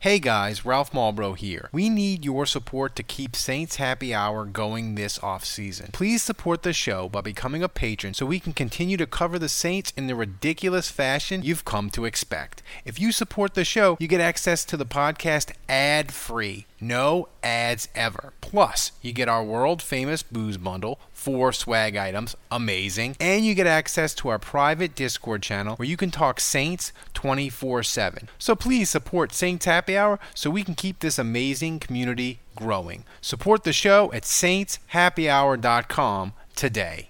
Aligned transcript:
Hey 0.00 0.20
guys, 0.20 0.64
Ralph 0.64 0.92
Malbrough 0.92 1.38
here. 1.38 1.68
We 1.72 1.88
need 1.88 2.24
your 2.24 2.46
support 2.46 2.94
to 2.94 3.02
keep 3.02 3.34
Saints 3.34 3.76
Happy 3.76 4.14
Hour 4.14 4.44
going 4.44 4.94
this 4.94 5.18
off 5.24 5.44
season. 5.44 5.90
Please 5.92 6.22
support 6.22 6.62
the 6.62 6.72
show 6.72 7.08
by 7.08 7.20
becoming 7.20 7.64
a 7.64 7.68
patron 7.68 8.14
so 8.14 8.24
we 8.24 8.38
can 8.38 8.52
continue 8.52 8.96
to 8.96 9.08
cover 9.08 9.40
the 9.40 9.48
Saints 9.48 9.92
in 9.96 10.06
the 10.06 10.14
ridiculous 10.14 10.88
fashion 10.88 11.42
you've 11.42 11.64
come 11.64 11.90
to 11.90 12.04
expect. 12.04 12.62
If 12.84 13.00
you 13.00 13.10
support 13.10 13.54
the 13.54 13.64
show, 13.64 13.96
you 13.98 14.06
get 14.06 14.20
access 14.20 14.64
to 14.66 14.76
the 14.76 14.86
podcast 14.86 15.50
ad 15.68 16.12
free. 16.12 16.66
No 16.80 17.28
ads 17.42 17.88
ever. 17.96 18.34
Plus, 18.40 18.92
you 19.02 19.12
get 19.12 19.28
our 19.28 19.42
world 19.42 19.82
famous 19.82 20.22
booze 20.22 20.58
bundle, 20.58 21.00
four 21.18 21.52
swag 21.52 21.96
items, 21.96 22.36
amazing, 22.50 23.16
and 23.18 23.44
you 23.44 23.54
get 23.54 23.66
access 23.66 24.14
to 24.14 24.28
our 24.28 24.38
private 24.38 24.94
Discord 24.94 25.42
channel 25.42 25.74
where 25.76 25.88
you 25.88 25.96
can 25.96 26.12
talk 26.12 26.38
Saints 26.38 26.92
24 27.14 27.82
7. 27.82 28.28
So 28.38 28.54
please 28.54 28.88
support 28.88 29.34
Saints 29.34 29.66
Happy 29.66 29.96
Hour 29.96 30.20
so 30.34 30.48
we 30.48 30.62
can 30.62 30.74
keep 30.74 31.00
this 31.00 31.18
amazing 31.18 31.80
community 31.80 32.38
growing. 32.54 33.02
Support 33.20 33.64
the 33.64 33.72
show 33.72 34.12
at 34.12 34.22
saintshappyhour.com 34.22 36.34
today. 36.54 37.08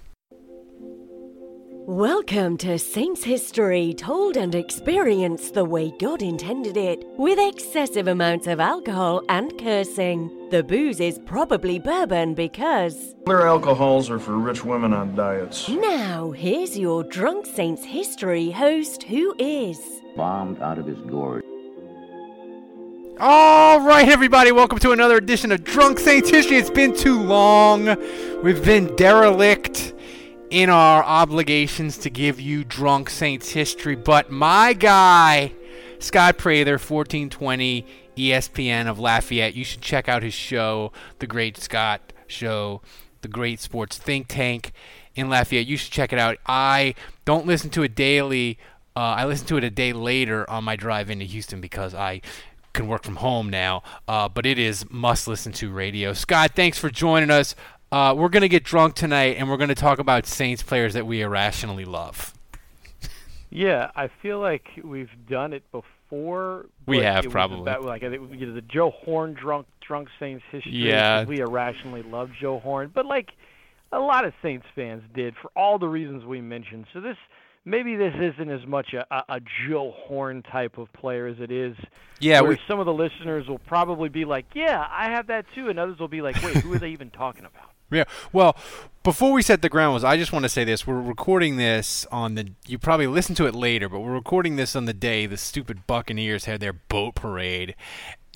Welcome 1.88 2.58
to 2.58 2.78
Saints 2.78 3.24
History, 3.24 3.94
told 3.94 4.36
and 4.36 4.54
experienced 4.54 5.54
the 5.54 5.64
way 5.64 5.90
God 5.98 6.20
intended 6.20 6.76
it, 6.76 7.02
with 7.16 7.38
excessive 7.38 8.08
amounts 8.08 8.46
of 8.46 8.60
alcohol 8.60 9.22
and 9.30 9.58
cursing. 9.58 10.50
The 10.50 10.62
booze 10.62 11.00
is 11.00 11.18
probably 11.24 11.78
bourbon 11.78 12.34
because. 12.34 13.14
Other 13.26 13.46
alcohols 13.46 14.10
are 14.10 14.18
for 14.18 14.36
rich 14.36 14.66
women 14.66 14.92
on 14.92 15.16
diets. 15.16 15.66
Now, 15.70 16.30
here's 16.32 16.76
your 16.76 17.04
Drunk 17.04 17.46
Saints 17.46 17.86
History 17.86 18.50
host 18.50 19.04
who 19.04 19.34
is. 19.38 19.80
bombed 20.14 20.60
out 20.60 20.76
of 20.76 20.84
his 20.84 21.00
gourd. 21.00 21.42
All 23.18 23.80
right, 23.80 24.10
everybody, 24.10 24.52
welcome 24.52 24.78
to 24.80 24.92
another 24.92 25.16
edition 25.16 25.52
of 25.52 25.64
Drunk 25.64 26.00
Saints 26.00 26.28
History. 26.28 26.58
It's 26.58 26.68
been 26.68 26.94
too 26.94 27.18
long. 27.18 27.96
We've 28.42 28.62
been 28.62 28.94
derelict 28.96 29.94
in 30.50 30.70
our 30.70 31.04
obligations 31.04 31.98
to 31.98 32.10
give 32.10 32.40
you 32.40 32.64
Drunk 32.64 33.10
Saints 33.10 33.50
History, 33.50 33.94
but 33.94 34.30
my 34.30 34.72
guy, 34.72 35.52
Scott 35.98 36.38
Prather, 36.38 36.72
1420 36.72 37.84
ESPN 38.16 38.86
of 38.86 38.98
Lafayette, 38.98 39.54
you 39.54 39.64
should 39.64 39.82
check 39.82 40.08
out 40.08 40.22
his 40.22 40.34
show, 40.34 40.92
The 41.18 41.26
Great 41.26 41.58
Scott 41.58 42.12
Show, 42.26 42.80
The 43.20 43.28
Great 43.28 43.60
Sports 43.60 43.98
Think 43.98 44.26
Tank 44.28 44.72
in 45.14 45.28
Lafayette. 45.28 45.66
You 45.66 45.76
should 45.76 45.92
check 45.92 46.12
it 46.12 46.18
out. 46.18 46.38
I 46.46 46.94
don't 47.24 47.46
listen 47.46 47.70
to 47.70 47.82
it 47.82 47.94
daily. 47.94 48.58
Uh, 48.96 49.00
I 49.00 49.26
listen 49.26 49.46
to 49.48 49.56
it 49.58 49.64
a 49.64 49.70
day 49.70 49.92
later 49.92 50.48
on 50.48 50.64
my 50.64 50.76
drive 50.76 51.10
into 51.10 51.24
Houston 51.24 51.60
because 51.60 51.94
I 51.94 52.22
can 52.72 52.86
work 52.86 53.02
from 53.02 53.16
home 53.16 53.50
now, 53.50 53.82
uh, 54.06 54.28
but 54.28 54.46
it 54.46 54.58
is 54.58 54.88
must 54.90 55.28
listen 55.28 55.52
to 55.52 55.70
radio. 55.70 56.12
Scott, 56.12 56.52
thanks 56.54 56.78
for 56.78 56.90
joining 56.90 57.30
us. 57.30 57.54
Uh, 57.90 58.14
we're 58.16 58.28
going 58.28 58.42
to 58.42 58.48
get 58.48 58.64
drunk 58.64 58.94
tonight 58.94 59.36
and 59.38 59.48
we're 59.48 59.56
going 59.56 59.68
to 59.68 59.74
talk 59.74 59.98
about 59.98 60.26
Saints 60.26 60.62
players 60.62 60.94
that 60.94 61.06
we 61.06 61.22
irrationally 61.22 61.84
love. 61.84 62.34
Yeah, 63.50 63.90
I 63.96 64.08
feel 64.20 64.40
like 64.40 64.68
we've 64.84 65.10
done 65.28 65.54
it 65.54 65.62
before. 65.72 66.66
We 66.86 66.98
have, 66.98 67.24
probably. 67.30 67.60
about, 67.60 67.82
like 67.82 68.02
you 68.02 68.46
know, 68.46 68.54
the 68.54 68.60
Joe 68.60 68.90
Horn 68.90 69.32
drunk 69.32 69.66
drunk 69.80 70.08
Saints 70.20 70.44
history. 70.50 70.72
Yeah. 70.72 71.24
we 71.24 71.40
irrationally 71.40 72.02
love 72.02 72.30
Joe 72.38 72.58
Horn, 72.58 72.90
but 72.94 73.06
like 73.06 73.30
a 73.90 73.98
lot 73.98 74.26
of 74.26 74.34
Saints 74.42 74.66
fans 74.74 75.02
did 75.14 75.34
for 75.40 75.50
all 75.56 75.78
the 75.78 75.88
reasons 75.88 76.26
we 76.26 76.42
mentioned. 76.42 76.86
So 76.92 77.00
this 77.00 77.16
maybe 77.64 77.96
this 77.96 78.14
isn't 78.14 78.50
as 78.50 78.66
much 78.66 78.92
a, 78.92 79.06
a, 79.10 79.36
a 79.36 79.40
Joe 79.66 79.94
Horn 79.96 80.42
type 80.42 80.76
of 80.76 80.92
player 80.92 81.26
as 81.26 81.36
it 81.40 81.50
is. 81.50 81.74
Yeah, 82.20 82.42
where 82.42 82.50
we- 82.50 82.60
some 82.68 82.80
of 82.80 82.86
the 82.86 82.92
listeners 82.92 83.48
will 83.48 83.60
probably 83.60 84.10
be 84.10 84.26
like, 84.26 84.44
"Yeah, 84.54 84.86
I 84.90 85.10
have 85.10 85.28
that 85.28 85.46
too," 85.54 85.70
and 85.70 85.78
others 85.78 85.98
will 85.98 86.08
be 86.08 86.20
like, 86.20 86.36
"Wait, 86.42 86.56
who 86.56 86.70
are 86.74 86.78
they 86.78 86.90
even 86.90 87.08
talking 87.10 87.46
about?" 87.46 87.70
Yeah. 87.90 88.04
Well, 88.32 88.56
before 89.02 89.32
we 89.32 89.42
set 89.42 89.62
the 89.62 89.68
ground 89.68 89.92
rules, 89.92 90.04
I 90.04 90.16
just 90.16 90.32
want 90.32 90.44
to 90.44 90.48
say 90.48 90.64
this: 90.64 90.86
we're 90.86 91.00
recording 91.00 91.56
this 91.56 92.06
on 92.12 92.34
the. 92.34 92.52
You 92.66 92.78
probably 92.78 93.06
listen 93.06 93.34
to 93.36 93.46
it 93.46 93.54
later, 93.54 93.88
but 93.88 94.00
we're 94.00 94.12
recording 94.12 94.56
this 94.56 94.76
on 94.76 94.84
the 94.84 94.94
day 94.94 95.26
the 95.26 95.36
stupid 95.36 95.86
Buccaneers 95.86 96.44
had 96.44 96.60
their 96.60 96.74
boat 96.74 97.14
parade, 97.14 97.74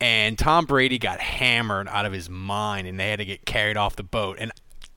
and 0.01 0.39
Tom 0.39 0.65
Brady 0.65 0.99
got 0.99 1.21
hammered 1.21 1.89
out 1.89 2.07
of 2.07 2.13
his 2.13 2.31
mind, 2.31 2.87
and 2.87 2.99
they 2.99 3.11
had 3.11 3.19
to 3.19 3.25
get 3.25 3.45
carried 3.45 3.77
off 3.77 3.97
the 3.97 4.03
boat. 4.03 4.39
And 4.41 4.53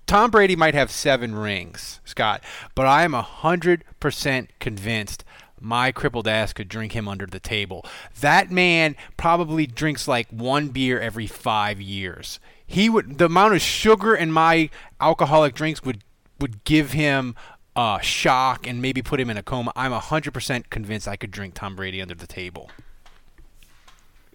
Tom 0.07 0.31
Brady 0.31 0.55
might 0.55 0.75
have 0.75 0.91
seven 0.91 1.35
rings, 1.35 1.99
Scott, 2.05 2.43
but 2.75 2.85
I 2.85 3.03
am 3.03 3.13
a 3.13 3.21
hundred 3.21 3.83
percent 3.99 4.51
convinced 4.59 5.25
my 5.59 5.91
crippled 5.91 6.27
ass 6.27 6.53
could 6.53 6.69
drink 6.69 6.91
him 6.91 7.07
under 7.07 7.25
the 7.25 7.39
table. 7.39 7.85
That 8.21 8.51
man 8.51 8.95
probably 9.17 9.65
drinks 9.65 10.07
like 10.07 10.29
one 10.29 10.67
beer 10.67 10.99
every 10.99 11.27
five 11.27 11.81
years. 11.81 12.39
He 12.67 12.89
would 12.89 13.17
the 13.17 13.25
amount 13.25 13.53
of 13.53 13.61
sugar 13.61 14.15
in 14.15 14.31
my 14.31 14.69
alcoholic 14.99 15.53
drinks 15.53 15.83
would 15.83 16.03
would 16.39 16.63
give 16.63 16.91
him 16.91 17.35
a 17.75 17.99
shock 18.01 18.65
and 18.67 18.81
maybe 18.81 19.01
put 19.01 19.19
him 19.19 19.29
in 19.29 19.37
a 19.37 19.43
coma. 19.43 19.71
I'm 19.75 19.93
a 19.93 19.99
hundred 19.99 20.33
percent 20.33 20.69
convinced 20.69 21.07
I 21.07 21.15
could 21.15 21.31
drink 21.31 21.53
Tom 21.53 21.75
Brady 21.75 22.01
under 22.01 22.15
the 22.15 22.27
table. 22.27 22.69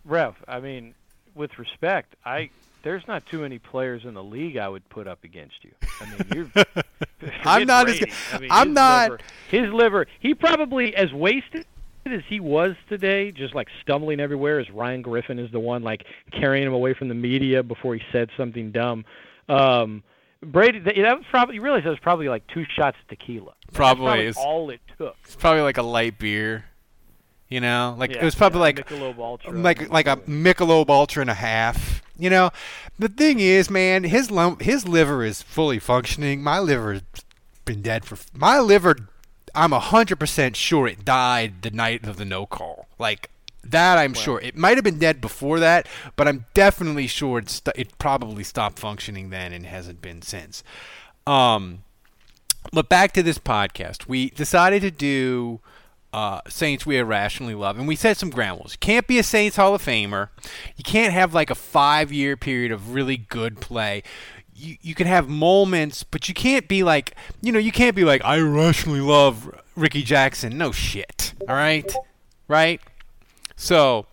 Rev, 0.04 0.34
I 0.48 0.60
mean, 0.60 0.94
with 1.34 1.58
respect, 1.58 2.14
I 2.24 2.50
there's 2.82 3.06
not 3.06 3.26
too 3.26 3.41
many 3.41 3.58
players 3.58 4.04
in 4.04 4.14
the 4.14 4.22
league 4.22 4.56
I 4.56 4.68
would 4.68 4.88
put 4.88 5.06
up 5.06 5.24
against 5.24 5.62
you. 5.62 5.72
I 6.00 6.04
mean, 6.06 6.50
you're. 6.54 6.64
I'm 7.44 7.66
not 7.66 7.88
as 7.88 8.02
I 8.32 8.38
mean, 8.38 8.50
I'm 8.50 8.68
his 8.68 8.74
not- 8.74 9.10
Liver, 9.10 9.22
his 9.50 9.72
liver. 9.72 10.06
He 10.20 10.34
probably 10.34 10.94
as 10.97 11.12
wasted 11.12 11.66
as 12.12 12.22
he 12.28 12.41
was 12.41 12.75
today, 12.88 13.32
just 13.32 13.54
like 13.54 13.69
stumbling 13.82 14.21
everywhere. 14.21 14.60
As 14.60 14.71
Ryan 14.71 15.03
Griffin 15.03 15.38
is 15.38 15.50
the 15.50 15.60
one 15.60 15.82
like 15.82 16.04
carrying 16.32 16.66
him 16.66 16.72
away 16.72 16.94
from 16.94 17.09
the 17.09 17.15
media 17.15 17.62
before 17.62 17.94
he 17.94 18.03
said 18.12 18.31
something 18.37 18.72
dumb. 18.72 19.04
Um, 19.48 20.03
Brady, 20.43 20.78
that 20.78 20.97
was 20.97 21.25
probably 21.31 21.56
you 21.56 21.62
realize 21.62 21.84
that 21.84 21.91
was 21.91 21.98
probably 21.98 22.28
like 22.28 22.47
two 22.47 22.65
shots 22.76 22.97
of 23.03 23.09
tequila. 23.09 23.53
That's 23.66 23.76
Probably 23.76 24.26
is. 24.26 24.37
all 24.37 24.71
it 24.71 24.81
took. 24.97 25.16
It's 25.25 25.37
probably 25.37 25.62
like 25.62 25.76
a 25.76 25.82
light 25.82 26.19
beer. 26.19 26.65
You 27.48 27.60
know, 27.60 27.97
like 27.98 28.12
it 28.12 28.22
was 28.22 28.37
probably 28.37 28.60
yeah, 28.60 28.65
like 28.65 28.87
Michelob 28.87 29.19
Ultra. 29.19 29.53
like 29.53 29.91
like 29.91 30.06
a 30.06 30.16
Michelob 30.19 30.88
Ultra 30.88 31.21
and 31.21 31.31
a 31.31 31.34
half. 31.34 32.00
You 32.16 32.31
know, 32.31 32.50
the 32.98 33.09
thing 33.09 33.41
is, 33.41 33.69
man, 33.69 34.04
his 34.04 34.31
lump, 34.31 34.62
his 34.62 34.87
liver 34.87 35.25
is 35.25 35.42
fully 35.42 35.78
functioning. 35.78 36.42
My 36.42 36.59
liver's 36.59 37.03
been 37.65 37.82
dead 37.82 38.04
for 38.04 38.19
my 38.32 38.60
liver. 38.60 38.97
I'm 39.54 39.72
a 39.72 39.80
hundred 39.80 40.16
percent 40.20 40.56
sure 40.56 40.86
it 40.86 41.04
died 41.04 41.62
the 41.62 41.70
night 41.70 42.06
of 42.06 42.16
the 42.16 42.24
no 42.24 42.46
call. 42.46 42.86
Like 42.98 43.30
that, 43.64 43.98
I'm 43.98 44.14
sure 44.14 44.40
it 44.40 44.56
might 44.56 44.76
have 44.76 44.84
been 44.84 44.98
dead 44.98 45.20
before 45.20 45.60
that, 45.60 45.86
but 46.16 46.26
I'm 46.26 46.46
definitely 46.54 47.06
sure 47.06 47.38
it 47.38 47.50
st- 47.50 47.76
it 47.76 47.98
probably 47.98 48.44
stopped 48.44 48.78
functioning 48.78 49.30
then 49.30 49.52
and 49.52 49.66
hasn't 49.66 50.00
been 50.00 50.22
since. 50.22 50.62
Um, 51.26 51.84
but 52.72 52.88
back 52.88 53.12
to 53.12 53.22
this 53.22 53.38
podcast, 53.38 54.06
we 54.06 54.30
decided 54.30 54.82
to 54.82 54.90
do 54.90 55.60
uh, 56.12 56.40
Saints 56.48 56.84
we 56.84 56.98
irrationally 56.98 57.54
love, 57.54 57.78
and 57.78 57.86
we 57.86 57.96
set 57.96 58.16
some 58.16 58.30
ground 58.30 58.60
rules. 58.60 58.72
You 58.72 58.78
can't 58.78 59.06
be 59.06 59.18
a 59.18 59.22
Saints 59.22 59.56
Hall 59.56 59.74
of 59.74 59.82
Famer. 59.82 60.28
You 60.76 60.84
can't 60.84 61.12
have 61.12 61.34
like 61.34 61.50
a 61.50 61.54
five-year 61.54 62.36
period 62.36 62.72
of 62.72 62.94
really 62.94 63.16
good 63.16 63.60
play. 63.60 64.02
You 64.60 64.76
you 64.82 64.94
can 64.94 65.06
have 65.06 65.28
moments, 65.28 66.03
but 66.03 66.28
you 66.28 66.34
can't 66.34 66.68
be 66.68 66.83
like 66.83 67.15
you 67.41 67.51
know 67.53 67.59
you 67.59 67.72
can't 67.72 67.97
be 67.97 68.04
like 68.04 68.24
I 68.24 68.36
irrationally 68.39 69.01
love 69.01 69.51
Rickey 69.77 70.03
Jackson. 70.03 70.59
No 70.59 70.71
shit. 70.72 71.33
All 71.48 71.54
right, 71.54 71.91
right. 72.48 72.80
So, 73.57 74.07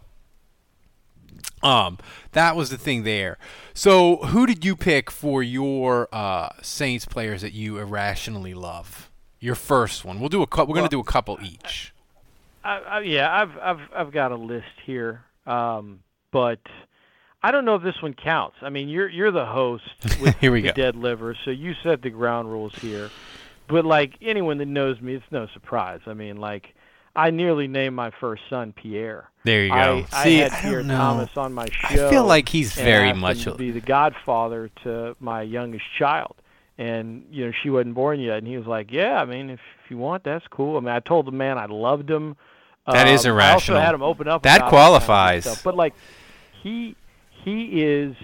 um, 1.64 1.98
that 2.34 2.56
was 2.56 2.70
the 2.70 2.78
thing 2.78 3.04
there. 3.04 3.38
So, 3.74 4.18
who 4.18 4.46
did 4.46 4.64
you 4.66 4.76
pick 4.76 5.10
for 5.12 5.42
your 5.44 6.08
uh, 6.12 6.50
Saints 6.62 7.06
players 7.06 7.42
that 7.42 7.54
you 7.54 7.78
irrationally 7.80 8.54
love? 8.54 9.10
Your 9.40 9.56
first 9.56 10.04
one. 10.06 10.20
We'll 10.20 10.30
do 10.30 10.42
a. 10.42 10.48
cou- 10.48 10.62
We're 10.64 10.68
Well, 10.68 10.76
gonna 10.76 10.90
do 10.90 11.00
a 11.00 11.04
couple 11.04 11.38
each. 11.42 11.94
I, 12.64 12.78
I, 12.80 13.00
yeah, 13.02 13.32
I've 13.42 13.58
I've 13.60 13.90
I've 13.96 14.12
got 14.12 14.32
a 14.32 14.36
list 14.36 14.66
here, 14.86 15.24
um, 15.46 16.00
but 16.32 16.60
I 17.44 17.52
don't 17.52 17.66
know 17.66 17.76
if 17.76 17.84
this 17.84 18.02
one 18.02 18.14
counts. 18.14 18.58
I 18.62 18.70
mean, 18.70 18.90
you're 18.90 19.08
you're 19.10 19.32
the 19.32 19.46
host 19.46 19.84
with 20.22 20.36
Here 20.40 20.52
we 20.52 20.62
the 20.62 20.70
go. 20.70 20.74
Dead 20.74 20.96
Liver, 20.96 21.36
so 21.46 21.52
you 21.52 21.74
set 21.84 22.02
the 22.02 22.10
ground 22.10 22.50
rules 22.52 22.74
here. 22.76 23.10
But 23.68 23.86
like 23.86 24.14
anyone 24.22 24.58
that 24.60 24.68
knows 24.68 25.00
me, 25.02 25.16
it's 25.16 25.26
no 25.32 25.48
surprise. 25.54 26.00
I 26.08 26.14
mean, 26.14 26.38
like 26.38 26.74
I 27.16 27.30
nearly 27.32 27.68
named 27.68 27.96
my 27.96 28.12
first 28.12 28.44
son 28.50 28.74
Pierre. 28.74 29.30
There 29.44 29.64
you 29.64 29.70
go. 29.72 30.06
I 30.12 30.24
See, 30.24 30.38
had 30.38 30.52
I 30.52 30.62
Pierre 30.62 30.78
don't 30.80 30.88
know. 30.88 30.98
Thomas 30.98 31.30
on 31.38 31.54
my 31.54 31.68
show. 31.70 32.08
I 32.08 32.10
feel 32.10 32.26
like 32.26 32.50
he's 32.50 32.74
very 32.74 33.14
much 33.14 33.42
a- 33.46 33.52
to 33.52 33.56
be 33.56 33.72
the 33.72 33.82
godfather 33.82 34.70
to 34.84 35.16
my 35.20 35.42
youngest 35.42 35.86
child. 35.98 36.36
And 36.80 37.26
you 37.32 37.46
know 37.46 37.52
she 37.64 37.70
wasn't 37.72 37.96
born 37.96 38.20
yet, 38.20 38.38
and 38.38 38.48
he 38.48 38.56
was 38.58 38.68
like, 38.68 38.92
"Yeah, 38.92 39.20
I 39.20 39.26
mean, 39.26 39.50
if, 39.50 39.60
if 39.84 39.90
you 39.92 39.98
want, 39.98 40.24
that's 40.24 40.46
cool." 40.48 40.78
I 40.78 40.80
mean, 40.80 40.90
I 40.90 41.00
told 41.00 41.26
the 41.26 41.32
man 41.32 41.58
I 41.58 41.66
loved 41.66 42.08
him. 42.10 42.36
That 42.86 43.08
is 43.08 43.26
Um, 43.26 43.32
irrational. 43.32 43.78
I 43.78 43.82
also 43.82 43.86
had 43.86 43.96
him 43.96 44.04
open 44.04 44.28
up. 44.28 44.44
That 44.44 44.62
all 44.62 44.70
kinds 44.70 44.74
of 44.74 44.78
qualifies. 44.78 45.44
stuff. 45.46 45.64
But 45.64 45.76
like, 45.76 45.96
he 46.62 46.96
he 47.48 47.82
is 47.84 48.16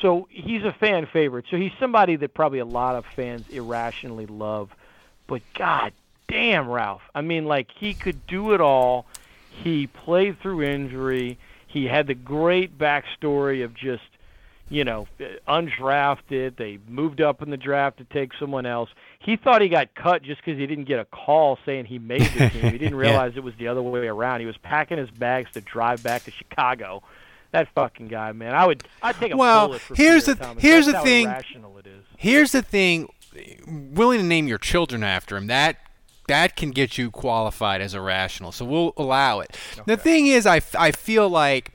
so 0.00 0.26
he's 0.30 0.64
a 0.64 0.72
fan 0.72 1.06
favorite. 1.06 1.44
So 1.50 1.56
he's 1.56 1.72
somebody 1.78 2.16
that 2.16 2.34
probably 2.34 2.58
a 2.58 2.64
lot 2.64 2.96
of 2.96 3.04
fans 3.14 3.48
irrationally 3.50 4.26
love. 4.26 4.70
But 5.26 5.42
god 5.54 5.92
damn, 6.28 6.68
Ralph. 6.68 7.02
I 7.14 7.20
mean, 7.20 7.44
like 7.46 7.68
he 7.74 7.94
could 7.94 8.26
do 8.26 8.52
it 8.54 8.60
all. 8.60 9.06
He 9.50 9.86
played 9.86 10.40
through 10.40 10.62
injury. 10.62 11.38
He 11.66 11.86
had 11.86 12.06
the 12.06 12.14
great 12.14 12.76
backstory 12.78 13.64
of 13.64 13.74
just 13.74 14.02
you 14.70 14.82
know, 14.82 15.06
undrafted. 15.46 16.56
They 16.56 16.78
moved 16.88 17.20
up 17.20 17.42
in 17.42 17.50
the 17.50 17.56
draft 17.56 17.98
to 17.98 18.04
take 18.04 18.32
someone 18.40 18.66
else. 18.66 18.88
He 19.18 19.36
thought 19.36 19.60
he 19.62 19.68
got 19.68 19.94
cut 19.94 20.22
just 20.22 20.40
because 20.44 20.58
he 20.58 20.66
didn't 20.66 20.84
get 20.84 20.98
a 21.00 21.04
call 21.04 21.58
saying 21.66 21.84
he 21.84 21.98
made 21.98 22.22
the 22.22 22.48
team. 22.50 22.62
He 22.72 22.78
didn't 22.78 22.94
Yeah. 22.94 23.08
realize 23.10 23.34
it 23.36 23.42
was 23.44 23.54
the 23.58 23.68
other 23.68 23.82
way 23.82 24.06
around. 24.08 24.40
He 24.40 24.46
was 24.46 24.56
packing 24.56 24.98
his 24.98 25.10
bags 25.10 25.50
to 25.52 25.60
drive 25.60 26.02
back 26.02 26.24
to 26.24 26.30
Chicago. 26.30 27.02
That 27.54 27.68
fucking 27.72 28.08
guy, 28.08 28.32
man. 28.32 28.52
I 28.52 28.66
would, 28.66 28.82
I'd 29.00 29.14
take 29.14 29.32
a 29.32 29.36
Well, 29.36 29.68
bullet 29.68 29.80
for 29.80 29.94
here's 29.94 30.24
Pierre 30.24 30.34
the- 30.34 30.44
Thomas. 30.44 30.62
here's 30.62 30.86
That's 30.86 30.98
the 30.98 31.04
thing. 31.04 31.26
Irrational 31.28 31.78
it 31.78 31.86
is. 31.86 32.04
Here's 32.16 32.50
the 32.50 32.62
thing: 32.62 33.08
willing 33.66 34.18
to 34.18 34.24
name 34.26 34.48
your 34.48 34.58
children 34.58 35.04
after 35.04 35.36
him 35.36 35.46
that 35.46 35.76
that 36.26 36.56
can 36.56 36.72
get 36.72 36.98
you 36.98 37.12
qualified 37.12 37.80
as 37.80 37.94
irrational. 37.94 38.50
So 38.50 38.64
we'll 38.64 38.92
allow 38.96 39.38
it. 39.38 39.56
The 39.86 39.96
thing 39.96 40.26
is, 40.26 40.46
I 40.46 40.62
I 40.76 40.90
feel 40.90 41.28
like 41.28 41.70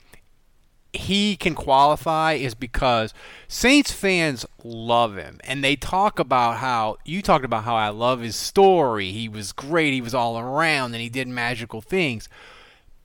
he 0.92 1.38
can 1.38 1.54
qualify 1.56 2.34
is 2.34 2.56
because 2.56 3.14
Saints 3.48 3.92
fans 3.94 4.46
love 4.64 5.16
him 5.16 5.40
and 5.46 5.64
they 5.64 5.76
talk 5.78 6.18
about 6.20 6.58
how 6.58 6.98
you 7.06 7.22
talked 7.22 7.46
about 7.46 7.64
how 7.64 7.76
I 7.78 7.88
love 7.90 8.20
his 8.22 8.36
story. 8.36 9.12
He 9.12 9.30
was 9.30 9.52
great. 9.54 9.94
He 9.94 10.02
was 10.02 10.16
all 10.16 10.38
around 10.40 10.94
and 10.94 11.02
he 11.02 11.08
did 11.10 11.28
magical 11.30 11.80
things. 11.80 12.28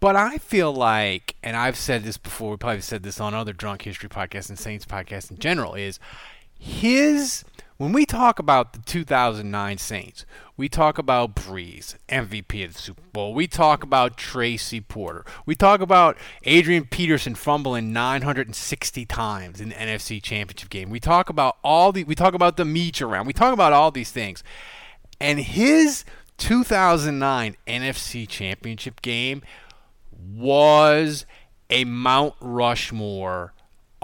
But 0.01 0.17
I 0.17 0.39
feel 0.39 0.73
like, 0.73 1.37
and 1.43 1.57
I've 1.57 1.77
said 1.77 2.05
this 2.05 2.17
before, 2.17 2.53
we 2.53 2.57
probably 2.59 2.83
said 2.83 3.03
this 3.03 3.21
on 3.21 3.35
other 3.35 3.53
Drunk 3.53 3.83
History 3.83 4.09
podcasts 4.09 4.49
and 4.49 4.59
Saints 4.59 4.85
podcasts 4.85 5.31
in 5.31 5.39
general, 5.39 5.75
is 5.75 5.99
his 6.59 7.45
when 7.77 7.93
we 7.93 8.07
talk 8.07 8.39
about 8.39 8.73
the 8.73 8.79
2009 8.81 9.79
Saints, 9.79 10.25
we 10.57 10.69
talk 10.69 10.97
about 10.97 11.35
Brees, 11.35 11.97
MVP 12.09 12.65
of 12.65 12.75
the 12.75 12.79
Super 12.79 13.03
Bowl. 13.13 13.35
We 13.35 13.49
talk 13.49 13.83
about 13.83 14.17
Tracy 14.17 14.81
Porter. 14.81 15.25
We 15.45 15.57
talk 15.57 15.81
about 15.81 16.17
Adrian 16.45 16.85
Peterson 16.85 17.35
fumbling 17.35 17.93
960 17.93 19.05
times 19.07 19.61
in 19.61 19.71
the 19.71 19.75
NFC 19.75 20.23
Championship 20.23 20.71
game. 20.71 20.89
We 20.89 21.01
talk 21.01 21.29
about 21.29 21.57
all 21.65 21.91
the 21.91 22.05
we 22.05 22.15
talk 22.15 22.35
about 22.35 22.57
the 22.57 22.63
Meach 22.63 23.03
around. 23.03 23.27
We 23.27 23.33
talk 23.33 23.53
about 23.53 23.73
all 23.73 23.91
these 23.91 24.13
things. 24.13 24.45
And 25.21 25.41
his 25.41 26.05
2009 26.39 27.57
NFC 27.67 28.29
Championship 28.29 29.03
game 29.03 29.43
was 30.25 31.27
a 31.71 31.85
Mount 31.85 32.35
Rushmore 32.41 33.53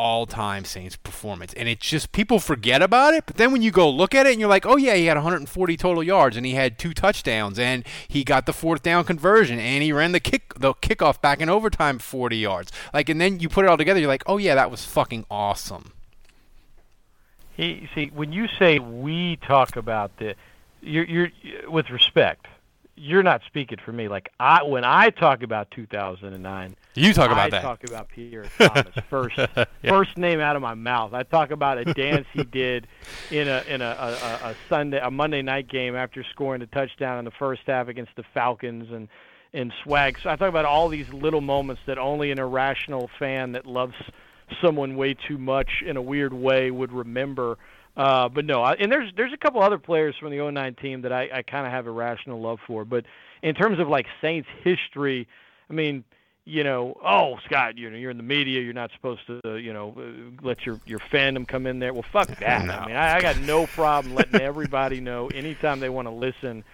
all-time 0.01 0.65
Saints 0.65 0.97
performance, 0.97 1.53
and 1.53 1.69
it's 1.69 1.87
just 1.87 2.11
people 2.13 2.39
forget 2.39 2.81
about 2.81 3.13
it. 3.13 3.25
But 3.27 3.37
then 3.37 3.53
when 3.53 3.61
you 3.61 3.71
go 3.71 3.91
look 3.91 4.15
at 4.15 4.27
it, 4.27 4.33
and 4.33 4.41
you're 4.41 4.49
like, 4.49 4.65
oh 4.65 4.79
yeah, 4.79 4.95
he 4.95 5.05
had 5.07 5.19
140 5.19 5.77
total 5.77 6.03
yards, 6.03 6.39
and 6.39 6.47
he 6.47 6.53
had 6.53 6.79
two 6.79 6.95
touchdowns, 6.95 7.59
and 7.59 7.85
he 8.09 8.25
got 8.25 8.47
the 8.47 8.55
fourth 8.55 8.83
down 8.83 9.05
conversion, 9.05 9.59
and 9.59 9.83
he 9.83 9.93
ran 9.93 10.13
the 10.13 10.21
kick 10.21 10.55
the 10.57 10.73
kickoff 10.75 11.21
back 11.21 11.41
in 11.41 11.51
overtime 11.51 11.99
40 11.99 12.37
yards. 12.39 12.73
Like, 12.95 13.11
and 13.11 13.21
then 13.21 13.41
you 13.41 13.51
put 13.51 13.67
it 13.67 13.69
all 13.69 13.77
together, 13.77 14.01
you're 14.01 14.09
like, 14.09 14.25
oh 14.27 14.39
yeah, 14.39 14.55
that 14.55 14.71
was 14.71 14.87
fucking 14.87 15.27
awesome. 15.31 15.93
He 17.55 17.87
see 17.95 18.07
when 18.15 18.33
you 18.33 18.49
say 18.59 18.79
we 18.79 19.37
talk 19.37 19.77
about 19.77 20.17
the, 20.17 20.35
you're 20.81 21.05
you're 21.05 21.31
with 21.69 21.91
respect. 21.91 22.47
You're 23.03 23.23
not 23.23 23.41
speaking 23.47 23.79
for 23.83 23.93
me. 23.93 24.09
Like 24.09 24.31
I 24.39 24.63
when 24.63 24.85
I 24.85 25.09
talk 25.09 25.43
about 25.43 25.71
2009. 25.71 26.77
You 26.95 27.13
talk 27.15 27.31
about 27.31 27.47
I 27.47 27.51
that. 27.51 27.63
talk 27.63 27.83
about 27.85 28.09
Pierre 28.11 28.45
Thomas 28.59 28.95
first. 29.09 29.37
First 29.83 30.19
name 30.19 30.39
out 30.41 30.55
of 30.55 30.61
my 30.61 30.75
mouth. 30.75 31.15
I 31.15 31.23
talk 31.23 31.51
about 31.51 31.79
a 31.79 31.85
dance 31.95 32.27
he 32.35 32.45
did 32.45 32.87
in 33.31 33.49
a 33.49 33.63
in 33.69 33.81
a, 33.81 33.85
a, 33.87 34.09
a- 34.49 34.51
a 34.51 34.55
Sunday 34.69 35.01
a 35.03 35.11
Monday 35.11 35.41
night 35.41 35.69
game 35.69 35.97
after 35.97 36.23
scoring 36.25 36.61
a 36.61 36.67
touchdown 36.67 37.19
in 37.19 37.25
the 37.25 37.31
first 37.31 37.63
half 37.67 37.89
against 37.89 38.15
the 38.17 38.25
Falcons 38.35 38.91
and 38.93 39.09
and 39.55 39.73
swag. 39.83 40.19
So 40.23 40.29
I 40.29 40.37
talk 40.37 40.49
about 40.51 40.67
all 40.67 40.89
these 40.89 41.09
little 41.11 41.41
moments 41.41 41.81
that 41.87 41.97
only 41.97 42.31
an 42.33 42.39
irrational 42.39 43.09
fan 43.19 43.53
that 43.53 43.65
loves 43.67 43.95
someone 44.61 44.97
way 44.97 45.15
too 45.15 45.39
much 45.39 45.83
in 45.87 45.97
a 45.97 46.03
weird 46.03 46.35
way 46.35 46.71
would 46.71 46.93
remember. 46.93 47.57
Uh, 47.97 48.29
but 48.29 48.45
no, 48.45 48.63
I, 48.63 48.75
and 48.75 48.91
there's 48.91 49.13
there's 49.17 49.33
a 49.33 49.37
couple 49.37 49.63
other 49.63 49.79
players 49.79 50.15
from 50.19 50.31
the 50.31 50.51
09 50.51 50.75
team 50.75 51.03
that 51.03 51.13
I, 51.13 51.29
I 51.33 51.43
kind 51.43 51.67
of 51.67 51.73
have 51.73 51.87
irrational 51.87 52.41
love 52.41 52.59
for. 52.67 52.85
But 52.85 53.05
in 53.43 53.55
terms 53.55 53.79
of 53.81 53.89
like 53.89 54.07
Saints 54.21 54.49
history, 54.63 55.27
I 55.69 55.73
mean, 55.73 56.05
you 56.45 56.65
know, 56.65 56.97
oh 57.05 57.37
Scott, 57.45 57.77
you 57.77 57.91
know, 57.91 57.97
you're 57.97 58.11
in 58.11 58.17
the 58.17 58.23
media, 58.23 58.61
you're 58.61 58.73
not 58.73 58.91
supposed 58.93 59.21
to, 59.27 59.57
you 59.57 59.73
know, 59.73 59.95
uh, 59.99 60.45
let 60.47 60.65
your 60.65 60.81
your 60.87 61.01
fandom 61.01 61.47
come 61.47 61.67
in 61.67 61.79
there. 61.79 61.93
Well, 61.93 62.05
fuck 62.13 62.29
that. 62.41 62.71
I 62.71 62.87
mean, 62.87 62.97
I, 62.97 63.17
I 63.17 63.21
got 63.21 63.39
no 63.41 63.67
problem 63.67 64.15
letting 64.15 64.41
everybody 64.41 65.01
know 65.01 65.29
anytime 65.29 65.81
they 65.81 65.89
want 65.89 66.07
to 66.07 66.15
listen 66.15 66.65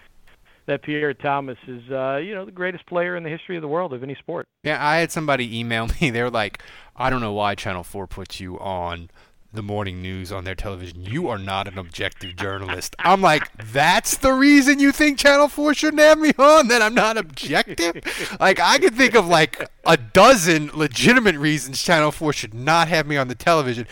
that 0.67 0.81
Pierre 0.81 1.13
Thomas 1.13 1.57
is, 1.65 1.89
uh, 1.89 2.17
you 2.17 2.35
know, 2.35 2.45
the 2.45 2.51
greatest 2.51 2.85
player 2.85 3.15
in 3.15 3.23
the 3.23 3.29
history 3.29 3.55
of 3.55 3.61
the 3.61 3.67
world 3.67 3.93
of 3.93 4.03
any 4.03 4.15
sport. 4.15 4.47
Yeah, 4.63 4.85
I 4.85 4.97
had 4.97 5.11
somebody 5.11 5.57
email 5.57 5.87
me. 6.01 6.11
They 6.11 6.21
were 6.21 6.29
like, 6.29 6.61
I 6.95 7.09
don't 7.09 7.21
know 7.21 7.33
why 7.33 7.55
Channel 7.55 7.83
4 7.83 8.05
puts 8.05 8.39
you 8.39 8.59
on 8.59 9.09
the 9.57 9.63
morning 9.63 10.03
news 10.03 10.31
on 10.31 10.43
their 10.43 10.53
television. 10.53 11.01
You 11.01 11.27
are 11.29 11.39
not 11.39 11.67
an 11.67 11.79
objective 11.79 12.35
journalist. 12.35 12.95
I'm 12.99 13.21
like, 13.21 13.49
that's 13.57 14.15
the 14.17 14.31
reason 14.31 14.79
you 14.79 14.91
think 14.91 15.17
Channel 15.17 15.47
4 15.47 15.73
shouldn't 15.73 15.99
have 15.99 16.19
me 16.19 16.31
on? 16.37 16.67
That 16.67 16.83
I'm 16.83 16.93
not 16.93 17.17
objective? 17.17 17.95
like, 18.39 18.59
I 18.59 18.77
could 18.77 18.93
think 18.93 19.15
of 19.15 19.27
like 19.27 19.67
a 19.83 19.97
dozen 19.97 20.69
legitimate 20.75 21.35
reasons 21.35 21.81
Channel 21.81 22.11
4 22.11 22.33
should 22.33 22.53
not 22.53 22.87
have 22.87 23.07
me 23.07 23.17
on 23.17 23.29
the 23.29 23.35
television. 23.35 23.87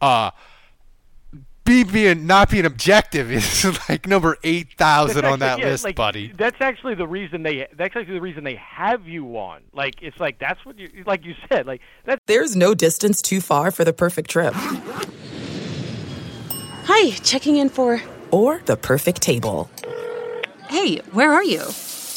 Uh, 0.00 0.30
be 1.68 1.84
being 1.84 2.26
not 2.26 2.50
being 2.50 2.64
objective 2.64 3.30
is 3.30 3.64
like 3.88 4.06
number 4.06 4.38
eight 4.42 4.72
thousand 4.78 5.24
on 5.24 5.40
that 5.40 5.58
yeah, 5.58 5.66
list, 5.66 5.84
like, 5.84 5.96
buddy. 5.96 6.32
That's 6.32 6.56
actually 6.60 6.94
the 6.94 7.06
reason 7.06 7.42
they. 7.42 7.68
That's 7.76 7.94
actually 7.94 8.14
the 8.14 8.20
reason 8.20 8.44
they 8.44 8.56
have 8.56 9.06
you 9.06 9.36
on. 9.36 9.60
Like 9.72 10.02
it's 10.02 10.18
like 10.18 10.38
that's 10.38 10.64
what 10.64 10.78
you 10.78 11.04
like 11.06 11.24
you 11.24 11.34
said. 11.48 11.66
Like 11.66 11.82
that's 12.04 12.20
There's 12.26 12.56
no 12.56 12.74
distance 12.74 13.20
too 13.20 13.40
far 13.40 13.70
for 13.70 13.84
the 13.84 13.92
perfect 13.92 14.30
trip. 14.30 14.54
Hi, 16.86 17.10
checking 17.10 17.56
in 17.56 17.68
for. 17.68 18.00
Or 18.30 18.60
the 18.64 18.76
perfect 18.76 19.20
table. 19.20 19.70
Hey, 20.68 20.98
where 21.12 21.32
are 21.32 21.44
you? 21.44 21.62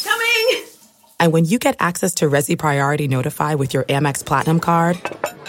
Coming! 0.02 0.64
And 1.20 1.32
when 1.32 1.44
you 1.44 1.58
get 1.58 1.76
access 1.78 2.14
to 2.16 2.26
Resy 2.26 2.58
Priority 2.58 3.08
Notify 3.08 3.54
with 3.54 3.72
your 3.72 3.84
Amex 3.84 4.24
Platinum 4.24 4.60
card 4.60 4.98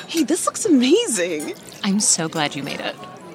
Hey, 0.08 0.24
this 0.24 0.46
looks 0.46 0.66
amazing. 0.66 1.56
I'm 1.84 2.00
so 2.00 2.30
glad 2.30 2.56
you 2.56 2.62
made 2.62 2.80
it. 2.80 2.96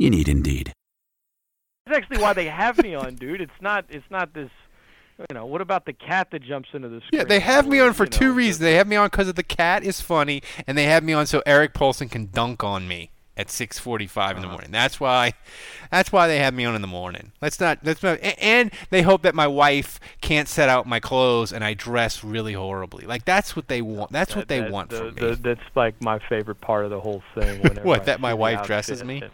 You 0.00 0.08
need 0.08 0.28
Indeed. 0.28 0.72
that's 1.84 1.98
actually 1.98 2.22
why 2.22 2.32
they 2.32 2.46
have 2.46 2.82
me 2.82 2.94
on, 2.94 3.16
dude. 3.16 3.42
It's 3.42 3.60
not. 3.60 3.84
It's 3.90 4.10
not 4.10 4.32
this. 4.32 4.48
You 5.28 5.34
know, 5.34 5.44
what 5.44 5.60
about 5.60 5.84
the 5.84 5.92
cat 5.92 6.28
that 6.30 6.42
jumps 6.42 6.70
into 6.72 6.88
the 6.88 7.02
screen? 7.02 7.20
Yeah, 7.20 7.24
they 7.24 7.40
have 7.40 7.68
me 7.68 7.80
on 7.80 7.92
for 7.92 8.04
you 8.04 8.10
two 8.10 8.28
know, 8.28 8.34
reasons. 8.34 8.60
They 8.60 8.76
have 8.76 8.86
me 8.86 8.96
on 8.96 9.08
because 9.08 9.28
of 9.28 9.34
the 9.34 9.42
cat 9.42 9.84
is 9.84 10.00
funny, 10.00 10.42
and 10.66 10.78
they 10.78 10.84
have 10.84 11.04
me 11.04 11.12
on 11.12 11.26
so 11.26 11.42
Eric 11.44 11.74
Paulson 11.74 12.08
can 12.08 12.30
dunk 12.32 12.64
on 12.64 12.88
me 12.88 13.10
at 13.36 13.48
6:45 13.48 14.36
in 14.36 14.36
the 14.36 14.46
uh-huh. 14.46 14.52
morning. 14.52 14.70
That's 14.70 14.98
why, 14.98 15.34
that's 15.90 16.10
why 16.10 16.28
they 16.28 16.38
have 16.38 16.54
me 16.54 16.64
on 16.64 16.74
in 16.74 16.80
the 16.80 16.88
morning. 16.88 17.32
Let's 17.42 17.60
not. 17.60 17.80
Let's 17.82 18.02
not. 18.02 18.20
And 18.22 18.70
they 18.88 19.02
hope 19.02 19.20
that 19.20 19.34
my 19.34 19.48
wife 19.48 20.00
can't 20.22 20.48
set 20.48 20.70
out 20.70 20.86
my 20.86 21.00
clothes 21.00 21.52
and 21.52 21.62
I 21.62 21.74
dress 21.74 22.24
really 22.24 22.54
horribly. 22.54 23.04
Like 23.04 23.26
that's 23.26 23.54
what 23.54 23.68
they 23.68 23.82
want. 23.82 24.12
That's 24.12 24.34
what 24.34 24.48
they 24.48 24.60
that- 24.60 24.70
want 24.70 24.88
the, 24.88 24.96
from 24.96 25.14
me. 25.14 25.20
the- 25.20 25.36
that's 25.36 25.76
like 25.76 26.02
my 26.02 26.18
favorite 26.30 26.62
part 26.62 26.86
of 26.86 26.90
the 26.90 27.00
whole 27.00 27.22
thing. 27.34 27.60
What, 27.82 28.02
I 28.02 28.04
that 28.04 28.20
my 28.20 28.32
wife 28.32 28.66
dresses 28.66 29.02
outfit. 29.02 29.22
me? 29.22 29.28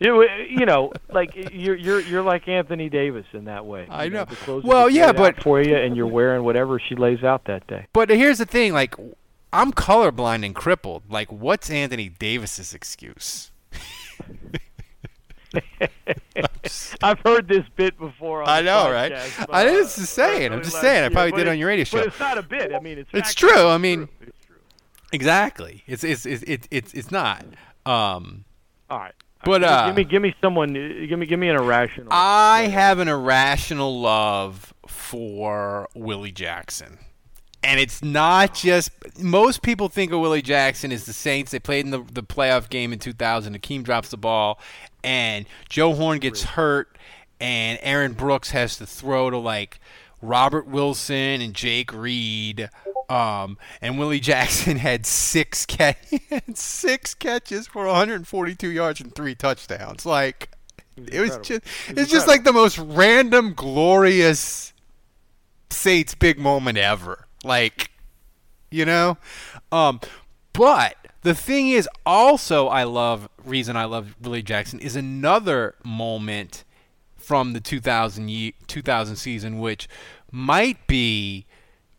You, 0.00 0.28
you 0.48 0.64
know, 0.64 0.92
like 1.08 1.32
you're 1.52 1.74
you're 1.74 2.00
you're 2.00 2.22
like 2.22 2.46
Anthony 2.46 2.88
Davis 2.88 3.26
in 3.32 3.46
that 3.46 3.66
way. 3.66 3.86
I 3.90 4.08
know. 4.08 4.26
Are 4.46 4.60
Well, 4.60 4.88
yeah, 4.88 5.10
but- 5.12 5.42
for 5.42 5.60
you, 5.60 5.76
and 5.76 5.96
you're 5.96 6.06
wearing 6.06 6.44
whatever 6.44 6.78
she 6.78 6.94
lays 6.94 7.24
out 7.24 7.46
that 7.46 7.66
day. 7.66 7.86
But 7.92 8.08
here's 8.10 8.38
the 8.38 8.46
thing, 8.46 8.72
like 8.72 8.94
I'm 9.52 9.72
colorblind 9.72 10.44
and 10.44 10.54
crippled. 10.54 11.02
Like 11.10 11.32
what's 11.32 11.68
Anthony 11.68 12.08
Davis's 12.08 12.74
excuse? 12.74 13.50
I've 17.02 17.20
heard 17.20 17.48
this 17.48 17.64
bit 17.76 17.98
before. 17.98 18.42
On 18.42 18.48
I 18.48 18.60
know, 18.60 18.90
right? 18.92 19.12
podcast, 19.12 19.46
but, 19.46 19.54
I 19.54 19.68
uh, 19.68 19.72
just 19.72 19.96
saying. 19.96 20.52
I'm 20.52 20.62
just 20.62 20.80
saying. 20.80 21.04
I 21.04 21.08
probably 21.08 21.32
did 21.32 21.46
it- 21.46 21.50
on 21.50 21.58
your 21.58 21.68
radio 21.68 21.84
show. 21.84 21.98
But 21.98 22.08
it's 22.08 22.20
not 22.20 22.38
a 22.38 22.42
bit. 22.42 22.72
I 22.72 22.80
mean, 22.80 22.98
it's 22.98 23.10
It's 23.12 23.34
true. 23.34 23.66
I 23.66 23.78
mean, 23.78 24.08
It's 24.20 24.36
true. 24.46 24.56
exactly. 25.12 25.84
It's 25.86 26.04
it's 26.04 26.26
it's 26.26 26.42
it's 26.46 26.68
it's, 26.70 26.94
it's 26.94 27.10
not. 27.10 27.44
Um, 27.86 28.44
All 28.90 28.98
right. 28.98 29.14
But, 29.44 29.60
Give 29.60 29.62
me- 29.62 29.66
uh, 29.68 29.86
give 29.86 29.96
me 29.96 30.04
give 30.04 30.22
me 30.22 30.34
someone. 30.40 30.70
uh, 30.76 31.06
Give 31.06 31.18
me 31.18 31.26
give 31.26 31.38
me 31.38 31.48
an 31.48 31.56
irrational. 31.56 32.08
I 32.10 32.62
have 32.72 32.98
an 32.98 33.08
irrational 33.08 34.00
love 34.00 34.74
for 34.86 35.88
Willie 35.94 36.32
Jackson. 36.32 36.98
And 37.62 37.80
it's 37.80 38.02
not 38.02 38.54
just 38.54 38.90
most 39.20 39.62
people 39.62 39.88
think 39.88 40.12
of 40.12 40.20
Willie 40.20 40.42
Jackson 40.42 40.92
as 40.92 41.06
the 41.06 41.12
Saints. 41.12 41.50
They 41.50 41.58
played 41.58 41.84
in 41.84 41.90
the, 41.90 42.04
the 42.12 42.22
playoff 42.22 42.68
game 42.68 42.92
in 42.92 42.98
2000. 43.00 43.52
Hakim 43.54 43.82
drops 43.82 44.10
the 44.10 44.16
ball, 44.16 44.60
and 45.02 45.44
Joe 45.68 45.92
Horn 45.94 46.18
gets 46.20 46.42
hurt, 46.44 46.96
and 47.40 47.78
Aaron 47.82 48.12
Brooks 48.12 48.50
has 48.50 48.76
to 48.78 48.86
throw 48.86 49.28
to 49.30 49.38
like 49.38 49.80
Robert 50.20 50.66
Wilson 50.66 51.40
and 51.40 51.54
Jake 51.54 51.92
Reed. 51.92 52.70
Um, 53.08 53.58
and 53.80 53.98
Willie 53.98 54.20
Jackson 54.20 54.76
had 54.76 55.06
six 55.06 55.66
ca- 55.66 55.94
six 56.54 57.14
catches 57.14 57.66
for 57.66 57.86
142 57.86 58.68
yards 58.70 59.00
and 59.00 59.14
three 59.14 59.34
touchdowns. 59.34 60.04
Like 60.04 60.50
it 60.96 61.20
was 61.20 61.38
just 61.38 61.62
it's 61.88 62.10
just 62.10 62.26
like 62.26 62.44
the 62.44 62.52
most 62.52 62.78
random, 62.78 63.54
glorious 63.54 64.72
Saints 65.70 66.14
big 66.14 66.38
moment 66.38 66.78
ever. 66.78 67.26
Like, 67.44 67.90
you 68.70 68.84
know, 68.84 69.16
um, 69.70 70.00
but 70.52 70.96
the 71.22 71.34
thing 71.34 71.68
is, 71.68 71.88
also, 72.04 72.68
I 72.68 72.84
love 72.84 73.28
reason 73.44 73.76
I 73.76 73.84
love 73.84 74.14
Willie 74.20 74.42
Jackson 74.42 74.80
is 74.80 74.96
another 74.96 75.76
moment 75.84 76.64
from 77.28 77.52
the 77.52 77.60
2000 77.60 78.30
ye- 78.30 78.54
2000 78.68 79.16
season, 79.16 79.58
which 79.58 79.86
might 80.32 80.86
be 80.86 81.44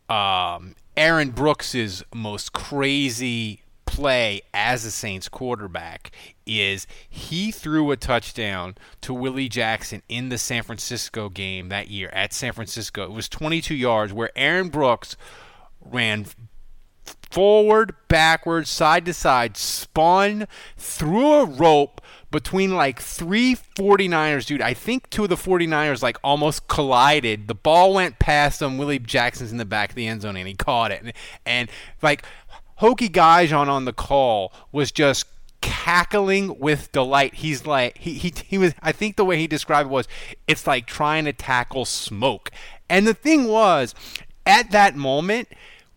um, 0.08 0.74
Aaron 0.96 1.30
Brooks's 1.30 2.02
most 2.12 2.52
crazy 2.52 3.62
play 3.86 4.40
as 4.52 4.84
a 4.84 4.90
Saints 4.90 5.28
quarterback 5.28 6.10
is 6.46 6.88
he 7.08 7.52
threw 7.52 7.92
a 7.92 7.96
touchdown 7.96 8.74
to 9.02 9.14
Willie 9.14 9.48
Jackson 9.48 10.02
in 10.08 10.30
the 10.30 10.38
San 10.38 10.64
Francisco 10.64 11.28
game 11.28 11.68
that 11.68 11.90
year 11.90 12.10
at 12.12 12.32
San 12.32 12.52
Francisco. 12.52 13.04
It 13.04 13.12
was 13.12 13.28
22 13.28 13.76
yards 13.76 14.12
where 14.12 14.30
Aaron 14.34 14.68
Brooks 14.68 15.16
ran 15.80 16.26
forward, 17.30 17.94
backwards, 18.08 18.68
side 18.68 19.04
to 19.04 19.14
side, 19.14 19.56
spun 19.56 20.48
threw 20.76 21.34
a 21.34 21.44
rope 21.44 22.00
between 22.30 22.74
like 22.74 23.00
three 23.00 23.56
49ers, 23.76 24.46
dude. 24.46 24.62
I 24.62 24.74
think 24.74 25.10
two 25.10 25.24
of 25.24 25.30
the 25.30 25.36
49ers 25.36 26.02
like 26.02 26.18
almost 26.22 26.68
collided. 26.68 27.48
The 27.48 27.54
ball 27.54 27.94
went 27.94 28.18
past 28.18 28.60
them. 28.60 28.78
Willie 28.78 28.98
Jackson's 28.98 29.52
in 29.52 29.58
the 29.58 29.64
back 29.64 29.90
of 29.90 29.96
the 29.96 30.06
end 30.06 30.22
zone 30.22 30.36
and 30.36 30.46
he 30.46 30.54
caught 30.54 30.92
it. 30.92 31.02
And, 31.02 31.12
and 31.44 31.70
like 32.02 32.24
Hokie 32.80 33.10
Gajan 33.10 33.68
on 33.68 33.84
the 33.84 33.92
call 33.92 34.52
was 34.72 34.92
just 34.92 35.26
cackling 35.60 36.58
with 36.58 36.90
delight. 36.92 37.34
He's 37.34 37.66
like 37.66 37.98
he, 37.98 38.14
he 38.14 38.32
he 38.46 38.58
was 38.58 38.74
I 38.82 38.92
think 38.92 39.16
the 39.16 39.24
way 39.24 39.36
he 39.36 39.46
described 39.46 39.88
it 39.88 39.92
was 39.92 40.08
it's 40.46 40.66
like 40.66 40.86
trying 40.86 41.24
to 41.24 41.32
tackle 41.32 41.84
smoke. 41.84 42.50
And 42.88 43.06
the 43.06 43.14
thing 43.14 43.48
was 43.48 43.94
at 44.46 44.70
that 44.70 44.96
moment 44.96 45.48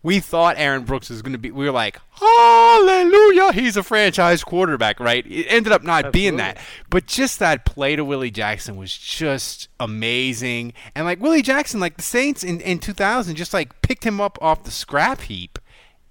we 0.04 0.20
thought 0.20 0.54
Aaron 0.56 0.84
Brooks 0.84 1.10
was 1.10 1.20
going 1.22 1.32
to 1.32 1.38
be 1.38 1.50
we 1.50 1.64
were 1.64 1.72
like 1.72 1.98
hallelujah 2.12 3.52
he's 3.52 3.76
a 3.76 3.82
franchise 3.82 4.44
quarterback 4.44 5.00
right 5.00 5.26
it 5.26 5.46
ended 5.48 5.72
up 5.72 5.82
not 5.82 6.12
being 6.12 6.36
that 6.36 6.58
but 6.90 7.06
just 7.06 7.40
that 7.40 7.64
play 7.64 7.96
to 7.96 8.04
Willie 8.04 8.30
Jackson 8.30 8.76
was 8.76 8.96
just 8.96 9.68
amazing 9.80 10.72
and 10.94 11.04
like 11.04 11.20
Willie 11.20 11.42
Jackson 11.42 11.80
like 11.80 11.96
the 11.96 12.02
Saints 12.02 12.44
in, 12.44 12.60
in 12.60 12.78
2000 12.78 13.34
just 13.34 13.52
like 13.52 13.82
picked 13.82 14.04
him 14.04 14.20
up 14.20 14.38
off 14.40 14.62
the 14.62 14.70
scrap 14.70 15.22
heap 15.22 15.58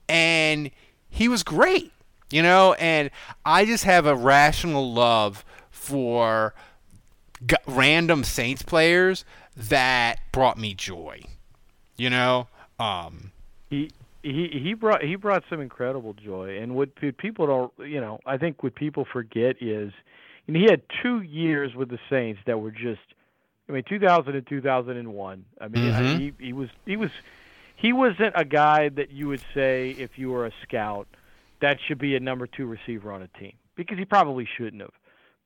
and 0.09 0.69
he 1.09 1.27
was 1.27 1.43
great, 1.43 1.91
you 2.31 2.41
know. 2.41 2.73
And 2.73 3.12
I 3.45 3.65
just 3.65 3.83
have 3.83 4.05
a 4.05 4.15
rational 4.15 4.91
love 4.91 5.45
for 5.69 6.53
g- 7.45 7.55
random 7.67 8.23
Saints 8.23 8.63
players 8.63 9.23
that 9.55 10.19
brought 10.31 10.57
me 10.57 10.73
joy, 10.73 11.23
you 11.97 12.09
know. 12.09 12.47
Um, 12.79 13.31
he 13.73 13.91
he 14.21 14.59
he 14.63 14.73
brought 14.73 15.03
he 15.03 15.15
brought 15.15 15.43
some 15.49 15.59
incredible 15.59 16.13
joy 16.13 16.57
and 16.61 16.75
what 16.75 16.89
people 17.17 17.47
don't 17.47 17.89
you 17.89 17.99
know 17.99 18.19
i 18.25 18.37
think 18.37 18.61
what 18.63 18.75
people 18.75 19.05
forget 19.11 19.55
is 19.61 19.91
know, 20.47 20.59
he 20.59 20.65
had 20.65 20.81
two 21.01 21.21
years 21.21 21.73
with 21.75 21.89
the 21.89 21.99
saints 22.09 22.39
that 22.45 22.59
were 22.59 22.71
just 22.71 23.01
i 23.67 23.71
mean 23.71 23.83
2000 23.89 24.35
and 24.35 24.47
2001 24.47 25.45
i 25.59 25.67
mean 25.67 25.91
I- 25.93 26.01
Mhm. 26.01 26.17
he 26.39 26.45
he 26.45 26.53
was 26.53 26.69
he 26.85 26.97
was 26.97 27.09
he 27.75 27.91
wasn't 27.91 28.33
a 28.35 28.45
guy 28.45 28.89
that 28.89 29.09
you 29.11 29.27
would 29.29 29.41
say 29.53 29.91
if 29.97 30.11
you 30.17 30.29
were 30.31 30.45
a 30.45 30.51
scout 30.63 31.07
that 31.61 31.77
should 31.85 31.97
be 31.97 32.15
a 32.15 32.19
number 32.19 32.45
2 32.47 32.65
receiver 32.65 33.11
on 33.11 33.21
a 33.23 33.27
team 33.39 33.53
because 33.75 33.97
he 33.97 34.05
probably 34.05 34.45
shouldn't 34.57 34.81
have 34.81 34.97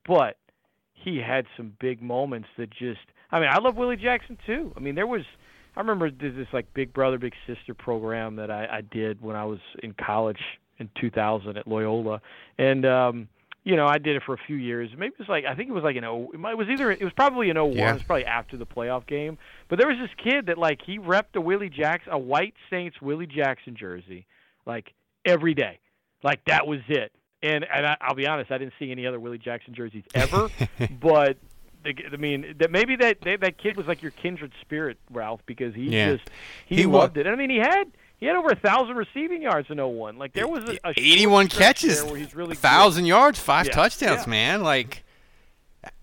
but 0.05 0.37
he 0.93 1.17
had 1.17 1.45
some 1.55 1.73
big 1.79 2.01
moments 2.01 2.49
that 2.57 2.69
just 2.71 2.99
I 3.29 3.39
mean, 3.41 3.49
I 3.51 3.59
love 3.59 3.75
Willie 3.75 3.97
Jackson 3.97 4.37
too. 4.45 4.71
I 4.77 4.79
mean, 4.79 4.95
there 4.95 5.05
was 5.05 5.25
I 5.77 5.79
remember 5.81 6.09
there's 6.09 6.35
this 6.35 6.47
like 6.51 6.73
Big 6.73 6.91
Brother 6.91 7.19
Big 7.19 7.33
Sister 7.45 7.75
program 7.75 8.37
that 8.37 8.49
I, 8.49 8.65
I 8.65 8.81
did 8.81 9.21
when 9.21 9.35
I 9.35 9.45
was 9.45 9.59
in 9.83 9.93
college 9.93 10.39
in 10.79 10.89
2000 10.99 11.55
at 11.55 11.67
Loyola, 11.67 12.19
and 12.57 12.83
um, 12.83 13.27
you 13.63 13.75
know 13.75 13.85
I 13.85 13.99
did 13.99 14.15
it 14.15 14.23
for 14.25 14.33
a 14.33 14.39
few 14.47 14.55
years. 14.55 14.89
Maybe 14.97 15.13
it 15.13 15.19
was 15.19 15.29
like 15.29 15.45
I 15.45 15.53
think 15.53 15.69
it 15.69 15.73
was 15.73 15.83
like 15.83 15.95
an 15.95 16.03
oh 16.03 16.31
it 16.33 16.37
it 16.37 16.57
was 16.57 16.67
either 16.67 16.91
it 16.91 17.03
was 17.03 17.13
probably 17.13 17.51
an 17.51 17.57
01. 17.57 17.73
Yeah. 17.73 17.91
It 17.91 17.93
was 17.93 18.03
probably 18.03 18.25
after 18.25 18.57
the 18.57 18.65
playoff 18.65 19.05
game. 19.05 19.37
But 19.69 19.77
there 19.77 19.87
was 19.87 19.97
this 19.99 20.09
kid 20.17 20.47
that 20.47 20.57
like 20.57 20.79
he 20.83 20.97
repped 20.97 21.35
a 21.35 21.41
Willie 21.41 21.69
Jackson 21.69 22.11
a 22.11 22.17
white 22.17 22.55
Saints 22.71 22.99
Willie 22.99 23.27
Jackson 23.27 23.75
jersey 23.75 24.25
like 24.65 24.91
every 25.25 25.53
day, 25.53 25.79
like 26.23 26.43
that 26.45 26.65
was 26.65 26.79
it. 26.87 27.11
And 27.43 27.67
and 27.71 27.85
I, 27.85 27.97
I'll 28.01 28.15
be 28.15 28.25
honest, 28.25 28.51
I 28.51 28.57
didn't 28.57 28.73
see 28.79 28.89
any 28.89 29.05
other 29.05 29.19
Willie 29.19 29.37
Jackson 29.37 29.75
jerseys 29.75 30.05
ever, 30.15 30.49
but. 30.99 31.37
I 31.87 32.15
mean, 32.17 32.55
that 32.59 32.71
maybe 32.71 32.95
that 32.97 33.21
that 33.21 33.39
that 33.41 33.57
kid 33.57 33.77
was 33.77 33.87
like 33.87 34.01
your 34.01 34.11
kindred 34.11 34.51
spirit, 34.61 34.97
Ralph, 35.11 35.41
because 35.45 35.73
he 35.75 35.83
Yeah. 35.89 36.15
just 36.15 36.29
he, 36.65 36.75
He 36.77 36.85
loved 36.85 37.17
it. 37.17 37.25
And 37.25 37.33
I 37.35 37.37
mean, 37.37 37.49
he 37.49 37.57
had 37.57 37.85
he 38.19 38.25
had 38.25 38.35
over 38.35 38.49
a 38.49 38.55
thousand 38.55 38.95
receiving 38.95 39.41
yards 39.41 39.69
in 39.69 39.77
01. 39.77 40.17
Like 40.17 40.33
there 40.33 40.47
was 40.47 40.63
a, 40.65 40.77
a 40.87 40.91
81 40.95 41.47
catches, 41.49 42.03
where 42.03 42.15
he's 42.17 42.33
really 42.35 42.55
thousand 42.55 43.05
yards, 43.05 43.39
five 43.39 43.67
Yeah, 43.67 43.73
touchdowns, 43.73 44.25
yeah. 44.25 44.29
man. 44.29 44.63
Like 44.63 45.03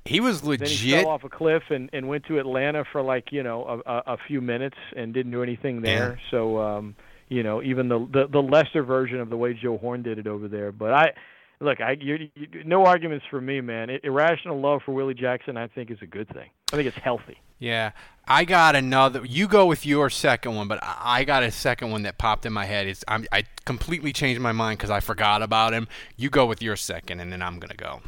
he 0.05 0.21
was 0.21 0.43
Then 0.43 0.51
he 0.51 0.67
legit. 0.67 1.03
fell 1.03 1.11
off 1.11 1.25
a 1.25 1.29
cliff 1.29 1.65
and, 1.71 1.91
and 1.93 2.09
went 2.09 2.25
to 2.27 2.39
Atlanta 2.39 2.85
for 2.91 3.03
like 3.03 3.33
you 3.33 3.43
know 3.43 3.83
a, 3.87 3.91
a, 3.91 4.03
a 4.15 4.17
few 4.29 4.41
minutes 4.41 4.77
and 4.97 5.13
didn't 5.15 5.33
do 5.33 5.43
anything 5.43 5.81
there. 5.83 6.19
So 6.31 6.59
um, 6.61 6.95
you 7.29 7.43
know 7.43 7.63
even 7.63 7.89
the, 7.89 7.99
the 7.99 8.27
the 8.31 8.41
lesser 8.43 8.83
version 8.83 9.21
of 9.21 9.31
the 9.31 9.37
way 9.37 9.55
Joe 9.55 9.79
Horn 9.79 10.03
did 10.03 10.19
it 10.19 10.27
over 10.27 10.47
there. 10.49 10.73
But 10.73 10.93
I 10.93 11.13
look, 11.61 11.81
I 11.81 11.97
you, 12.01 12.29
you, 12.35 12.65
no 12.65 12.85
arguments 12.85 13.25
for 13.31 13.41
me, 13.41 13.61
man. 13.61 13.91
Irrational 14.03 14.61
love 14.61 14.83
for 14.85 14.93
Willie 14.93 15.15
Jackson, 15.15 15.57
I 15.57 15.69
think, 15.69 15.91
is 15.91 15.99
a 16.03 16.07
good 16.07 16.29
thing. 16.29 16.51
I 16.73 16.77
think 16.77 16.89
it's 16.89 16.97
healthy. 16.97 17.39
Yeah, 17.59 17.93
I 18.27 18.45
got 18.45 18.77
another. 18.77 19.25
You 19.25 19.49
go 19.49 19.67
with 19.67 19.87
your 19.87 20.11
second 20.11 20.55
one, 20.55 20.69
but 20.69 20.81
I 20.83 21.25
got 21.25 21.43
a 21.43 21.51
second 21.51 21.91
one 21.91 22.03
that 22.03 22.19
popped 22.19 22.47
in 22.47 22.53
my 22.53 22.65
head. 22.65 22.87
It's 22.87 23.05
I'm, 23.09 23.27
I 23.33 23.45
completely 23.65 24.13
changed 24.13 24.41
my 24.41 24.53
mind 24.53 24.79
because 24.79 24.91
I 24.91 25.01
forgot 25.01 25.43
about 25.43 25.73
him. 25.73 25.89
You 26.17 26.31
go 26.31 26.47
with 26.47 26.63
your 26.63 26.77
second, 26.77 27.21
and 27.21 27.33
then 27.33 27.43
I'm 27.43 27.59
gonna 27.59 27.75
go. 27.75 28.01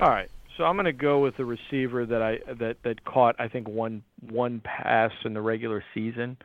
All 0.00 0.10
right. 0.10 0.30
So 0.56 0.64
I'm 0.64 0.76
going 0.76 0.84
to 0.84 0.92
go 0.92 1.20
with 1.20 1.36
the 1.36 1.44
receiver 1.44 2.04
that 2.04 2.20
I 2.20 2.38
that 2.54 2.76
that 2.84 3.04
caught 3.04 3.36
I 3.38 3.48
think 3.48 3.68
one 3.68 4.02
one 4.30 4.60
pass 4.60 5.10
in 5.24 5.32
the 5.32 5.40
regular 5.40 5.82
season 5.94 6.36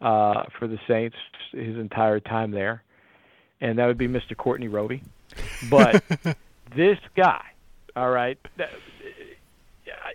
uh, 0.00 0.44
for 0.58 0.66
the 0.66 0.78
Saints 0.88 1.16
his 1.52 1.76
entire 1.76 2.20
time 2.20 2.52
there, 2.52 2.82
and 3.60 3.78
that 3.78 3.86
would 3.86 3.98
be 3.98 4.08
Mr. 4.08 4.36
Courtney 4.36 4.68
Roby. 4.68 5.02
But 5.70 6.02
this 6.76 6.98
guy, 7.16 7.42
all 7.96 8.10
right, 8.10 8.38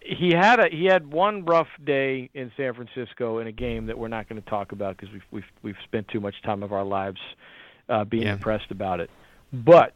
he 0.02 0.32
had 0.32 0.60
a 0.60 0.68
he 0.70 0.86
had 0.86 1.12
one 1.12 1.46
rough 1.46 1.68
day 1.84 2.30
in 2.34 2.52
San 2.56 2.74
Francisco 2.74 3.40
in 3.40 3.48
a 3.48 3.52
game 3.52 3.88
that 3.88 3.98
we're 3.98 4.08
not 4.08 4.30
going 4.30 4.42
to 4.42 4.50
talk 4.50 4.72
about 4.72 4.98
because 4.98 5.12
we've 5.14 5.24
we've 5.32 5.44
we've 5.64 5.76
spent 5.84 6.08
too 6.08 6.20
much 6.20 6.36
time 6.44 6.64
of 6.64 6.72
our 6.72 6.84
lives 6.84 7.20
uh, 7.90 8.04
being 8.06 8.24
Yeah. 8.24 8.34
impressed 8.34 8.72
about 8.72 9.00
it. 9.00 9.10
But 9.52 9.94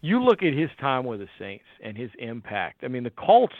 you 0.00 0.22
look 0.22 0.42
at 0.42 0.52
his 0.52 0.70
time 0.80 1.04
with 1.04 1.20
the 1.20 1.28
Saints 1.38 1.64
and 1.82 1.96
his 1.96 2.10
impact. 2.18 2.84
I 2.84 2.88
mean, 2.88 3.02
the 3.02 3.10
Colts 3.10 3.54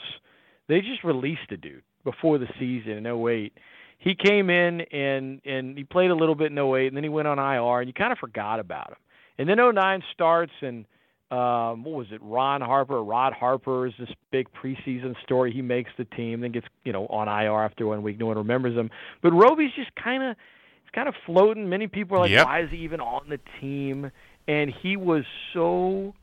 they 0.67 0.81
just 0.81 1.03
released 1.03 1.51
a 1.51 1.57
dude 1.57 1.83
before 2.03 2.37
the 2.37 2.47
season 2.59 2.91
in 2.93 3.05
08. 3.07 3.53
He 3.97 4.15
came 4.15 4.49
in 4.49 4.81
and 4.81 5.41
and 5.45 5.77
he 5.77 5.83
played 5.83 6.11
a 6.11 6.15
little 6.15 6.35
bit 6.35 6.51
in 6.51 6.57
08 6.57 6.87
and 6.87 6.95
then 6.95 7.03
he 7.03 7.09
went 7.09 7.27
on 7.27 7.37
IR 7.39 7.79
and 7.81 7.87
you 7.87 7.93
kind 7.93 8.11
of 8.13 8.17
forgot 8.19 8.59
about 8.59 8.89
him. 8.89 8.97
And 9.39 9.49
then 9.49 9.57
09 9.57 10.03
starts 10.13 10.51
and 10.61 10.85
um, 11.31 11.83
what 11.83 11.93
was 11.95 12.07
it? 12.11 12.19
Ron 12.23 12.61
Harper, 12.61 13.03
Rod 13.03 13.33
Harper 13.33 13.85
is 13.87 13.93
this 13.99 14.09
big 14.31 14.47
preseason 14.51 15.15
story. 15.23 15.51
He 15.53 15.61
makes 15.61 15.91
the 15.97 16.05
team, 16.05 16.41
then 16.41 16.51
gets 16.51 16.65
you 16.83 16.91
know 16.91 17.05
on 17.07 17.27
IR 17.27 17.63
after 17.63 17.85
one 17.87 18.01
week. 18.03 18.19
No 18.19 18.25
one 18.25 18.37
remembers 18.37 18.75
him. 18.75 18.89
But 19.21 19.31
Roby's 19.33 19.71
just 19.75 19.91
kind 19.95 20.23
of, 20.23 20.31
it's 20.31 20.93
kind 20.93 21.07
of 21.07 21.13
floating. 21.27 21.69
Many 21.69 21.87
people 21.87 22.17
are 22.17 22.21
like, 22.21 22.31
Yep. 22.31 22.45
why 22.45 22.61
is 22.63 22.69
he 22.71 22.77
even 22.77 22.99
on 22.99 23.29
the 23.29 23.39
team? 23.61 24.11
And 24.47 24.71
he 24.81 24.97
was 24.97 25.23
so 25.53 26.15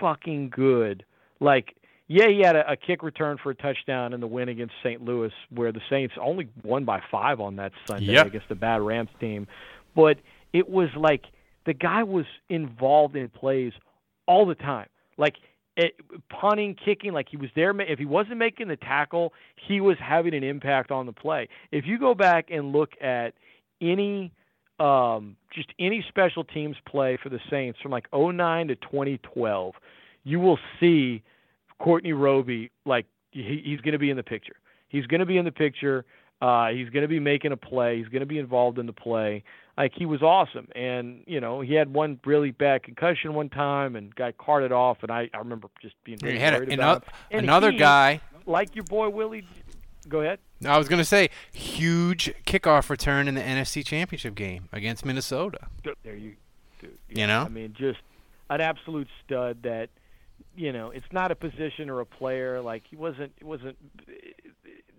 fucking 0.00 0.50
good. 0.50 1.04
Like, 1.38 1.76
yeah, 2.08 2.26
he 2.28 2.40
had 2.40 2.56
a, 2.56 2.72
a 2.72 2.76
kick 2.76 3.02
return 3.04 3.38
for 3.40 3.50
a 3.50 3.54
touchdown 3.54 4.12
in 4.12 4.20
the 4.20 4.26
win 4.26 4.48
against 4.48 4.74
St. 4.82 5.00
Louis, 5.00 5.30
where 5.54 5.70
the 5.70 5.80
Saints 5.88 6.14
only 6.20 6.48
won 6.64 6.84
by 6.84 7.00
five 7.10 7.40
on 7.40 7.54
that 7.56 7.70
Sunday 7.86 8.14
Yep. 8.14 8.26
against 8.26 8.48
the 8.48 8.56
bad 8.56 8.80
Rams 8.82 9.10
team. 9.20 9.46
But 9.94 10.18
it 10.52 10.68
was 10.68 10.88
like 10.96 11.22
the 11.70 11.74
guy 11.74 12.02
was 12.02 12.24
involved 12.48 13.14
in 13.14 13.28
plays 13.28 13.72
all 14.26 14.44
the 14.44 14.56
time. 14.56 14.88
Like 15.16 15.36
it, 15.76 15.94
punting, 16.28 16.74
kicking, 16.84 17.12
like 17.12 17.28
he 17.30 17.36
was 17.36 17.48
there. 17.54 17.70
If 17.80 18.00
he 18.00 18.06
wasn't 18.06 18.38
making 18.38 18.66
the 18.66 18.76
tackle, 18.76 19.32
he 19.68 19.80
was 19.80 19.96
having 20.00 20.34
an 20.34 20.42
impact 20.42 20.90
on 20.90 21.06
the 21.06 21.12
play. 21.12 21.48
If 21.70 21.86
you 21.86 21.96
go 21.96 22.12
back 22.12 22.46
and 22.50 22.72
look 22.72 22.90
at 23.00 23.34
any, 23.80 24.32
um, 24.80 25.36
just 25.54 25.68
any 25.78 26.04
special 26.08 26.42
teams 26.42 26.74
play 26.88 27.16
for 27.22 27.28
the 27.28 27.38
Saints 27.48 27.78
from 27.80 27.92
like 27.92 28.08
09 28.12 28.66
to 28.66 28.74
2012, 28.74 29.74
you 30.24 30.40
will 30.40 30.58
see 30.80 31.22
Courtney 31.78 32.14
Roby 32.14 32.72
like 32.84 33.06
he, 33.30 33.62
he's 33.64 33.80
going 33.80 33.92
to 33.92 33.98
be 34.00 34.10
in 34.10 34.16
the 34.16 34.24
picture. 34.24 34.56
He's 34.88 35.06
going 35.06 35.20
to 35.20 35.26
be 35.26 35.38
in 35.38 35.44
the 35.44 35.52
picture. 35.52 36.04
Uh, 36.40 36.68
he's 36.68 36.88
going 36.90 37.02
to 37.02 37.08
be 37.08 37.20
making 37.20 37.52
a 37.52 37.56
play. 37.56 37.98
He's 37.98 38.08
going 38.08 38.20
to 38.20 38.26
be 38.26 38.38
involved 38.38 38.78
in 38.78 38.86
the 38.86 38.92
play. 38.92 39.44
Like 39.76 39.92
he 39.94 40.04
was 40.04 40.20
awesome, 40.22 40.68
and 40.74 41.22
you 41.26 41.40
know 41.40 41.60
he 41.62 41.74
had 41.74 41.92
one 41.94 42.20
really 42.26 42.50
bad 42.50 42.82
concussion 42.82 43.32
one 43.34 43.48
time 43.48 43.96
and 43.96 44.14
got 44.14 44.36
carted 44.36 44.72
off, 44.72 44.98
and 45.02 45.10
I, 45.10 45.30
I 45.32 45.38
remember 45.38 45.68
just 45.80 45.94
being 46.04 46.18
You 46.20 46.28
really 46.28 46.38
had 46.38 46.52
a- 46.54 46.56
worried 46.58 46.72
ano- 46.72 46.82
about 46.82 47.04
him. 47.04 47.12
And 47.30 47.44
another 47.44 47.70
he, 47.70 47.78
guy- 47.78 48.20
like 48.46 48.74
your 48.74 48.84
boy 48.84 49.08
Willie. 49.08 49.46
Go 50.08 50.20
ahead. 50.20 50.38
No, 50.60 50.70
I 50.70 50.76
was 50.78 50.88
gonna 50.88 51.04
say 51.04 51.30
huge 51.52 52.32
kickoff 52.46 52.90
return 52.90 53.26
in 53.28 53.34
the 53.36 53.40
NFC 53.40 53.84
Championship 53.86 54.34
game 54.34 54.68
against 54.72 55.04
Minnesota. 55.04 55.60
There 56.02 56.16
you, 56.16 56.34
dude. 56.80 56.98
You 57.08 57.26
know? 57.26 57.42
I 57.42 57.48
mean, 57.48 57.74
just 57.78 58.00
an 58.50 58.60
absolute 58.60 59.08
stud. 59.24 59.62
That 59.62 59.88
you 60.56 60.72
know, 60.72 60.90
it's 60.90 61.10
not 61.12 61.30
a 61.30 61.34
position 61.34 61.88
or 61.88 62.00
a 62.00 62.06
player. 62.06 62.60
Like 62.60 62.82
he 62.90 62.96
wasn't. 62.96 63.32
It 63.40 63.44
wasn't. 63.44 63.76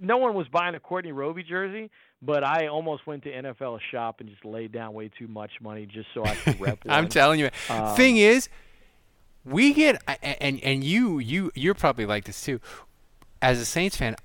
No 0.01 0.17
one 0.17 0.34
was 0.34 0.48
buying 0.48 0.74
a 0.75 0.79
Courtney 0.79 1.12
Roby 1.12 1.43
jersey, 1.43 1.91
but 2.22 2.43
I 2.43 2.67
almost 2.67 3.05
went 3.05 3.24
to 3.24 3.31
NFL 3.31 3.79
shop 3.91 4.20
and 4.20 4.27
just 4.27 4.43
laid 4.43 4.72
down 4.72 4.93
way 4.93 5.10
too 5.17 5.27
much 5.27 5.51
money 5.62 5.86
just 5.86 6.08
so 6.13 6.25
I 6.25 6.36
could 6.36 6.60
rep. 6.60 6.79
I'm 6.89 7.08
telling 7.08 7.39
you. 7.39 7.50
Um, 7.70 7.96
Thing 7.96 8.17
is, 8.17 8.50
we 9.46 9.74
get 9.74 10.01
and 10.22 10.60
and 10.62 10.84
you 10.84 11.20
you 11.20 11.51
you're 11.55 11.75
probably 11.75 12.05
like 12.05 12.25
this 12.25 12.41
too. 12.41 12.60
As 13.41 13.60
a 13.60 13.65
Saints 13.65 13.96
fan, 13.96 14.15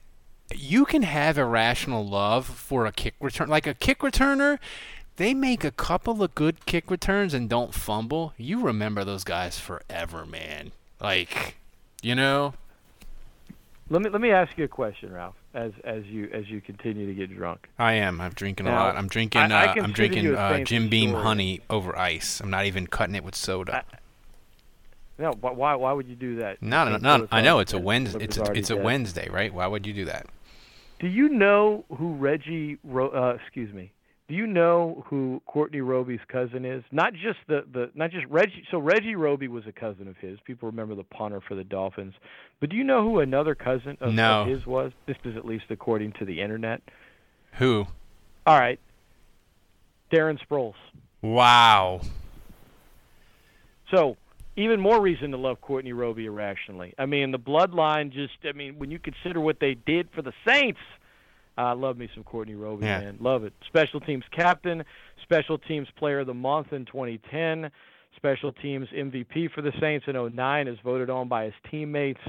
you 0.55 0.85
can 0.85 1.03
have 1.03 1.39
irrational 1.39 2.07
love 2.07 2.47
for 2.47 2.87
a 2.87 2.93
kick 2.93 3.15
return, 3.21 3.49
like 3.49 3.67
a 3.67 3.75
kick 3.75 3.99
returner. 4.01 4.59
They 5.17 5.33
make 5.33 5.65
a 5.65 5.71
couple 5.71 6.23
of 6.23 6.35
good 6.35 6.67
kick 6.67 6.91
returns 6.91 7.33
and 7.33 7.49
don't 7.49 7.73
fumble. 7.73 8.35
You 8.37 8.61
remember 8.63 9.05
those 9.05 9.25
guys 9.25 9.59
forever, 9.59 10.27
man. 10.27 10.73
Like, 11.01 11.57
you 12.03 12.15
know, 12.15 12.55
Let 13.89 14.03
me 14.03 14.11
let 14.11 14.21
me 14.21 14.31
ask 14.31 14.57
you 14.59 14.65
a 14.65 14.69
question, 14.69 15.13
Ralph. 15.13 15.37
As 15.57 15.73
as 15.85 16.05
you 16.05 16.29
as 16.35 16.49
you 16.51 16.61
continue 16.61 17.07
to 17.07 17.15
get 17.15 17.35
drunk. 17.35 17.67
I 17.79 17.95
am. 17.95 18.21
I'm 18.21 18.33
drinking 18.33 18.67
a 18.67 18.73
lot. 18.73 18.95
I'm 18.95 19.09
drinking. 19.09 19.41
I- 19.41 19.65
I 19.65 19.67
uh, 19.69 19.83
I'm 19.83 19.93
drinking 19.93 20.37
uh, 20.37 20.59
Jim 20.65 20.89
Beam 20.91 21.09
historian. 21.09 21.27
honey 21.27 21.61
over 21.71 21.99
ice. 21.99 22.41
I'm 22.41 22.51
not 22.51 22.67
even 22.67 22.87
cutting 22.87 23.15
it 23.15 23.25
with 23.25 23.35
soda. 23.35 23.83
No, 25.19 25.33
wh- 25.33 25.57
why 25.57 25.75
why 25.77 25.93
would 25.93 26.09
you 26.09 26.15
do 26.15 26.37
that? 26.37 26.61
no, 26.61 26.85
no, 26.85 26.99
no. 26.99 27.27
I 27.33 27.41
know 27.41 27.61
it's 27.61 27.73
a. 27.73 27.79
Wednesday. 27.79 28.23
It's 28.23 28.37
a, 28.37 28.53
it's 28.53 28.69
a 28.69 28.75
dead. 28.75 28.85
Wednesday, 28.85 29.29
right? 29.31 29.53
Why 29.53 29.67
would 29.67 29.87
you 29.87 29.95
do 29.95 30.05
that? 30.05 30.27
Do 31.01 31.07
you 31.09 31.31
know 31.31 31.87
who 31.97 32.15
Reggie? 32.17 32.77
Ro- 32.85 33.09
uh, 33.09 33.39
excuse 33.43 33.73
me. 33.73 33.93
Do 34.29 34.35
you 34.35 34.47
know 34.47 35.05
who 35.09 35.41
Courtney 35.47 35.81
Roby's 35.81 36.21
cousin 36.27 36.65
is? 36.65 36.83
Not 36.91 37.13
just 37.13 37.39
the 37.47 37.65
the 37.73 37.91
not 37.95 38.11
just 38.11 38.27
Reggie. 38.27 38.65
So 38.73 38.79
Reggie 38.79 39.15
Roby 39.15 39.47
was 39.47 39.65
a 39.69 39.73
cousin 39.73 40.09
of 40.09 40.17
his. 40.17 40.39
People 40.45 40.69
remember 40.69 40.97
the 40.97 41.05
punter 41.05 41.41
for 41.41 41.55
the 41.55 41.63
Dolphins. 41.63 42.15
But 42.59 42.71
do 42.71 42.77
you 42.77 42.83
know 42.83 43.03
who 43.03 43.21
another 43.21 43.55
cousin 43.55 43.97
of, 44.01 44.13
No. 44.15 44.43
of 44.43 44.49
his 44.49 44.67
was? 44.67 44.91
This 45.07 45.17
is 45.25 45.37
at 45.37 45.45
least 45.45 45.67
according 45.71 46.13
to 46.15 46.25
the 46.25 46.41
internet. 46.41 46.83
Who? 47.53 47.87
All 48.47 48.59
right. 48.59 48.81
Darren 50.13 50.39
Sproles. 50.45 50.75
Wow. 51.23 52.01
So, 53.91 54.17
even 54.57 54.81
more 54.81 55.01
reason 55.01 55.31
to 55.33 55.37
love 55.37 55.61
Courtney 55.61 55.93
Roby 55.93 56.27
irrationally. 56.27 56.95
I 56.99 57.07
mean, 57.07 57.31
the 57.31 57.39
bloodline 57.39 58.13
just, 58.13 58.35
I 58.45 58.53
mean, 58.53 58.79
when 58.79 58.91
you 58.91 58.99
consider 58.99 59.41
what 59.41 59.61
they 59.61 59.75
did 59.75 60.09
for 60.15 60.23
the 60.23 60.33
Saints, 60.47 60.81
I 61.57 61.73
love 61.73 61.97
me 61.97 62.09
some 62.15 62.23
Courtney 62.25 62.55
Roby, 62.55 62.85
Yeah. 62.87 63.01
man. 63.01 63.17
Love 63.21 63.45
it. 63.45 63.53
Special 63.67 64.01
teams 64.01 64.25
captain, 64.31 64.85
special 65.23 65.59
teams 65.59 65.89
player 65.97 66.21
of 66.21 66.27
the 66.27 66.35
month 66.35 66.73
in 66.73 66.85
2010, 66.85 67.71
special 68.17 68.53
teams 68.53 68.89
MVP 68.95 69.49
for 69.55 69.63
the 69.63 69.73
Saints 69.81 70.07
in 70.09 70.17
09, 70.17 70.69
is 70.69 70.79
voted 70.85 71.09
on 71.11 71.29
by 71.29 71.45
his 71.45 71.55
teammates. 71.71 72.21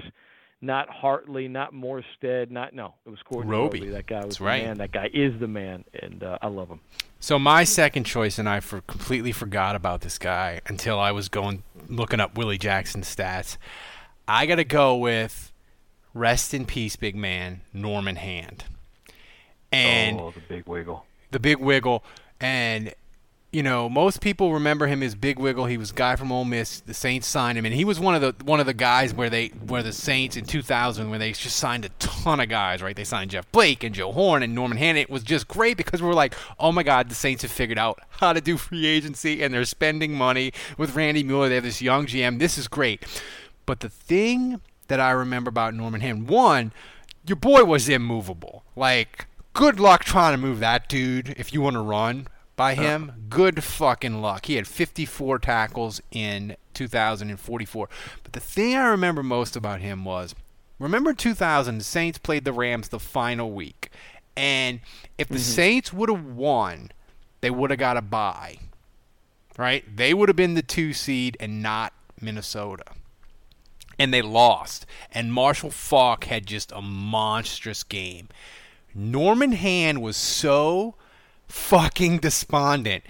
Not 0.60 0.90
Hartley, 0.90 1.48
not 1.48 1.72
Morstead, 1.74 2.50
not 2.50 2.74
no. 2.74 2.96
It 3.06 3.10
was 3.10 3.20
Courtney 3.24 3.52
Roby. 3.52 3.80
Roby. 3.82 3.92
That 3.92 4.08
guy 4.08 4.16
was 4.18 4.26
That's 4.26 4.38
the 4.40 4.44
right. 4.46 4.64
man. 4.64 4.78
That 4.80 4.92
guy 4.92 5.08
is 5.14 5.40
the 5.40 5.48
man, 5.48 5.84
and 6.02 6.24
uh, 6.24 6.40
I 6.42 6.48
love 6.48 6.68
him. 6.70 6.80
So 7.20 7.38
my 7.38 7.64
second 7.64 8.06
choice, 8.06 8.40
and 8.40 8.50
I 8.50 8.60
for 8.60 8.82
completely 8.82 9.32
forgot 9.32 9.76
about 9.76 10.02
this 10.02 10.18
guy 10.18 10.62
until 10.66 11.00
I 11.00 11.12
was 11.12 11.30
going 11.30 11.62
looking 11.88 12.20
up 12.20 12.38
Willie 12.40 12.58
Jackson 12.58 13.02
stats. 13.02 13.58
I 14.28 14.48
got 14.48 14.56
to 14.56 14.64
go 14.64 14.96
with 14.96 15.52
rest 16.16 16.56
in 16.56 16.66
peace, 16.66 16.96
big 16.96 17.16
man 17.16 17.62
Norman 17.72 18.16
Hand, 18.16 18.66
and 19.72 20.20
oh, 20.20 20.32
the 20.32 20.42
big 20.42 20.66
wiggle. 20.68 21.06
the 21.32 21.40
Big 21.40 21.58
Wiggle, 21.58 22.04
and 22.40 22.94
you 23.52 23.64
know 23.64 23.88
most 23.88 24.20
people 24.22 24.54
remember 24.54 24.88
him 24.88 25.02
as 25.02 25.16
Big 25.16 25.40
Wiggle. 25.40 25.66
He 25.66 25.78
was 25.78 25.92
a 25.92 25.94
guy 25.94 26.16
from 26.16 26.32
Ole 26.32 26.46
Miss. 26.46 26.80
The 26.82 26.94
Saints 26.94 27.28
signed 27.28 27.58
him, 27.58 27.66
and 27.66 27.74
he 27.74 27.86
was 27.86 28.00
one 28.00 28.16
of 28.16 28.22
the 28.22 28.46
one 28.46 28.60
of 28.60 28.66
the 28.66 28.74
guys 28.74 29.14
where 29.14 29.30
they 29.30 29.48
where 29.48 29.84
the 29.84 29.94
Saints 29.94 30.38
in 30.38 30.46
2000 30.46 31.10
when 31.10 31.20
they 31.20 31.32
just 31.32 31.58
signed 31.58 31.86
a 31.86 31.90
ton 32.00 32.40
of 32.40 32.50
guys. 32.50 32.82
Right, 32.82 32.96
they 32.96 33.04
signed 33.04 33.32
Jeff 33.32 33.52
Blake 33.52 33.84
and 33.84 33.94
Joe 33.96 34.12
Horn 34.12 34.44
and 34.44 34.54
Norman 34.54 34.78
Hand. 34.78 34.98
It 34.98 35.10
was 35.10 35.24
just 35.24 35.48
great 35.48 35.78
because 35.78 36.02
we 36.02 36.08
were 36.08 36.14
like, 36.14 36.36
oh 36.60 36.72
my 36.72 36.84
God, 36.84 37.10
the 37.10 37.16
Saints 37.16 37.42
have 37.42 37.52
figured 37.52 37.80
out 37.80 38.00
how 38.10 38.34
to 38.34 38.42
do 38.42 38.58
free 38.58 38.86
agency, 38.86 39.44
and 39.44 39.54
they're 39.54 39.66
spending 39.66 40.14
money 40.14 40.54
with 40.78 40.96
Randy 40.96 41.24
Mueller. 41.24 41.50
They 41.50 41.56
have 41.56 41.64
this 41.64 41.82
young 41.82 42.06
GM. 42.06 42.40
This 42.40 42.58
is 42.58 42.68
great. 42.68 43.04
But 43.66 43.82
the 43.82 43.90
thing 43.90 44.62
that 44.88 45.00
I 45.02 45.12
remember 45.12 45.50
about 45.50 45.74
Norman 45.74 46.00
Hand, 46.02 46.30
one, 46.30 46.72
your 47.26 47.36
boy 47.36 47.66
was 47.66 47.90
immovable. 47.90 48.64
Like, 48.78 49.26
good 49.58 49.80
luck 49.80 50.04
trying 50.04 50.34
to 50.34 50.38
move 50.38 50.60
that 50.60 50.88
dude 50.88 51.30
if 51.36 51.52
you 51.52 51.62
want 51.62 51.74
to 51.74 51.82
run 51.82 52.28
by 52.56 52.74
uh-huh. 52.74 52.82
him. 52.84 53.12
Good 53.28 53.64
fucking 53.64 54.22
luck. 54.22 54.46
He 54.46 54.54
had 54.54 54.68
54 54.68 55.40
tackles 55.40 56.00
in 56.12 56.56
2044. 56.76 57.90
But 58.22 58.34
the 58.34 58.40
thing 58.40 58.76
I 58.76 58.88
remember 58.88 59.24
most 59.24 59.56
about 59.56 59.82
him 59.82 60.06
was 60.06 60.36
remember 60.78 61.12
2000, 61.12 61.80
the 61.80 61.84
Saints 61.84 62.20
played 62.20 62.46
the 62.46 62.54
Rams 62.54 62.90
the 62.90 63.00
final 63.00 63.52
week. 63.52 63.90
And 64.36 64.80
if 65.18 65.28
the 65.28 65.36
mm-hmm. 65.36 65.42
Saints 65.42 65.92
would 65.92 66.10
have 66.10 66.24
won, 66.24 66.92
they 67.42 67.50
would 67.50 67.72
have 67.72 67.80
got 67.80 67.98
a 67.98 68.02
bye. 68.04 68.60
Right? 69.58 69.84
They 69.98 70.14
would 70.14 70.30
have 70.30 70.36
been 70.36 70.54
the 70.54 70.62
two 70.62 70.94
seed 70.94 71.36
and 71.40 71.64
not 71.64 71.94
Minnesota 72.22 72.86
and 74.00 74.14
they 74.14 74.22
lost. 74.22 74.86
And 75.12 75.34
Marshall 75.34 75.72
Faulk 75.72 76.26
had 76.26 76.46
just 76.46 76.72
a 76.72 76.82
monstrous 76.82 77.84
game. 77.84 78.30
Norman 78.98 79.52
Hand 79.52 80.02
was 80.02 80.18
so 80.18 80.96
fucking 81.48 82.18
despondent. 82.18 83.04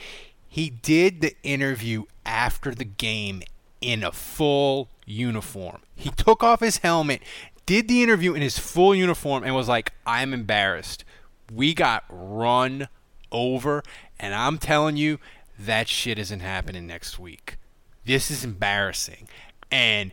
He 0.50 0.69
did 0.69 1.21
the 1.21 1.34
interview 1.43 2.04
after 2.26 2.76
the 2.76 2.84
game 2.84 3.41
in 3.80 4.04
a 4.04 4.12
full 4.12 4.89
uniform. 5.06 5.80
He 5.95 6.10
took 6.10 6.43
off 6.43 6.60
his 6.60 6.80
helmet, 6.80 7.21
did 7.65 7.88
the 7.88 8.04
interview 8.04 8.34
in 8.34 8.41
his 8.41 8.60
full 8.60 8.93
uniform, 8.93 9.45
and 9.45 9.56
was 9.56 9.69
like, 9.69 9.93
I'm 10.06 10.34
embarrassed. 10.34 11.06
We 11.54 11.73
got 11.73 12.04
run 12.10 12.89
over, 13.32 13.82
and 14.19 14.36
I'm 14.36 14.58
telling 14.58 14.97
you, 14.97 15.19
that 15.58 15.88
shit 15.88 16.19
isn't 16.19 16.41
happening 16.41 16.86
next 16.86 17.17
week. 17.17 17.58
This 18.04 18.30
is 18.30 18.43
embarrassing. 18.43 19.30
And 19.71 20.12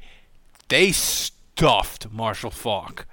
they 0.68 0.92
stuffed 0.92 2.12
Marshall 2.12 2.52
Faulk 2.52 3.06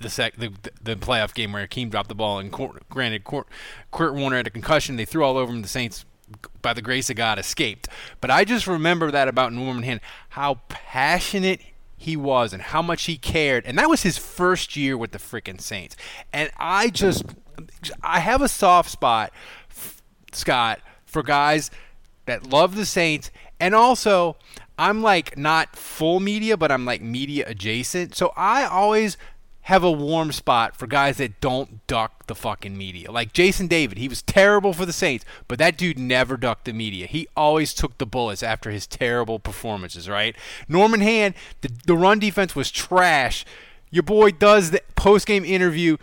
the 0.00 0.08
sec 0.10 0.36
the, 0.36 0.52
the 0.80 0.96
playoff 0.96 1.34
game 1.34 1.52
where 1.52 1.62
Hakim 1.62 1.88
dropped 1.90 2.08
the 2.08 2.14
ball 2.14 2.38
and 2.38 2.52
granted 2.88 3.24
Kurt, 3.24 3.46
Kurt 3.92 4.14
Warner 4.14 4.36
had 4.36 4.46
a 4.46 4.50
concussion. 4.50 4.96
They 4.96 5.04
threw 5.04 5.24
all 5.24 5.36
over 5.36 5.52
him. 5.52 5.62
The 5.62 5.68
Saints, 5.68 6.04
by 6.62 6.72
the 6.72 6.82
grace 6.82 7.10
of 7.10 7.16
God, 7.16 7.38
escaped. 7.38 7.88
But 8.20 8.30
I 8.30 8.44
just 8.44 8.66
remember 8.66 9.10
that 9.10 9.28
about 9.28 9.52
Norman 9.52 9.82
Hand, 9.82 10.00
how 10.30 10.60
passionate 10.68 11.60
he 11.96 12.16
was 12.16 12.52
and 12.52 12.62
how 12.62 12.80
much 12.80 13.04
he 13.04 13.16
cared. 13.16 13.66
And 13.66 13.76
that 13.76 13.90
was 13.90 14.02
his 14.02 14.16
first 14.16 14.76
year 14.76 14.96
with 14.96 15.10
the 15.10 15.18
freaking 15.18 15.60
Saints. 15.60 15.96
And 16.32 16.50
I 16.56 16.90
just, 16.90 17.24
I 18.02 18.20
have 18.20 18.40
a 18.40 18.48
soft 18.48 18.90
spot, 18.90 19.32
Scott, 20.32 20.80
for 21.04 21.22
guys 21.24 21.70
that 22.26 22.48
love 22.48 22.76
the 22.76 22.86
Saints. 22.86 23.32
And 23.58 23.74
also, 23.74 24.36
I'm 24.78 25.02
like 25.02 25.36
not 25.36 25.74
full 25.74 26.20
media, 26.20 26.56
but 26.56 26.70
I'm 26.70 26.84
like 26.84 27.02
media 27.02 27.44
adjacent. 27.48 28.14
So 28.14 28.32
I 28.36 28.64
always 28.64 29.18
have 29.68 29.84
a 29.84 29.92
warm 29.92 30.32
spot 30.32 30.74
for 30.74 30.86
guys 30.86 31.18
that 31.18 31.42
don't 31.42 31.86
duck 31.86 32.26
the 32.26 32.34
fucking 32.34 32.74
media. 32.74 33.12
Like 33.12 33.34
Jason 33.34 33.66
David, 33.66 33.98
he 33.98 34.08
was 34.08 34.22
terrible 34.22 34.72
for 34.72 34.86
the 34.86 34.94
Saints, 34.94 35.26
but 35.46 35.58
that 35.58 35.76
dude 35.76 35.98
never 35.98 36.38
ducked 36.38 36.64
the 36.64 36.72
media. 36.72 37.06
He 37.06 37.28
always 37.36 37.74
took 37.74 37.98
the 37.98 38.06
bullets 38.06 38.42
after 38.42 38.70
his 38.70 38.86
terrible 38.86 39.38
performances, 39.38 40.08
right? 40.08 40.34
Norman 40.68 41.02
Hand, 41.02 41.34
the, 41.60 41.70
the 41.84 41.98
run 41.98 42.18
defense 42.18 42.56
was 42.56 42.70
trash. 42.70 43.44
Your 43.90 44.04
boy 44.04 44.30
does 44.30 44.70
the 44.70 44.80
post 44.96 45.26
game 45.26 45.44
interview, 45.44 45.98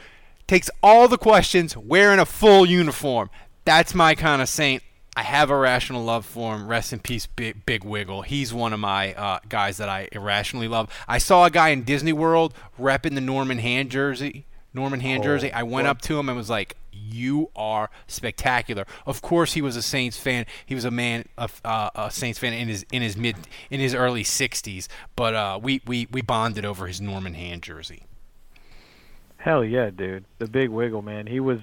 takes 0.46 0.70
all 0.84 1.08
the 1.08 1.18
questions 1.18 1.76
wearing 1.76 2.20
a 2.20 2.26
full 2.28 2.68
uniform. 2.68 3.32
That's 3.64 3.96
my 3.96 4.14
kind 4.14 4.44
of 4.44 4.48
Saint. 4.48 4.84
I 5.16 5.24
have 5.24 5.50
a 5.50 5.54
irrational 5.54 6.04
love 6.04 6.26
for 6.26 6.56
him. 6.56 6.68
Rest 6.68 6.92
in 6.92 7.00
peace, 7.00 7.26
Big, 7.26 7.66
Big 7.66 7.86
Wiggle. 7.86 8.24
He's 8.24 8.54
one 8.54 8.74
of 8.74 8.80
my 8.80 9.14
uh, 9.14 9.40
guys 9.48 9.78
that 9.78 9.88
I 9.88 10.10
irrationally 10.12 10.68
love. 10.68 10.90
I 11.08 11.20
saw 11.20 11.46
a 11.46 11.50
guy 11.50 11.70
in 11.70 11.84
Disney 11.84 12.12
World 12.12 12.54
repping 12.78 13.16
the 13.16 13.22
Norman 13.22 13.60
Hand 13.60 13.92
jersey. 13.92 14.46
Norman 14.74 15.00
Hand 15.00 15.22
oh, 15.22 15.28
jersey. 15.28 15.54
I 15.54 15.64
went 15.64 15.86
what? 15.86 15.92
up 15.92 16.02
to 16.02 16.20
him 16.20 16.28
and 16.28 16.38
was 16.38 16.50
like, 16.50 16.76
"You 16.92 17.50
are 17.56 17.90
spectacular." 18.08 18.86
Of 19.06 19.22
course, 19.22 19.54
he 19.54 19.62
was 19.62 19.78
a 19.78 19.82
Saints 19.82 20.18
fan. 20.18 20.46
He 20.66 20.76
was 20.76 20.84
a 20.84 20.92
man, 20.92 21.30
a, 21.38 21.50
uh, 21.64 21.90
a 21.96 22.12
Saints 22.12 22.38
fan 22.38 22.52
in 22.52 22.68
his 22.68 22.86
in 22.92 23.02
his 23.02 23.16
mid 23.16 23.38
in 23.70 23.80
his 23.80 23.96
early 23.96 24.24
60s. 24.24 24.90
But 25.16 25.34
uh, 25.34 25.60
we, 25.64 25.82
we 25.88 26.10
we 26.12 26.22
bonded 26.22 26.66
over 26.66 26.88
his 26.88 27.00
Norman 27.00 27.36
Hand 27.36 27.64
jersey. 27.64 28.04
Hell 29.38 29.64
yeah, 29.64 29.92
dude! 29.92 30.26
The 30.40 30.48
Big 30.48 30.70
Wiggle, 30.70 31.04
man. 31.04 31.28
He 31.28 31.40
was. 31.40 31.60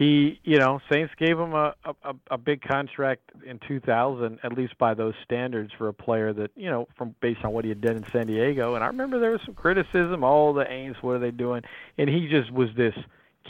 He, 0.00 0.40
you 0.44 0.58
know, 0.58 0.80
Saints 0.90 1.12
gave 1.18 1.38
him 1.38 1.52
a, 1.52 1.74
a 1.84 2.14
a 2.30 2.38
big 2.38 2.62
contract 2.62 3.32
in 3.44 3.58
2000, 3.58 4.38
at 4.42 4.54
least 4.54 4.78
by 4.78 4.94
those 4.94 5.12
standards, 5.26 5.74
for 5.76 5.88
a 5.88 5.92
player 5.92 6.32
that, 6.32 6.52
you 6.56 6.70
know, 6.70 6.88
from 6.96 7.14
based 7.20 7.44
on 7.44 7.52
what 7.52 7.66
he 7.66 7.68
had 7.68 7.82
done 7.82 7.96
in 7.96 8.06
San 8.10 8.26
Diego. 8.26 8.74
And 8.76 8.82
I 8.82 8.86
remember 8.86 9.20
there 9.20 9.32
was 9.32 9.42
some 9.44 9.54
criticism. 9.54 10.24
All 10.24 10.54
the 10.54 10.64
Aints, 10.64 11.02
what 11.02 11.16
are 11.16 11.18
they 11.18 11.30
doing? 11.30 11.64
And 11.98 12.08
he 12.08 12.28
just 12.28 12.50
was 12.50 12.70
this 12.74 12.94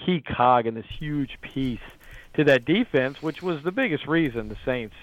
key 0.05 0.23
cog 0.23 0.67
and 0.67 0.77
this 0.77 0.89
huge 0.99 1.41
piece 1.41 1.79
to 2.35 2.43
that 2.43 2.65
defense, 2.65 3.23
which 3.23 3.43
was 3.43 3.63
the 3.63 3.71
biggest 3.71 4.09
reason 4.09 4.49
the 4.49 4.57
Saints. 4.65 4.97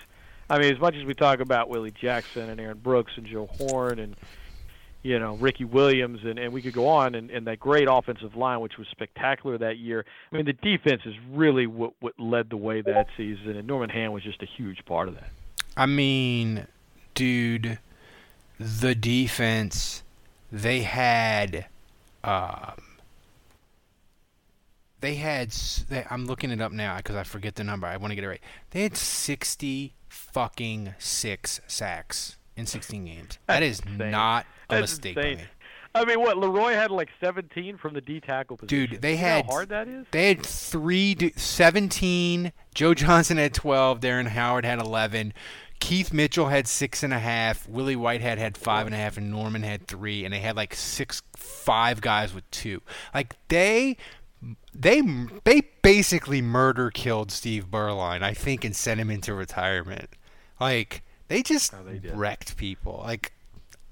I 0.50 0.60
mean, 0.60 0.74
as 0.74 0.82
much 0.82 0.96
as 0.96 1.06
we 1.06 1.14
talk 1.14 1.40
about 1.40 1.70
Willie 1.70 1.92
Jackson 1.92 2.50
and 2.50 2.60
Aaron 2.60 2.80
Brooks 2.80 3.14
and 3.16 3.26
Joe 3.26 3.46
Horn 3.58 4.00
and 4.00 4.18
you 5.04 5.20
know 5.20 5.36
Ricky 5.36 5.66
Williams, 5.66 6.20
and, 6.24 6.38
and 6.40 6.52
we 6.52 6.62
could 6.62 6.74
go 6.74 6.88
on, 6.88 7.16
and, 7.16 7.30
and 7.30 7.48
that 7.48 7.60
great 7.60 7.88
offensive 7.90 8.36
line, 8.36 8.60
which 8.60 8.78
was 8.78 8.88
spectacular 8.92 9.58
that 9.58 9.78
year. 9.78 10.06
I 10.32 10.36
mean, 10.36 10.46
the 10.46 10.54
defense 10.54 11.02
is 11.06 11.16
really 11.32 11.68
what 11.68 11.94
what 12.00 12.14
led 12.20 12.50
the 12.50 12.58
way 12.58 12.82
that 12.82 13.08
season, 13.16 13.56
and 13.58 13.68
Norman 13.68 13.90
Hand 13.90 14.14
was 14.14 14.24
just 14.24 14.42
a 14.42 14.48
huge 14.58 14.84
part 14.86 15.08
of 15.08 15.16
that. 15.16 15.30
I 15.76 15.86
mean, 15.86 16.68
dude, 17.14 17.80
the 18.60 18.96
defense 18.96 20.04
they 20.52 20.82
had. 20.82 21.68
Um, 22.24 22.82
they 25.00 25.16
had. 25.16 25.52
They, 25.52 26.06
I'm 26.10 26.26
looking 26.26 26.52
it 26.52 26.62
up 26.62 26.72
now 26.72 26.98
because 26.98 27.16
I 27.16 27.24
forget 27.24 27.56
the 27.56 27.64
number. 27.64 27.88
I 27.88 27.98
want 27.98 28.12
to 28.12 28.16
get 28.16 28.24
it 28.24 28.28
right. 28.28 28.42
They 28.72 28.84
had 28.84 28.98
60 28.98 29.94
fucking 30.10 30.96
six 30.98 31.62
sacks 31.68 32.38
in 32.56 32.66
16 32.66 33.06
games. 33.06 33.38
That 33.46 33.64
is 33.64 33.86
not 33.86 34.46
a 34.70 34.82
mistake 34.82 35.16
by 35.16 35.36
me. 35.36 35.42
I 35.96 36.06
mean, 36.06 36.20
what 36.20 36.38
La'Roi 36.38 36.74
had 36.74 36.92
like 36.92 37.10
17 37.20 37.78
from 37.78 37.94
the 37.94 38.02
D 38.02 38.20
tackle 38.20 38.58
position. 38.58 38.92
Dude, 38.92 39.02
they 39.02 39.12
you 39.12 39.18
had 39.18 39.46
how 39.46 39.52
hard 39.52 39.70
that 39.70 39.88
is. 39.88 40.06
They 40.12 40.30
had 40.30 40.46
three, 40.46 41.34
17. 41.36 42.52
Joe 42.76 42.94
Johnson 42.94 43.38
had 43.38 43.54
12. 43.54 44.00
Darren 44.00 44.28
Howard 44.28 44.66
had 44.66 44.80
11. 44.80 45.34
Keith 45.80 46.12
Mitchell 46.12 46.48
had 46.48 46.68
six 46.68 47.04
and 47.04 47.14
a 47.14 47.20
half. 47.20 47.68
Willie 47.68 47.96
Whitehead 47.96 48.38
had 48.38 48.58
five 48.58 48.88
and 48.88 48.96
a 48.96 48.98
half, 48.98 49.18
and 49.18 49.32
Norman 49.32 49.64
had 49.64 49.88
three. 49.88 50.26
And 50.26 50.34
they 50.34 50.40
had 50.40 50.56
like 50.56 50.76
six, 50.76 51.22
five 51.36 52.02
guys 52.02 52.34
with 52.34 52.50
two. 52.52 52.82
Like 53.14 53.36
they, 53.48 53.98
they, 54.74 55.02
they 55.44 55.62
basically 55.82 56.42
murder 56.42 56.90
killed 56.90 57.32
Steve 57.32 57.68
Beuerlein. 57.72 58.22
I 58.24 58.34
think, 58.34 58.64
and 58.64 58.76
sent 58.76 59.00
him 59.00 59.10
into 59.10 59.34
retirement. 59.34 60.10
Like 60.60 61.04
they 61.28 61.44
just 61.44 61.74
oh, 61.74 61.84
they 61.84 62.10
wrecked 62.10 62.58
people. 62.58 63.04
Like 63.06 63.34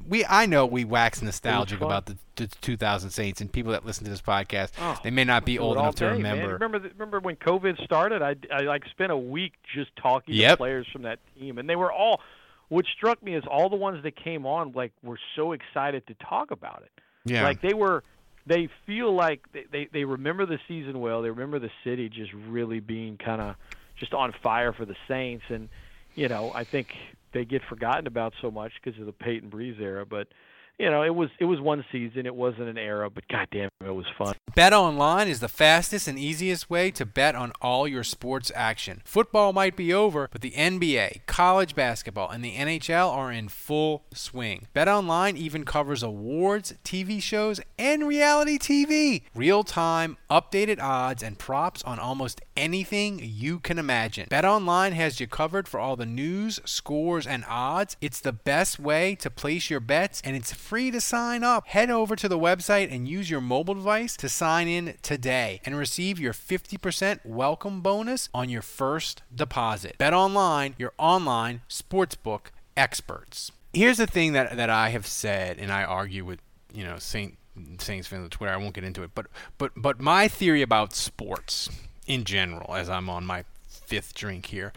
we 0.07 0.25
I 0.25 0.45
know 0.45 0.65
we 0.65 0.85
wax 0.85 1.21
nostalgic 1.21 1.81
about 1.81 2.05
the, 2.05 2.17
the 2.35 2.47
2000 2.47 3.09
Saints 3.09 3.41
and 3.41 3.51
people 3.51 3.71
that 3.71 3.85
listen 3.85 4.03
to 4.05 4.09
this 4.09 4.21
podcast. 4.21 4.71
Oh, 4.79 4.99
they 5.03 5.11
may 5.11 5.23
not 5.23 5.45
be 5.45 5.59
old 5.59 5.77
enough 5.77 5.95
day, 5.95 6.07
to 6.07 6.13
remember. 6.13 6.43
Man. 6.43 6.53
Remember, 6.53 6.79
the, 6.79 6.89
remember 6.89 7.19
when 7.19 7.35
COVID 7.35 7.83
started? 7.83 8.21
I, 8.21 8.35
I 8.51 8.61
like 8.61 8.83
spent 8.91 9.11
a 9.11 9.17
week 9.17 9.53
just 9.73 9.95
talking 9.95 10.35
yep. 10.35 10.53
to 10.53 10.57
players 10.57 10.87
from 10.91 11.03
that 11.03 11.19
team, 11.37 11.57
and 11.57 11.69
they 11.69 11.75
were 11.75 11.91
all. 11.91 12.21
What 12.67 12.85
struck 12.97 13.21
me 13.21 13.35
is 13.35 13.43
all 13.45 13.69
the 13.69 13.75
ones 13.75 14.01
that 14.01 14.15
came 14.15 14.47
on 14.47 14.71
like 14.71 14.91
were 15.03 15.19
so 15.35 15.51
excited 15.51 16.07
to 16.07 16.15
talk 16.15 16.49
about 16.49 16.83
it. 16.83 16.91
Yeah. 17.25 17.43
Like 17.43 17.61
they 17.61 17.73
were. 17.73 18.03
They 18.47 18.69
feel 18.85 19.11
like 19.13 19.41
they, 19.53 19.65
they 19.71 19.89
they 19.91 20.03
remember 20.03 20.45
the 20.45 20.59
season 20.67 20.99
well. 20.99 21.23
They 21.23 21.29
remember 21.29 21.57
the 21.57 21.71
city 21.83 22.09
just 22.09 22.31
really 22.33 22.79
being 22.79 23.17
kind 23.17 23.41
of 23.41 23.55
just 23.99 24.13
on 24.13 24.33
fire 24.43 24.71
for 24.71 24.85
the 24.85 24.95
Saints, 25.07 25.45
and 25.49 25.67
you 26.13 26.27
know 26.27 26.51
I 26.53 26.63
think 26.63 26.95
they 27.35 27.45
get 27.45 27.61
forgotten 27.69 28.07
about 28.07 28.33
so 28.41 28.49
much 28.49 28.71
because 28.81 28.99
of 28.99 29.05
the 29.05 29.11
Payton 29.11 29.51
Brees 29.51 29.79
era. 29.79 30.05
But 30.05 30.29
you 30.77 30.89
know, 30.89 31.03
it 31.03 31.13
was 31.13 31.29
it 31.39 31.45
was 31.45 31.61
one 31.61 31.85
season. 31.91 32.25
It 32.25 32.35
wasn't 32.35 32.69
an 32.69 32.77
era, 32.77 33.09
but 33.09 33.27
goddamn, 33.27 33.69
it 33.85 33.95
was 33.95 34.05
fun. 34.17 34.35
Bet 34.55 34.73
online 34.73 35.27
is 35.27 35.39
the 35.39 35.47
fastest 35.47 36.07
and 36.07 36.19
easiest 36.19 36.69
way 36.69 36.91
to 36.91 37.05
bet 37.05 37.35
on 37.35 37.53
all 37.61 37.87
your 37.87 38.03
sports 38.03 38.51
action. 38.55 39.01
Football 39.05 39.53
might 39.53 39.75
be 39.75 39.93
over, 39.93 40.29
but 40.31 40.41
the 40.41 40.51
NBA, 40.51 41.25
college 41.25 41.75
basketball, 41.75 42.29
and 42.29 42.43
the 42.43 42.55
NHL 42.55 43.09
are 43.09 43.31
in 43.31 43.47
full 43.47 44.03
swing. 44.13 44.67
Bet 44.73 44.87
online 44.87 45.37
even 45.37 45.65
covers 45.65 46.03
awards, 46.03 46.73
TV 46.83 47.21
shows, 47.21 47.61
and 47.77 48.07
reality 48.07 48.57
TV. 48.57 49.23
Real-time, 49.33 50.17
updated 50.29 50.81
odds 50.81 51.23
and 51.23 51.37
props 51.37 51.83
on 51.83 51.99
almost 51.99 52.41
anything 52.57 53.19
you 53.21 53.59
can 53.59 53.77
imagine. 53.77 54.27
Bet 54.29 54.45
online 54.45 54.93
has 54.93 55.19
you 55.19 55.27
covered 55.27 55.67
for 55.67 55.79
all 55.79 55.95
the 55.95 56.05
news, 56.05 56.59
scores, 56.65 57.27
and 57.27 57.43
odds. 57.47 57.97
It's 58.01 58.19
the 58.19 58.33
best 58.33 58.79
way 58.79 59.15
to 59.15 59.29
place 59.29 59.69
your 59.69 59.79
bets, 59.79 60.21
and 60.23 60.35
it's 60.35 60.53
free 60.65 60.89
to 60.89 60.99
sign 60.99 61.43
up. 61.43 61.67
Head 61.67 61.91
over 61.91 62.15
to 62.15 62.27
the 62.27 62.39
website 62.39 62.91
and 62.91 63.07
use 63.07 63.29
your 63.29 63.39
mobile 63.39 63.75
device 63.75 64.17
to 64.17 64.27
sign 64.27 64.67
in 64.67 64.95
today 65.03 65.61
and 65.63 65.77
receive 65.77 66.19
your 66.19 66.33
50% 66.33 67.19
welcome 67.23 67.81
bonus 67.81 68.29
on 68.33 68.49
your 68.49 68.63
first 68.63 69.21
deposit. 69.33 69.95
Bet 69.99 70.11
online, 70.11 70.73
your 70.79 70.93
online 70.97 71.61
sportsbook 71.69 72.47
experts. 72.75 73.51
Here's 73.73 73.97
the 73.97 74.07
thing 74.07 74.33
that, 74.33 74.57
that 74.57 74.71
I 74.71 74.89
have 74.89 75.05
said, 75.05 75.59
and 75.59 75.71
I 75.71 75.83
argue 75.83 76.25
with, 76.25 76.39
you 76.73 76.83
know, 76.83 76.97
Saint 76.97 77.37
Saints 77.77 78.07
fans 78.07 78.23
on 78.23 78.29
Twitter. 78.31 78.51
I 78.51 78.57
won't 78.57 78.73
get 78.73 78.83
into 78.83 79.03
it, 79.03 79.11
but 79.13 79.27
but 79.57 79.71
but 79.77 80.01
my 80.01 80.27
theory 80.27 80.61
about 80.61 80.93
sports 80.93 81.69
in 82.07 82.23
general, 82.23 82.75
as 82.75 82.89
I'm 82.89 83.09
on 83.09 83.25
my 83.25 83.45
fifth 83.67 84.13
drink 84.13 84.47
here, 84.47 84.73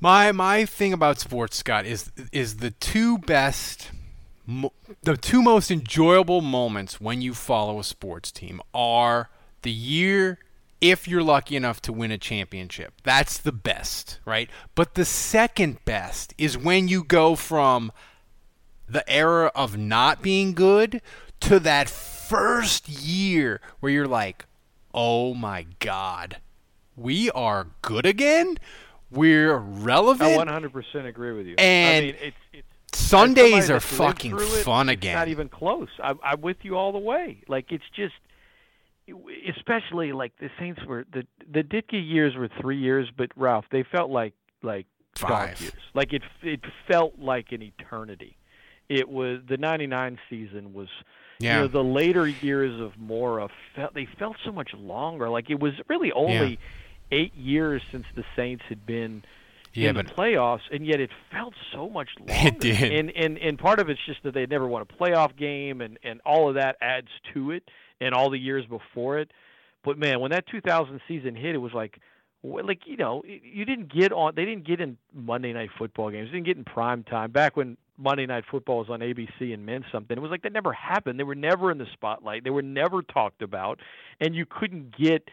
my 0.00 0.32
my 0.32 0.64
thing 0.64 0.92
about 0.92 1.20
sports, 1.20 1.58
Scott, 1.58 1.86
is 1.86 2.10
is 2.32 2.56
the 2.56 2.70
two 2.72 3.18
best 3.18 3.90
mo- 4.50 4.72
the 5.02 5.16
two 5.16 5.42
most 5.42 5.70
enjoyable 5.70 6.40
moments 6.40 7.00
when 7.00 7.22
you 7.22 7.32
follow 7.32 7.78
a 7.78 7.84
sports 7.84 8.30
team 8.32 8.60
are 8.74 9.30
the 9.62 9.70
year 9.70 10.38
if 10.80 11.06
you're 11.06 11.22
lucky 11.22 11.56
enough 11.56 11.80
to 11.82 11.92
win 11.92 12.10
a 12.10 12.18
championship. 12.18 12.94
That's 13.04 13.38
the 13.38 13.52
best, 13.52 14.18
right? 14.24 14.48
But 14.74 14.94
the 14.94 15.04
second 15.04 15.84
best 15.84 16.34
is 16.38 16.56
when 16.56 16.88
you 16.88 17.04
go 17.04 17.36
from 17.36 17.92
the 18.88 19.08
era 19.08 19.52
of 19.54 19.76
not 19.76 20.22
being 20.22 20.54
good 20.54 21.00
to 21.40 21.60
that 21.60 21.88
first 21.88 22.88
year 22.88 23.60
where 23.80 23.92
you're 23.92 24.08
like, 24.08 24.46
oh 24.92 25.34
my 25.34 25.66
God, 25.78 26.38
we 26.96 27.30
are 27.30 27.68
good 27.82 28.06
again? 28.06 28.56
We're 29.10 29.56
relevant? 29.56 30.48
I 30.48 30.60
100% 30.60 31.06
agree 31.06 31.32
with 31.32 31.46
you. 31.46 31.56
And 31.58 32.04
I 32.04 32.06
mean, 32.06 32.16
it's, 32.20 32.36
it's 32.52 32.66
Sundays 32.92 33.70
are 33.70 33.80
fucking 33.80 34.38
fun 34.38 34.88
again. 34.88 35.14
Not 35.14 35.28
even 35.28 35.48
close. 35.48 35.88
I'm, 36.02 36.18
I'm 36.22 36.40
with 36.40 36.58
you 36.62 36.76
all 36.76 36.92
the 36.92 36.98
way. 36.98 37.42
Like 37.48 37.72
it's 37.72 37.84
just, 37.94 38.14
especially 39.48 40.12
like 40.12 40.32
the 40.38 40.50
Saints 40.58 40.80
were 40.86 41.04
the 41.12 41.26
the 41.50 41.62
Ditka 41.62 41.92
years 41.92 42.36
were 42.36 42.48
three 42.60 42.78
years, 42.78 43.08
but 43.16 43.30
Ralph, 43.36 43.64
they 43.70 43.84
felt 43.84 44.10
like 44.10 44.34
like 44.62 44.86
five 45.16 45.60
years. 45.60 45.72
Like 45.94 46.12
it 46.12 46.22
it 46.42 46.60
felt 46.90 47.18
like 47.18 47.52
an 47.52 47.62
eternity. 47.62 48.36
It 48.88 49.08
was 49.08 49.40
the 49.48 49.56
'99 49.56 50.18
season 50.28 50.72
was, 50.72 50.88
Yeah. 51.38 51.56
You 51.56 51.60
know, 51.62 51.68
the 51.68 51.84
later 51.84 52.26
years 52.26 52.80
of 52.80 52.98
Mora 52.98 53.48
felt 53.76 53.94
they 53.94 54.08
felt 54.18 54.36
so 54.44 54.50
much 54.52 54.70
longer. 54.74 55.28
Like 55.28 55.48
it 55.48 55.60
was 55.60 55.74
really 55.88 56.10
only 56.12 56.58
eight 57.12 57.34
years 57.34 57.82
since 57.92 58.04
the 58.16 58.24
Saints 58.36 58.64
had 58.68 58.84
been 58.86 59.22
Yeah, 59.72 59.90
in 59.90 59.94
but- 59.94 60.08
the 60.08 60.12
playoffs, 60.14 60.62
and 60.72 60.86
yet 60.86 61.00
it 61.00 61.10
felt 61.30 61.54
so 61.72 61.88
much 61.88 62.08
longer. 62.18 62.32
It 62.34 62.60
did. 62.60 62.92
And 62.92 63.10
and 63.10 63.38
and 63.38 63.58
part 63.58 63.78
of 63.78 63.88
it's 63.88 64.00
just 64.06 64.22
that 64.24 64.34
they 64.34 64.46
never 64.46 64.66
won 64.66 64.82
a 64.82 64.86
playoff 64.86 65.36
game, 65.36 65.80
and 65.80 65.98
and 66.02 66.20
all 66.24 66.48
of 66.48 66.54
that 66.56 66.76
adds 66.80 67.08
to 67.34 67.50
it, 67.52 67.64
and 68.00 68.14
all 68.14 68.30
the 68.30 68.38
years 68.38 68.64
before 68.66 69.18
it. 69.18 69.30
But 69.82 69.98
man, 69.98 70.20
when 70.20 70.30
that 70.32 70.46
2000 70.48 71.00
season 71.08 71.34
hit, 71.34 71.54
it 71.54 71.58
was 71.58 71.72
like, 71.72 71.98
like 72.42 72.80
you 72.86 72.96
know, 72.96 73.22
you 73.24 73.64
didn't 73.64 73.92
get 73.92 74.12
on. 74.12 74.34
They 74.34 74.44
didn't 74.44 74.66
get 74.66 74.80
in 74.80 74.98
Monday 75.14 75.52
night 75.52 75.70
football 75.78 76.10
games. 76.10 76.28
They 76.28 76.36
didn't 76.36 76.46
get 76.46 76.56
in 76.58 76.64
prime 76.64 77.02
time. 77.04 77.30
Back 77.30 77.56
when 77.56 77.76
Monday 77.96 78.26
night 78.26 78.44
football 78.50 78.78
was 78.78 78.90
on 78.90 79.00
ABC 79.00 79.54
and 79.54 79.64
meant 79.64 79.84
something, 79.92 80.16
it 80.16 80.20
was 80.20 80.30
like 80.30 80.42
that 80.42 80.52
never 80.52 80.72
happened. 80.72 81.18
They 81.18 81.24
were 81.24 81.34
never 81.34 81.70
in 81.70 81.78
the 81.78 81.86
spotlight. 81.92 82.44
They 82.44 82.50
were 82.50 82.62
never 82.62 83.02
talked 83.02 83.40
about, 83.40 83.80
and 84.20 84.34
you 84.34 84.44
couldn't 84.46 84.96
get 84.96 85.28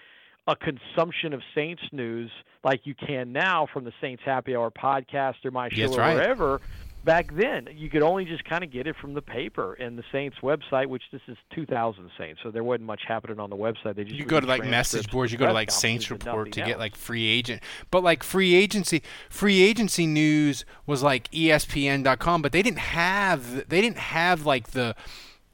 a 0.47 0.55
consumption 0.55 1.33
of 1.33 1.41
Saints 1.53 1.81
news 1.91 2.31
like 2.63 2.86
you 2.86 2.95
can 2.95 3.31
now 3.31 3.67
from 3.71 3.83
the 3.83 3.93
Saints 4.01 4.23
Happy 4.25 4.55
Hour 4.55 4.71
podcast 4.71 5.45
or 5.45 5.51
my 5.51 5.69
show 5.69 5.81
That's 5.81 5.95
or 5.95 5.99
right. 5.99 6.15
wherever. 6.15 6.62
Back 7.03 7.33
then, 7.33 7.69
you 7.73 7.89
could 7.89 8.01
only 8.01 8.25
just 8.25 8.43
kind 8.43 8.65
of 8.65 8.71
get 8.71 8.86
it 8.86 8.95
from 8.99 9.13
the 9.13 9.21
paper 9.21 9.75
and 9.75 9.97
the 9.97 10.03
Saints 10.12 10.38
website, 10.43 10.88
which 10.88 11.03
this 11.12 11.21
is 11.29 11.38
2000 11.55 12.10
Saints, 12.17 12.41
so 12.43 12.51
there 12.51 12.65
wasn't 12.65 12.83
much 12.83 13.03
happening 13.07 13.39
on 13.39 13.49
the 13.49 13.55
website. 13.55 13.95
They 13.95 14.03
just 14.03 14.17
you 14.17 14.25
go 14.25 14.41
to 14.41 14.47
like 14.47 14.65
message 14.65 15.10
boards, 15.10 15.31
you 15.31 15.38
go 15.38 15.47
to 15.47 15.53
like 15.53 15.71
Saints 15.71 16.12
Report 16.12 16.51
to 16.51 16.62
get 16.62 16.79
like 16.79 16.95
free 16.97 17.25
agent. 17.27 17.63
But 17.91 18.03
like 18.03 18.23
free 18.23 18.55
agency, 18.55 19.03
free 19.29 19.62
agency 19.62 20.05
news 20.05 20.65
was 20.86 21.01
like 21.01 21.31
ESPN.com, 21.31 22.41
but 22.41 22.51
they 22.51 22.62
didn't 22.62 22.79
have 22.79 23.69
they 23.69 23.79
didn't 23.79 23.99
have 23.99 24.45
like 24.45 24.71
the 24.71 24.93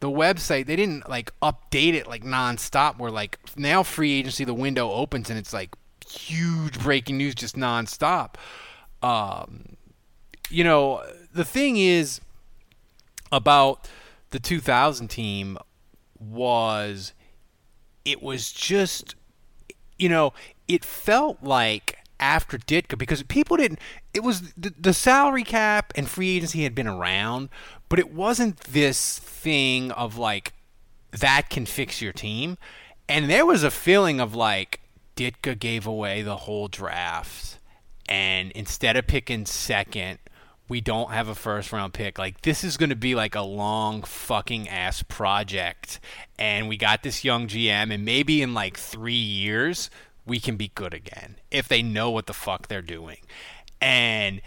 the 0.03 0.09
website. 0.09 0.65
They 0.65 0.75
didn't 0.75 1.07
like 1.07 1.31
update 1.41 1.93
it 1.93 2.07
like 2.07 2.25
nonstop. 2.25 2.99
Where 2.99 3.09
like 3.09 3.39
now 3.55 3.83
free 3.83 4.11
agency, 4.19 4.43
the 4.43 4.53
window 4.53 4.91
opens 4.91 5.29
and 5.29 5.39
it's 5.39 5.53
like 5.53 5.73
huge 6.05 6.77
breaking 6.83 7.17
news 7.17 7.33
just 7.33 7.55
nonstop. 7.55 8.35
Um, 9.01 9.77
you 10.49 10.65
know, 10.65 11.01
the 11.33 11.45
thing 11.45 11.77
is 11.77 12.19
about 13.31 13.87
the 14.31 14.41
2000 14.41 15.07
team 15.07 15.57
was 16.19 17.13
it 18.03 18.21
was 18.21 18.51
just 18.51 19.15
you 19.97 20.09
know 20.09 20.33
it 20.67 20.83
felt 20.83 21.41
like 21.41 21.97
after 22.23 22.57
Ditka 22.57 22.97
because 22.97 23.21
people 23.23 23.57
didn't 23.57 23.79
it 24.13 24.23
was 24.23 24.53
the, 24.53 24.73
the 24.79 24.93
salary 24.93 25.43
cap 25.43 25.91
and 25.93 26.07
free 26.07 26.37
agency 26.37 26.63
had 26.63 26.73
been 26.73 26.87
around 26.87 27.49
but 27.89 27.99
it 27.99 28.13
wasn't 28.13 28.57
this 28.61 29.19
thing 29.19 29.91
of 29.91 30.17
like 30.17 30.53
that 31.11 31.49
can 31.49 31.65
fix 31.65 32.01
your 32.01 32.13
team 32.13 32.57
and 33.09 33.29
there 33.29 33.45
was 33.45 33.61
a 33.61 33.69
feeling 33.69 34.21
of 34.21 34.33
like 34.33 34.79
Ditka 35.17 35.59
gave 35.59 35.85
away 35.85 36.21
the 36.21 36.37
whole 36.37 36.69
draft 36.69 37.59
and 38.07 38.51
instead 38.53 38.95
of 38.95 39.05
picking 39.05 39.45
second 39.45 40.17
we 40.69 40.79
don't 40.79 41.11
have 41.11 41.27
a 41.27 41.35
first 41.35 41.73
round 41.73 41.93
pick. 41.93 42.17
Like 42.17 42.41
this 42.41 42.63
is 42.63 42.77
going 42.77 42.89
to 42.89 42.95
be 42.95 43.15
like 43.15 43.35
a 43.35 43.41
long 43.41 44.01
fucking 44.01 44.69
ass 44.69 45.03
project 45.03 45.99
and 46.39 46.69
we 46.69 46.77
got 46.77 47.03
this 47.03 47.25
young 47.25 47.47
GM 47.47 47.93
and 47.93 48.05
maybe 48.05 48.41
in 48.41 48.53
like 48.53 48.77
3 48.77 49.13
years 49.13 49.89
we 50.25 50.39
can 50.39 50.55
be 50.55 50.71
good 50.73 50.93
again 50.93 51.37
if 51.51 51.67
they 51.67 51.81
know 51.81 52.09
what 52.09 52.27
the 52.27 52.33
fuck 52.33 52.67
they're 52.67 52.81
doing. 52.81 53.17
And 53.81 54.41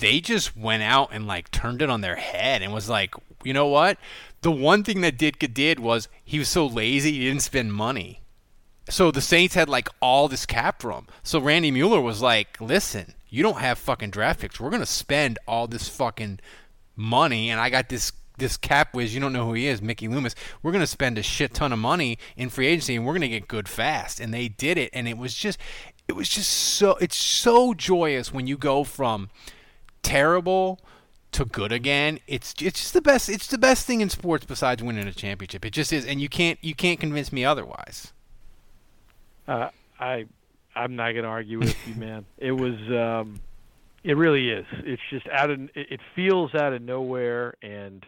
they 0.00 0.20
just 0.20 0.56
went 0.56 0.82
out 0.82 1.10
and 1.12 1.26
like 1.26 1.50
turned 1.50 1.82
it 1.82 1.90
on 1.90 2.00
their 2.00 2.16
head 2.16 2.62
and 2.62 2.72
was 2.72 2.88
like, 2.88 3.14
"You 3.44 3.52
know 3.52 3.66
what? 3.66 3.98
The 4.42 4.50
one 4.50 4.84
thing 4.84 5.00
that 5.00 5.18
Ditka 5.18 5.52
did 5.52 5.80
was 5.80 6.08
he 6.24 6.38
was 6.38 6.48
so 6.48 6.66
lazy 6.66 7.12
he 7.12 7.20
didn't 7.20 7.42
spend 7.42 7.72
money." 7.72 8.20
So 8.88 9.10
the 9.10 9.20
Saints 9.20 9.54
had 9.54 9.68
like 9.68 9.88
all 10.00 10.28
this 10.28 10.46
cap 10.46 10.84
room. 10.84 11.08
So 11.22 11.40
Randy 11.40 11.70
Mueller 11.70 12.00
was 12.00 12.20
like, 12.20 12.60
"Listen, 12.60 13.14
you 13.28 13.42
don't 13.42 13.58
have 13.58 13.78
fucking 13.78 14.10
draft 14.10 14.40
picks. 14.40 14.60
We're 14.60 14.70
gonna 14.70 14.86
spend 14.86 15.38
all 15.46 15.66
this 15.66 15.88
fucking 15.88 16.40
money, 16.94 17.50
and 17.50 17.60
I 17.60 17.70
got 17.70 17.88
this 17.88 18.12
this 18.38 18.56
cap 18.56 18.94
whiz. 18.94 19.14
You 19.14 19.20
don't 19.20 19.32
know 19.32 19.46
who 19.46 19.54
he 19.54 19.66
is, 19.66 19.80
Mickey 19.82 20.08
Loomis. 20.08 20.34
We're 20.62 20.72
gonna 20.72 20.86
spend 20.86 21.18
a 21.18 21.22
shit 21.22 21.54
ton 21.54 21.72
of 21.72 21.78
money 21.78 22.18
in 22.36 22.48
free 22.48 22.66
agency, 22.66 22.96
and 22.96 23.06
we're 23.06 23.14
gonna 23.14 23.28
get 23.28 23.48
good 23.48 23.68
fast." 23.68 24.20
And 24.20 24.32
they 24.32 24.48
did 24.48 24.78
it, 24.78 24.90
and 24.92 25.08
it 25.08 25.18
was 25.18 25.34
just, 25.34 25.58
it 26.08 26.12
was 26.12 26.28
just 26.28 26.50
so. 26.50 26.96
It's 26.96 27.16
so 27.16 27.74
joyous 27.74 28.32
when 28.32 28.46
you 28.46 28.56
go 28.56 28.84
from 28.84 29.30
terrible 30.02 30.80
to 31.32 31.44
good 31.44 31.72
again. 31.72 32.20
It's 32.26 32.54
it's 32.60 32.80
just 32.80 32.94
the 32.94 33.02
best. 33.02 33.28
It's 33.28 33.46
the 33.46 33.58
best 33.58 33.86
thing 33.86 34.00
in 34.00 34.10
sports 34.10 34.44
besides 34.46 34.82
winning 34.82 35.06
a 35.06 35.12
championship. 35.12 35.64
It 35.64 35.70
just 35.70 35.92
is, 35.92 36.06
and 36.06 36.20
you 36.20 36.28
can't 36.28 36.58
you 36.62 36.74
can't 36.74 37.00
convince 37.00 37.32
me 37.32 37.44
otherwise. 37.44 38.12
Uh, 39.46 39.70
I 40.00 40.26
I'm 40.76 40.94
not 40.94 41.12
going 41.12 41.24
to 41.24 41.30
argue 41.30 41.58
with 41.58 41.76
you, 41.88 41.94
man. 41.94 42.26
It 42.38 42.52
was 42.52 42.74
um, 42.90 43.40
it 44.04 44.16
really 44.16 44.50
is. 44.50 44.66
It's 44.84 45.02
just 45.10 45.26
out 45.28 45.50
of 45.50 45.58
it 45.74 46.00
feels 46.14 46.54
out 46.54 46.72
of 46.72 46.82
nowhere, 46.82 47.54
and 47.62 48.04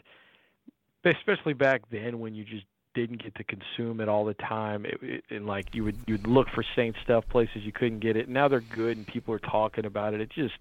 especially 1.05 1.55
back 1.55 1.83
then 1.91 2.21
when 2.21 2.35
you 2.35 2.45
just 2.45 2.65
didn't 2.95 3.23
get 3.23 3.35
to 3.37 3.45
consume 3.45 4.01
it 4.01 4.09
all 4.09 4.25
the 4.25 4.35
time, 4.35 4.85
it, 4.85 4.99
it, 5.03 5.25
and 5.31 5.47
like 5.47 5.75
you 5.75 5.85
would 5.85 5.97
you 6.07 6.15
would 6.15 6.27
look 6.27 6.49
for 6.55 6.65
Saints 6.75 6.99
stuff 7.05 7.25
places 7.29 7.59
you 7.63 7.73
couldn't 7.73 8.01
get 8.01 8.17
it. 8.17 8.29
Now 8.29 8.49
they're 8.49 8.61
good 8.61 8.97
and 8.97 9.07
people 9.07 9.35
are 9.35 9.39
talking 9.39 9.85
about 9.85 10.15
it. 10.15 10.21
It 10.21 10.31
just 10.31 10.55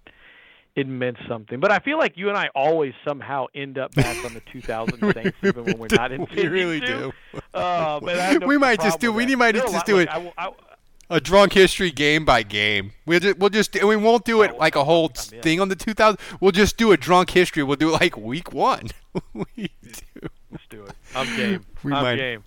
it 0.76 0.86
meant 0.86 1.16
something. 1.26 1.58
But 1.58 1.72
I 1.72 1.80
feel 1.80 1.98
like 1.98 2.16
you 2.16 2.28
and 2.28 2.38
I 2.38 2.48
always 2.54 2.92
somehow 3.06 3.46
end 3.54 3.78
up 3.78 3.92
back 3.94 4.24
on 4.24 4.34
the 4.34 4.42
2000 4.52 5.12
Saints, 5.14 5.36
even 5.42 5.64
when 5.64 5.78
we're 5.78 5.88
not 5.90 6.12
in 6.12 6.26
We 6.36 6.46
really 6.46 6.80
do. 6.80 7.12
Uh, 7.52 7.98
but 7.98 8.40
no 8.40 8.46
We 8.46 8.58
might 8.58 8.80
just 8.80 9.00
do- 9.00 9.12
we 9.12 9.34
might 9.34 9.54
just 9.56 9.86
do 9.86 9.98
it. 9.98 10.08
I 10.08 10.32
I- 10.38 10.52
a 11.10 11.20
drunk 11.20 11.52
history 11.54 11.90
game 11.90 12.24
by 12.24 12.42
game. 12.42 12.92
We'll 13.06 13.20
just, 13.20 13.38
we'll 13.38 13.50
just 13.50 13.82
we 13.82 13.96
won't 13.96 14.24
do 14.24 14.42
it 14.42 14.56
like 14.58 14.76
a 14.76 14.84
whole 14.84 15.08
thing 15.08 15.60
on 15.60 15.68
the 15.68 15.76
2000. 15.76 16.18
We'll 16.40 16.52
just 16.52 16.76
do 16.76 16.92
a 16.92 16.96
drunk 16.96 17.30
history. 17.30 17.62
We'll 17.62 17.76
do 17.76 17.88
it 17.94 18.00
like 18.00 18.16
week 18.16 18.52
one. 18.52 18.88
we 19.32 19.46
do. 19.82 20.28
Let's 20.50 20.64
do 20.70 20.84
it. 20.84 20.92
I'm 21.14 21.36
game. 21.36 21.64
We 21.82 21.92
I'm 21.92 22.02
might- 22.02 22.16
game. 22.16 22.44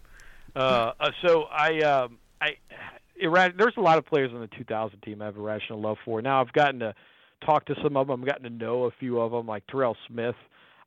Uh, 0.55 0.91
uh, 0.99 1.11
so 1.25 1.43
I, 1.43 1.79
um, 1.79 2.17
I, 2.41 2.57
irra- 3.23 3.57
there's 3.57 3.77
a 3.77 3.81
lot 3.81 3.97
of 3.97 4.05
players 4.05 4.33
on 4.33 4.41
the 4.41 4.47
2000 4.47 5.01
team 5.01 5.21
I 5.21 5.25
have 5.25 5.37
irrational 5.37 5.79
love 5.79 5.97
for. 6.03 6.21
Now 6.21 6.41
I've 6.41 6.51
gotten 6.51 6.81
to 6.81 6.93
talk 7.45 7.65
to 7.67 7.75
some 7.81 7.95
of 7.95 8.07
them. 8.07 8.21
I've 8.21 8.27
gotten 8.27 8.43
to 8.43 8.49
know 8.49 8.83
a 8.83 8.91
few 8.91 9.21
of 9.21 9.31
them, 9.31 9.47
like 9.47 9.65
Terrelle 9.67 9.95
Smith. 10.07 10.35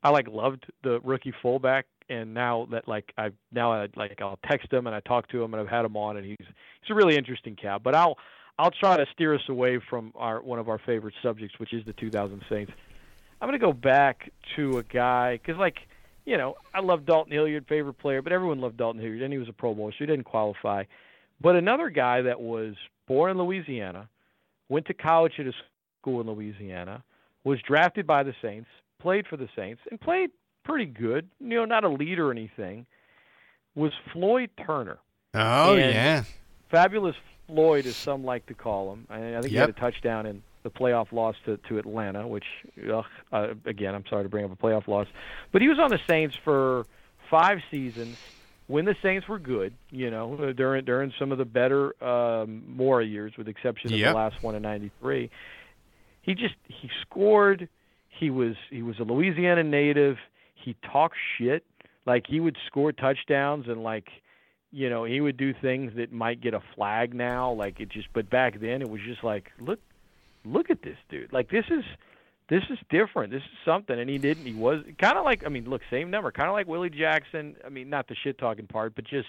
I 0.02 0.10
like 0.10 0.28
loved 0.28 0.66
the 0.82 1.00
rookie 1.00 1.32
fullback, 1.40 1.86
and 2.08 2.34
now 2.34 2.66
that 2.70 2.86
like 2.88 3.12
I 3.16 3.30
now 3.52 3.72
I 3.72 3.88
like 3.96 4.20
I'll 4.20 4.38
text 4.48 4.72
him 4.72 4.86
and 4.86 4.94
I 4.94 5.00
talk 5.00 5.28
to 5.28 5.42
him 5.42 5.54
and 5.54 5.60
I've 5.60 5.68
had 5.68 5.84
him 5.84 5.96
on, 5.96 6.16
and 6.16 6.26
he's 6.26 6.36
he's 6.38 6.90
a 6.90 6.94
really 6.94 7.16
interesting 7.16 7.56
cat. 7.56 7.82
But 7.82 7.94
I'll 7.94 8.16
I'll 8.58 8.70
try 8.70 8.96
to 8.96 9.06
steer 9.12 9.34
us 9.34 9.42
away 9.48 9.80
from 9.90 10.12
our 10.14 10.40
one 10.42 10.58
of 10.58 10.68
our 10.68 10.78
favorite 10.78 11.14
subjects, 11.22 11.58
which 11.58 11.72
is 11.72 11.84
the 11.84 11.92
2000 11.94 12.42
Saints. 12.48 12.72
I'm 13.40 13.50
to 13.50 13.58
go 13.58 13.72
back 13.72 14.30
to 14.56 14.78
a 14.78 14.82
guy 14.82 15.32
because, 15.36 15.58
like, 15.58 15.76
you 16.24 16.38
know, 16.38 16.54
I 16.72 16.80
love 16.80 17.04
Dalton 17.04 17.32
Hilliard, 17.32 17.66
favorite 17.68 17.98
player, 17.98 18.22
but 18.22 18.32
everyone 18.32 18.60
loved 18.60 18.76
Dalton 18.78 19.00
Hilliard, 19.00 19.22
and 19.22 19.32
he 19.32 19.38
was 19.38 19.48
a 19.48 19.52
Pro 19.52 19.74
Bowler, 19.74 19.92
so 19.92 19.96
he 19.98 20.06
didn't 20.06 20.24
qualify. 20.24 20.84
But 21.40 21.56
another 21.56 21.90
guy 21.90 22.22
that 22.22 22.40
was 22.40 22.74
born 23.06 23.32
in 23.32 23.38
Louisiana, 23.38 24.08
went 24.68 24.86
to 24.86 24.94
college 24.94 25.34
at 25.38 25.46
a 25.46 25.52
school 26.00 26.20
in 26.20 26.26
Louisiana, 26.26 27.04
was 27.42 27.60
drafted 27.68 28.06
by 28.06 28.22
the 28.22 28.34
Saints, 28.40 28.68
played 28.98 29.26
for 29.26 29.36
the 29.36 29.48
Saints, 29.54 29.82
and 29.90 30.00
played 30.00 30.30
pretty 30.64 30.86
good. 30.86 31.28
You 31.40 31.48
know, 31.56 31.64
not 31.64 31.84
a 31.84 31.88
lead 31.88 32.18
or 32.18 32.30
anything. 32.30 32.86
Was 33.74 33.92
Floyd 34.12 34.50
Turner. 34.66 34.98
Oh 35.34 35.74
And 35.76 35.92
yeah. 35.94 36.24
Fabulous 36.70 37.16
Floyd, 37.46 37.86
as 37.86 37.96
some 37.96 38.24
like 38.24 38.46
to 38.46 38.54
call 38.54 38.92
him. 38.92 39.06
I, 39.10 39.36
I 39.36 39.40
think 39.40 39.50
he 39.52 39.56
had 39.56 39.68
a 39.68 39.72
touchdown 39.74 40.26
in 40.26 40.42
the 40.62 40.70
playoff 40.70 41.12
loss 41.12 41.36
to, 41.44 41.58
to 41.68 41.78
Atlanta, 41.78 42.26
which, 42.26 42.44
ugh, 42.90 43.04
uh, 43.32 43.48
again, 43.66 43.94
I'm 43.94 44.04
sorry 44.08 44.22
to 44.24 44.28
bring 44.28 44.44
up 44.44 44.52
a 44.52 44.56
playoff 44.56 44.88
loss. 44.88 45.06
But 45.52 45.60
he 45.60 45.68
was 45.68 45.78
on 45.78 45.90
the 45.90 46.00
Saints 46.06 46.34
for 46.42 46.86
five 47.30 47.58
seasons 47.70 48.16
when 48.66 48.86
the 48.86 48.96
Saints 49.02 49.28
were 49.28 49.38
good, 49.38 49.74
you 49.90 50.10
know, 50.10 50.52
during 50.52 50.84
during 50.84 51.12
some 51.18 51.32
of 51.32 51.38
the 51.38 51.44
better 51.44 52.02
um, 52.02 52.62
Mora 52.66 53.04
years, 53.04 53.32
with 53.36 53.46
the 53.46 53.50
exception 53.50 53.92
of 53.92 53.98
Yep. 53.98 54.12
the 54.12 54.16
last 54.16 54.42
one 54.42 54.54
in 54.54 54.62
'93. 54.62 55.28
He 56.22 56.34
just 56.34 56.54
he 56.68 56.88
scored. 57.02 57.68
He 58.08 58.30
was 58.30 58.54
he 58.70 58.82
was 58.82 58.98
a 59.00 59.04
Louisiana 59.04 59.62
native. 59.64 60.16
He 60.64 60.76
talked 60.90 61.16
shit. 61.38 61.64
Like 62.06 62.26
he 62.26 62.40
would 62.40 62.56
score 62.66 62.92
touchdowns 62.92 63.66
and 63.68 63.82
like 63.82 64.08
you 64.76 64.90
know, 64.90 65.04
he 65.04 65.20
would 65.20 65.36
do 65.36 65.54
things 65.54 65.92
that 65.94 66.10
might 66.12 66.40
get 66.40 66.52
a 66.52 66.60
flag 66.74 67.14
now. 67.14 67.52
Like 67.52 67.78
it 67.78 67.88
just, 67.90 68.08
but 68.12 68.28
back 68.28 68.58
then 68.60 68.82
it 68.82 68.90
was 68.90 69.00
just 69.06 69.22
like, 69.22 69.52
look, 69.60 69.78
look 70.44 70.68
at 70.68 70.82
this 70.82 70.96
dude. 71.08 71.32
Like 71.32 71.48
this 71.48 71.64
is, 71.70 71.84
this 72.48 72.64
is 72.68 72.78
different. 72.90 73.30
This 73.30 73.42
is 73.42 73.58
something. 73.64 73.96
And 73.96 74.10
he 74.10 74.18
didn't. 74.18 74.44
He 74.46 74.52
was 74.52 74.82
kind 75.00 75.16
of 75.16 75.24
like, 75.24 75.44
I 75.46 75.48
mean, 75.48 75.70
look, 75.70 75.80
same 75.92 76.10
number, 76.10 76.32
kind 76.32 76.48
of 76.48 76.54
like 76.54 76.66
Willie 76.66 76.90
Jackson. 76.90 77.54
I 77.64 77.68
mean, 77.68 77.88
not 77.88 78.08
the 78.08 78.16
shit 78.24 78.36
talking 78.36 78.66
part, 78.66 78.96
but 78.96 79.04
just 79.06 79.28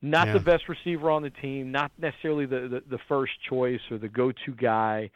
not 0.00 0.28
Yeah. 0.28 0.34
the 0.34 0.40
best 0.40 0.68
receiver 0.68 1.10
on 1.10 1.22
the 1.22 1.30
team, 1.30 1.72
not 1.72 1.90
necessarily 1.98 2.46
the, 2.46 2.68
the 2.68 2.82
the 2.88 2.98
first 3.08 3.32
choice 3.48 3.80
or 3.90 3.98
the 3.98 4.08
go-to 4.08 4.52
guy, 4.56 5.10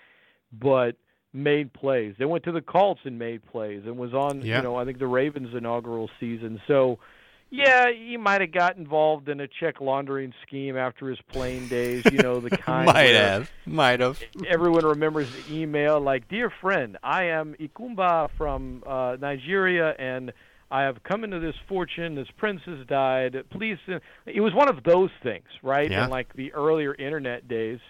but 0.53 0.97
made 1.33 1.73
plays. 1.73 2.15
They 2.19 2.25
went 2.27 2.45
to 2.45 2.53
the 2.53 2.61
Colts 2.61 3.01
and 3.05 3.19
made 3.19 3.45
plays 3.51 3.83
and 3.87 3.97
was 3.97 4.13
on, 4.13 4.43
Yeah. 4.43 4.59
you 4.59 4.63
know, 4.63 4.77
I 4.77 4.85
think 4.85 4.99
the 4.99 5.07
Ravens 5.07 5.55
inaugural 5.55 6.11
season. 6.21 6.61
So 6.67 6.99
Yeah, 7.51 7.91
he 7.91 8.17
might 8.17 8.41
have 8.41 8.53
got 8.53 8.77
involved 8.79 9.29
in 9.29 9.39
a 9.41 9.47
check 9.47 9.81
laundering 9.83 10.33
scheme 10.47 10.75
after 10.77 11.09
his 11.11 11.19
playing 11.29 11.69
days. 11.69 12.03
You 12.11 12.19
know, 12.19 12.41
the 12.41 12.51
kind 12.57 12.87
might 12.87 13.15
have, 13.15 13.51
might 13.67 14.01
have. 14.01 14.23
everyone 14.49 14.87
remembers 14.87 15.29
the 15.31 15.55
email 15.55 16.01
like, 16.01 16.29
"Dear 16.29 16.51
friend, 16.63 16.97
I 17.03 17.25
am 17.25 17.55
Ikumba 17.61 18.31
from 18.39 18.83
uh, 18.87 19.17
Nigeria, 19.21 19.95
and 19.99 20.33
I 20.71 20.83
have 20.85 21.03
come 21.03 21.25
into 21.25 21.41
this 21.41 21.55
fortune. 21.69 22.15
This 22.15 22.29
prince 22.39 22.63
has 22.65 22.87
died. 22.87 23.37
Please." 23.51 23.77
uh," 23.87 23.99
It 24.25 24.41
was 24.41 24.55
one 24.55 24.71
of 24.71 24.83
those 24.85 25.11
things, 25.23 25.49
right? 25.63 25.91
Yeah. 25.91 26.05
In 26.05 26.11
like 26.11 26.33
the 26.35 26.55
earlier 26.55 26.95
internet 26.95 27.49
days, 27.49 27.81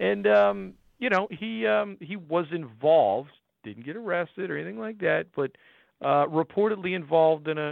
and 0.00 0.26
um, 0.26 0.72
you 1.02 1.10
know, 1.10 1.26
he 1.30 1.66
um, 1.66 1.96
he 2.00 2.16
was 2.16 2.46
involved. 2.52 3.30
Didn't 3.64 3.84
get 3.84 3.96
arrested 3.96 4.50
or 4.50 4.56
anything 4.56 4.78
like 4.78 4.98
that, 5.00 5.26
but 5.36 5.52
uh, 6.00 6.26
reportedly 6.26 6.94
involved 6.96 7.46
in 7.48 7.58
a, 7.58 7.70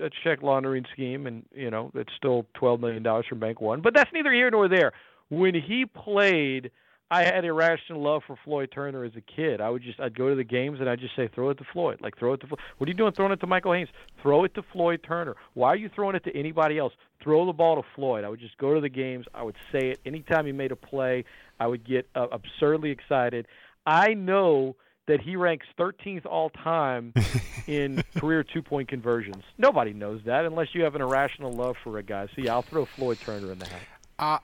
a, 0.00 0.04
a 0.06 0.10
check 0.22 0.42
laundering 0.42 0.84
scheme, 0.92 1.26
and 1.26 1.44
you 1.54 1.70
know 1.70 1.90
that's 1.94 2.12
still 2.16 2.46
twelve 2.54 2.80
million 2.80 3.02
dollars 3.02 3.26
from 3.28 3.38
Bank 3.38 3.60
One. 3.60 3.80
But 3.82 3.94
that's 3.94 4.10
neither 4.12 4.32
here 4.32 4.50
nor 4.50 4.68
there. 4.68 4.92
When 5.30 5.54
he 5.54 5.86
played, 5.86 6.70
I 7.10 7.22
had 7.24 7.44
irrational 7.44 8.02
love 8.02 8.22
for 8.26 8.36
Floyd 8.44 8.70
Turner 8.74 9.04
as 9.04 9.12
a 9.16 9.20
kid. 9.22 9.60
I 9.60 9.70
would 9.70 9.82
just 9.82 10.00
I'd 10.00 10.16
go 10.16 10.28
to 10.30 10.34
the 10.34 10.44
games 10.44 10.78
and 10.80 10.88
I'd 10.88 11.00
just 11.00 11.16
say 11.16 11.28
throw 11.34 11.50
it 11.50 11.58
to 11.58 11.64
Floyd, 11.72 12.00
like 12.02 12.18
throw 12.18 12.32
it 12.34 12.40
to. 12.42 12.46
Flo- 12.46 12.58
What 12.78 12.86
are 12.86 12.90
you 12.90 12.96
doing 12.96 13.12
throwing 13.12 13.32
it 13.32 13.40
to 13.40 13.46
Michael 13.46 13.72
Haynes? 13.72 13.88
Throw 14.22 14.44
it 14.44 14.54
to 14.56 14.62
Floyd 14.72 15.00
Turner. 15.06 15.34
Why 15.54 15.68
are 15.68 15.76
you 15.76 15.90
throwing 15.94 16.16
it 16.16 16.24
to 16.24 16.36
anybody 16.36 16.78
else? 16.78 16.92
Throw 17.22 17.46
the 17.46 17.52
ball 17.52 17.76
to 17.76 17.88
Floyd. 17.94 18.24
I 18.24 18.28
would 18.28 18.40
just 18.40 18.58
go 18.58 18.74
to 18.74 18.80
the 18.80 18.88
games. 18.90 19.26
I 19.34 19.42
would 19.42 19.56
say 19.72 19.90
it 19.90 20.00
anytime 20.04 20.44
he 20.44 20.52
made 20.52 20.72
a 20.72 20.76
play. 20.76 21.24
I 21.64 21.66
would 21.66 21.82
get 21.82 22.06
uh, 22.14 22.26
absurdly 22.30 22.90
excited. 22.90 23.46
I 23.86 24.12
know 24.12 24.76
that 25.06 25.22
he 25.22 25.34
ranks 25.34 25.64
13th 25.78 26.26
all 26.26 26.50
time 26.50 27.14
in 27.66 28.04
career 28.18 28.44
two 28.44 28.60
point 28.60 28.88
conversions. 28.88 29.42
Nobody 29.56 29.94
knows 29.94 30.20
that 30.26 30.44
unless 30.44 30.68
you 30.74 30.84
have 30.84 30.94
an 30.94 31.00
irrational 31.00 31.52
love 31.52 31.76
for 31.82 31.96
a 31.96 32.02
guy. 32.02 32.26
So, 32.26 32.42
yeah, 32.42 32.52
I'll 32.52 32.60
throw 32.60 32.84
Floyd 32.84 33.18
Turner 33.18 33.52
in 33.52 33.58
the 33.60 33.66
hat. 33.66 33.80
Uh, 34.18 34.38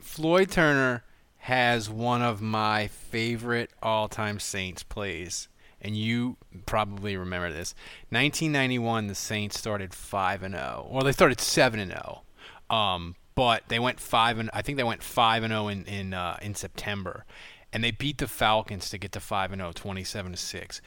Floyd 0.00 0.50
Turner 0.50 1.04
has 1.36 1.88
one 1.88 2.22
of 2.22 2.42
my 2.42 2.88
favorite 2.88 3.70
all-time 3.80 4.40
Saints 4.40 4.82
plays, 4.82 5.46
and 5.80 5.96
you 5.96 6.38
probably 6.66 7.16
remember 7.16 7.52
this. 7.52 7.72
1991, 8.08 9.06
the 9.06 9.14
Saints 9.14 9.56
started 9.56 9.94
five 9.94 10.42
and 10.42 10.56
zero, 10.56 10.88
or 10.90 11.04
they 11.04 11.12
started 11.12 11.40
seven 11.40 11.78
and 11.78 11.92
zero, 11.92 12.22
um, 12.68 13.14
but 13.34 13.64
they 13.68 13.78
went 13.78 14.00
five 14.00 14.38
and 14.38 14.50
I 14.52 14.62
think 14.62 14.78
they 14.78 14.84
went 14.84 15.02
five 15.02 15.42
and 15.42 15.50
zero 15.52 15.68
in 15.68 15.84
in 15.86 16.14
uh, 16.14 16.38
in 16.42 16.54
September, 16.54 17.24
and 17.72 17.82
they 17.82 17.90
beat 17.90 18.18
the 18.18 18.28
Falcons 18.28 18.90
to 18.90 18.98
get 18.98 19.12
to 19.12 19.20
five 19.20 19.52
and 19.52 19.60
0, 19.60 19.72
27 19.72 20.32
to 20.32 20.38
six. 20.38 20.80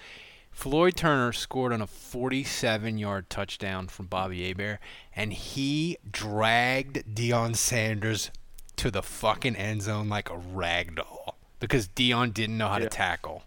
Floyd 0.52 0.96
Turner 0.96 1.34
scored 1.34 1.72
on 1.72 1.84
a 1.84 1.88
47-yard 1.88 3.30
touchdown 3.30 3.88
from 3.90 4.08
Bobby 4.08 4.48
Hebert, 4.48 4.80
and 5.16 5.32
he 5.32 5.98
dragged 6.10 7.04
Deion 7.14 7.56
Sanders 7.56 8.32
to 8.78 8.90
the 8.90 9.04
fucking 9.04 9.56
end 9.56 9.84
zone 9.84 10.10
like 10.10 10.32
a 10.32 10.38
rag 10.38 10.96
doll 10.96 11.38
because 11.60 11.88
Deion 11.90 12.34
didn't 12.34 12.58
know 12.58 12.70
how 12.70 12.80
to 12.80 12.90
tackle. 12.90 13.44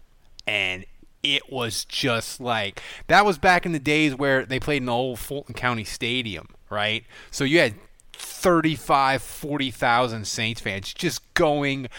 And 0.47 0.85
it 1.23 1.51
was 1.51 1.85
just 1.85 2.39
like 2.39 2.81
that 3.07 3.25
was 3.25 3.37
back 3.37 3.65
in 3.65 3.73
the 3.73 3.79
days 3.79 4.15
where 4.15 4.45
they 4.45 4.59
played 4.59 4.77
in 4.77 4.85
the 4.85 4.93
old 4.93 5.19
Fulton 5.19 5.53
County 5.53 5.83
Stadium, 5.83 6.47
right? 6.69 7.03
So 7.29 7.43
you 7.43 7.59
had 7.59 7.73
35, 8.21 9.21
40,000 9.21 10.25
Saints 10.25 10.61
fans 10.61 10.93
just 10.93 11.33
going 11.33 11.89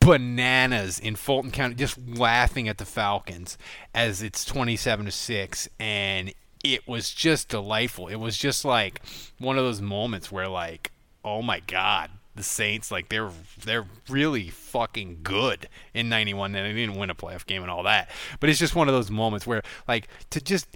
bananas 0.00 0.98
in 0.98 1.16
Fulton 1.16 1.50
County, 1.50 1.74
just 1.74 1.98
laughing 1.98 2.68
at 2.68 2.78
the 2.78 2.84
Falcons 2.84 3.56
as 3.94 4.22
it's 4.22 4.44
27 4.44 5.06
to 5.06 5.12
6 5.12 5.68
and 5.78 6.32
it 6.64 6.86
was 6.86 7.10
just 7.12 7.48
delightful. 7.48 8.08
It 8.08 8.16
was 8.16 8.36
just 8.36 8.64
like 8.64 9.00
one 9.38 9.58
of 9.58 9.64
those 9.64 9.80
moments 9.80 10.30
where 10.30 10.48
like, 10.48 10.90
oh 11.24 11.42
my 11.42 11.60
god, 11.60 12.10
the 12.34 12.42
Saints 12.42 12.90
like 12.90 13.08
they're 13.08 13.30
they're 13.64 13.86
really 14.08 14.48
fucking 14.48 15.18
good 15.22 15.68
in 15.92 16.08
91 16.08 16.54
and 16.54 16.66
they 16.66 16.80
didn't 16.80 16.96
win 16.98 17.10
a 17.10 17.14
playoff 17.14 17.46
game 17.46 17.62
and 17.62 17.70
all 17.70 17.82
that. 17.82 18.10
But 18.40 18.48
it's 18.48 18.58
just 18.58 18.74
one 18.74 18.88
of 18.88 18.94
those 18.94 19.10
moments 19.10 19.46
where 19.46 19.62
like 19.86 20.08
to 20.30 20.40
just 20.40 20.66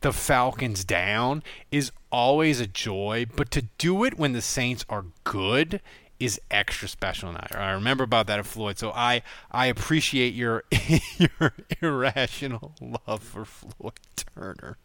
the 0.00 0.12
Falcons 0.12 0.84
down 0.84 1.42
is 1.70 1.92
always 2.10 2.60
a 2.60 2.66
joy, 2.66 3.26
but 3.34 3.50
to 3.52 3.62
do 3.78 4.04
it 4.04 4.18
when 4.18 4.32
the 4.32 4.42
Saints 4.42 4.84
are 4.88 5.06
good 5.24 5.80
is 6.18 6.40
extra 6.50 6.88
special. 6.88 7.30
And 7.30 7.38
I, 7.38 7.48
I 7.68 7.70
remember 7.72 8.04
about 8.04 8.26
that 8.28 8.38
at 8.38 8.46
Floyd, 8.46 8.78
so 8.78 8.90
I 8.92 9.22
I 9.50 9.66
appreciate 9.66 10.34
your 10.34 10.64
your 11.18 11.52
irrational 11.82 12.74
love 12.80 13.22
for 13.22 13.44
Floyd 13.44 14.00
Turner. 14.16 14.78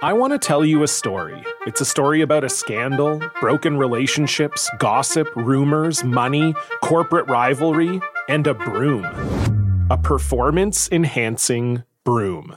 I 0.00 0.14
want 0.14 0.32
to 0.32 0.38
tell 0.38 0.64
you 0.64 0.82
a 0.82 0.88
story. 0.88 1.44
It's 1.64 1.80
a 1.80 1.84
story 1.84 2.22
about 2.22 2.42
a 2.42 2.48
scandal, 2.48 3.22
broken 3.40 3.76
relationships, 3.76 4.68
gossip, 4.78 5.28
rumors, 5.36 6.02
money, 6.02 6.54
corporate 6.82 7.28
rivalry, 7.28 8.00
and 8.28 8.44
a 8.48 8.54
broom. 8.54 9.04
A 9.90 9.96
performance 9.96 10.88
enhancing 10.90 11.84
broom. 12.02 12.56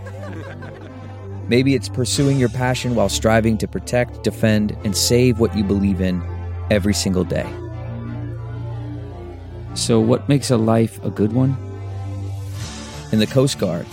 Maybe 1.51 1.75
it's 1.75 1.89
pursuing 1.89 2.39
your 2.39 2.47
passion 2.47 2.95
while 2.95 3.09
striving 3.09 3.57
to 3.57 3.67
protect, 3.67 4.23
defend, 4.23 4.71
and 4.85 4.95
save 4.95 5.41
what 5.41 5.53
you 5.53 5.65
believe 5.65 5.99
in 5.99 6.23
every 6.69 6.93
single 6.93 7.25
day. 7.25 7.45
So, 9.73 9.99
what 9.99 10.29
makes 10.29 10.49
a 10.49 10.55
life 10.55 11.03
a 11.03 11.09
good 11.09 11.33
one? 11.33 11.57
In 13.11 13.19
the 13.19 13.27
Coast 13.27 13.59
Guard, 13.59 13.85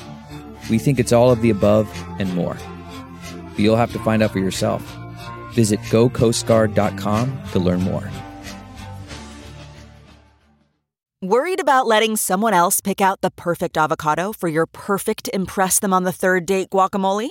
we 0.70 0.78
think 0.78 1.00
it's 1.00 1.12
all 1.12 1.32
of 1.32 1.42
the 1.42 1.50
above 1.50 1.88
and 2.20 2.32
more. 2.32 2.56
But 3.50 3.58
you'll 3.58 3.74
have 3.74 3.90
to 3.90 3.98
find 4.04 4.22
out 4.22 4.30
for 4.30 4.38
yourself. 4.38 4.80
Visit 5.54 5.80
gocoastguard.com 5.90 7.42
to 7.50 7.58
learn 7.58 7.80
more. 7.80 8.08
Worried 11.20 11.58
about 11.58 11.88
letting 11.88 12.14
someone 12.14 12.54
else 12.54 12.80
pick 12.80 13.00
out 13.00 13.20
the 13.20 13.32
perfect 13.32 13.76
avocado 13.76 14.32
for 14.32 14.46
your 14.46 14.66
perfect 14.66 15.28
Impress 15.34 15.80
Them 15.80 15.92
on 15.92 16.04
the 16.04 16.12
Third 16.12 16.46
Date 16.46 16.70
guacamole? 16.70 17.30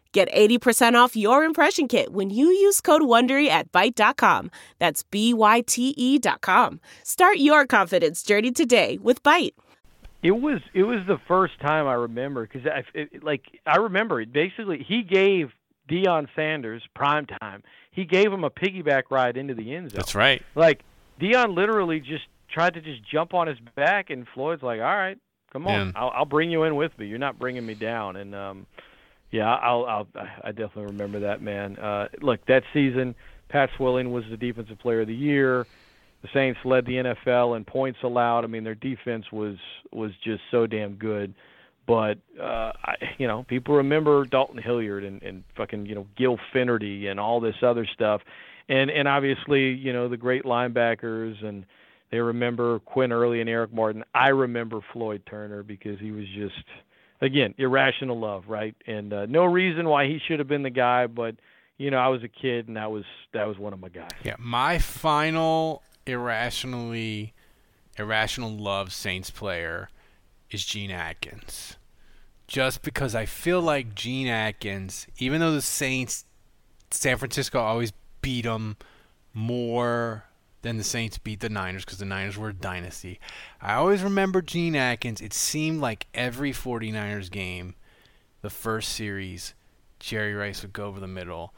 Get 0.13 0.29
80% 0.33 0.95
off 0.95 1.15
your 1.15 1.45
impression 1.45 1.87
kit 1.87 2.11
when 2.11 2.29
you 2.29 2.47
use 2.47 2.81
code 2.81 3.01
WONDERY 3.01 3.47
at 3.47 3.71
Byte.com. 3.71 4.51
That's 4.77 5.03
B-Y-T-E 5.03 6.19
dot 6.19 6.41
com. 6.41 6.81
Start 7.03 7.37
your 7.37 7.65
confidence 7.65 8.21
journey 8.21 8.51
today 8.51 8.97
with 9.01 9.23
Byte. 9.23 9.53
It 10.21 10.31
was 10.31 10.59
it 10.73 10.83
was 10.83 10.99
the 11.07 11.17
first 11.27 11.59
time 11.61 11.87
I 11.87 11.93
remember 11.93 12.45
because 12.45 12.67
I 12.67 12.83
it, 12.93 13.23
like 13.23 13.41
I 13.65 13.77
remember 13.77 14.21
it. 14.21 14.31
Basically, 14.31 14.85
he 14.87 15.01
gave 15.01 15.51
Deion 15.89 16.27
Sanders 16.35 16.83
prime 16.93 17.25
time. 17.25 17.63
He 17.91 18.05
gave 18.05 18.31
him 18.31 18.43
a 18.43 18.51
piggyback 18.51 19.03
ride 19.09 19.35
into 19.35 19.55
the 19.55 19.73
end 19.73 19.91
zone. 19.91 19.97
That's 19.97 20.13
right. 20.13 20.43
Like 20.53 20.83
Deion 21.19 21.55
literally 21.55 21.99
just 21.99 22.25
tried 22.49 22.75
to 22.75 22.81
just 22.81 23.01
jump 23.09 23.33
on 23.33 23.47
his 23.47 23.57
back, 23.75 24.09
and 24.11 24.27
Floyd's 24.33 24.61
like, 24.61 24.79
"All 24.79 24.85
right, 24.85 25.17
come 25.51 25.65
on, 25.67 25.93
I'll, 25.95 26.11
I'll 26.13 26.25
bring 26.25 26.51
you 26.51 26.63
in 26.63 26.75
with 26.75 26.97
me. 26.99 27.07
You're 27.07 27.17
not 27.17 27.39
bringing 27.39 27.65
me 27.65 27.73
down." 27.73 28.15
And 28.15 28.35
um, 28.35 28.67
yeah, 29.31 29.53
I'll, 29.53 29.85
I'll 29.85 30.07
I 30.43 30.51
definitely 30.51 30.85
remember 30.85 31.21
that 31.21 31.41
man. 31.41 31.77
Uh, 31.77 32.07
look, 32.21 32.45
that 32.47 32.63
season, 32.73 33.15
Pat 33.49 33.69
Swilling 33.77 34.11
was 34.11 34.23
the 34.29 34.37
defensive 34.37 34.79
player 34.79 35.01
of 35.01 35.07
the 35.07 35.15
year. 35.15 35.65
The 36.21 36.29
Saints 36.33 36.59
led 36.63 36.85
the 36.85 36.93
NFL 36.93 37.57
in 37.57 37.65
points 37.65 37.99
allowed. 38.03 38.43
I 38.43 38.47
mean, 38.47 38.63
their 38.63 38.75
defense 38.75 39.25
was 39.31 39.57
was 39.91 40.11
just 40.23 40.41
so 40.51 40.67
damn 40.67 40.95
good. 40.95 41.33
But 41.87 42.19
uh, 42.39 42.73
I, 42.83 42.95
you 43.17 43.27
know, 43.27 43.43
people 43.47 43.75
remember 43.75 44.25
Dalton 44.25 44.61
Hilliard 44.61 45.03
and, 45.03 45.21
and 45.23 45.43
fucking 45.57 45.85
you 45.85 45.95
know 45.95 46.07
Gill 46.17 46.37
Fenerty 46.53 47.07
and 47.07 47.19
all 47.19 47.39
this 47.39 47.55
other 47.63 47.87
stuff, 47.93 48.21
and 48.69 48.91
and 48.91 49.07
obviously 49.07 49.71
you 49.71 49.93
know 49.93 50.07
the 50.07 50.17
great 50.17 50.43
linebackers 50.43 51.43
and 51.43 51.65
they 52.11 52.19
remember 52.19 52.79
Quinn 52.79 53.11
Early 53.11 53.39
and 53.39 53.49
Eric 53.49 53.73
Martin. 53.73 54.03
I 54.13 54.27
remember 54.27 54.81
Floyd 54.91 55.23
Turner 55.25 55.63
because 55.63 55.97
he 55.99 56.11
was 56.11 56.25
just 56.35 56.65
again 57.21 57.53
irrational 57.57 58.19
love, 58.19 58.45
right? 58.47 58.75
And 58.87 59.13
uh, 59.13 59.25
no 59.27 59.45
reason 59.45 59.87
why 59.87 60.05
he 60.05 60.19
should 60.27 60.39
have 60.39 60.47
been 60.47 60.63
the 60.63 60.69
guy, 60.69 61.07
but 61.07 61.35
you 61.77 61.91
know 61.91 61.97
I 61.97 62.07
was 62.09 62.23
a 62.23 62.27
kid 62.27 62.67
and 62.67 62.77
that 62.77 62.91
was 62.91 63.05
that 63.33 63.47
was 63.47 63.57
one 63.57 63.73
of 63.73 63.79
my 63.79 63.89
guys. 63.89 64.09
Yeah, 64.23 64.35
my 64.37 64.79
final 64.79 65.83
irrationally 66.05 67.33
irrational 67.97 68.51
love 68.51 68.91
Saints 68.91 69.29
player 69.29 69.89
is 70.49 70.65
Gene 70.65 70.91
Atkins. 70.91 71.77
Just 72.47 72.81
because 72.81 73.15
I 73.15 73.25
feel 73.25 73.61
like 73.61 73.95
Gene 73.95 74.27
Atkins, 74.27 75.07
even 75.19 75.39
though 75.39 75.53
the 75.53 75.61
Saints, 75.61 76.25
San 76.89 77.17
Francisco 77.17 77.59
always 77.59 77.93
beat 78.21 78.43
them 78.43 78.75
more 79.33 80.25
than 80.61 80.77
the 80.77 80.83
Saints 80.83 81.17
beat 81.17 81.39
the 81.39 81.49
Niners 81.49 81.85
because 81.85 81.97
the 81.97 82.05
Niners 82.05 82.37
were 82.37 82.49
a 82.49 82.53
dynasty. 82.53 83.19
I 83.61 83.73
always 83.73 84.03
remember 84.03 84.41
Gene 84.41 84.75
Atkins. 84.75 85.21
It 85.21 85.33
seemed 85.33 85.81
like 85.81 86.07
every 86.13 86.51
49ers 86.51 87.31
game, 87.31 87.75
the 88.41 88.49
first 88.49 88.89
series, 88.89 89.53
Jerry 89.99 90.33
Rice 90.33 90.61
would 90.61 90.73
go 90.73 90.85
over 90.85 90.99
the 90.99 91.07
middle 91.07 91.53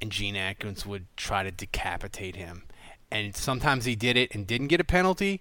and 0.00 0.12
Gene 0.12 0.36
Atkins 0.36 0.84
would 0.84 1.06
try 1.16 1.42
to 1.42 1.50
decapitate 1.50 2.36
him. 2.36 2.64
And 3.10 3.34
sometimes 3.36 3.84
he 3.84 3.94
did 3.94 4.16
it 4.16 4.34
and 4.34 4.46
didn't 4.46 4.66
get 4.68 4.80
a 4.80 4.84
penalty 4.84 5.40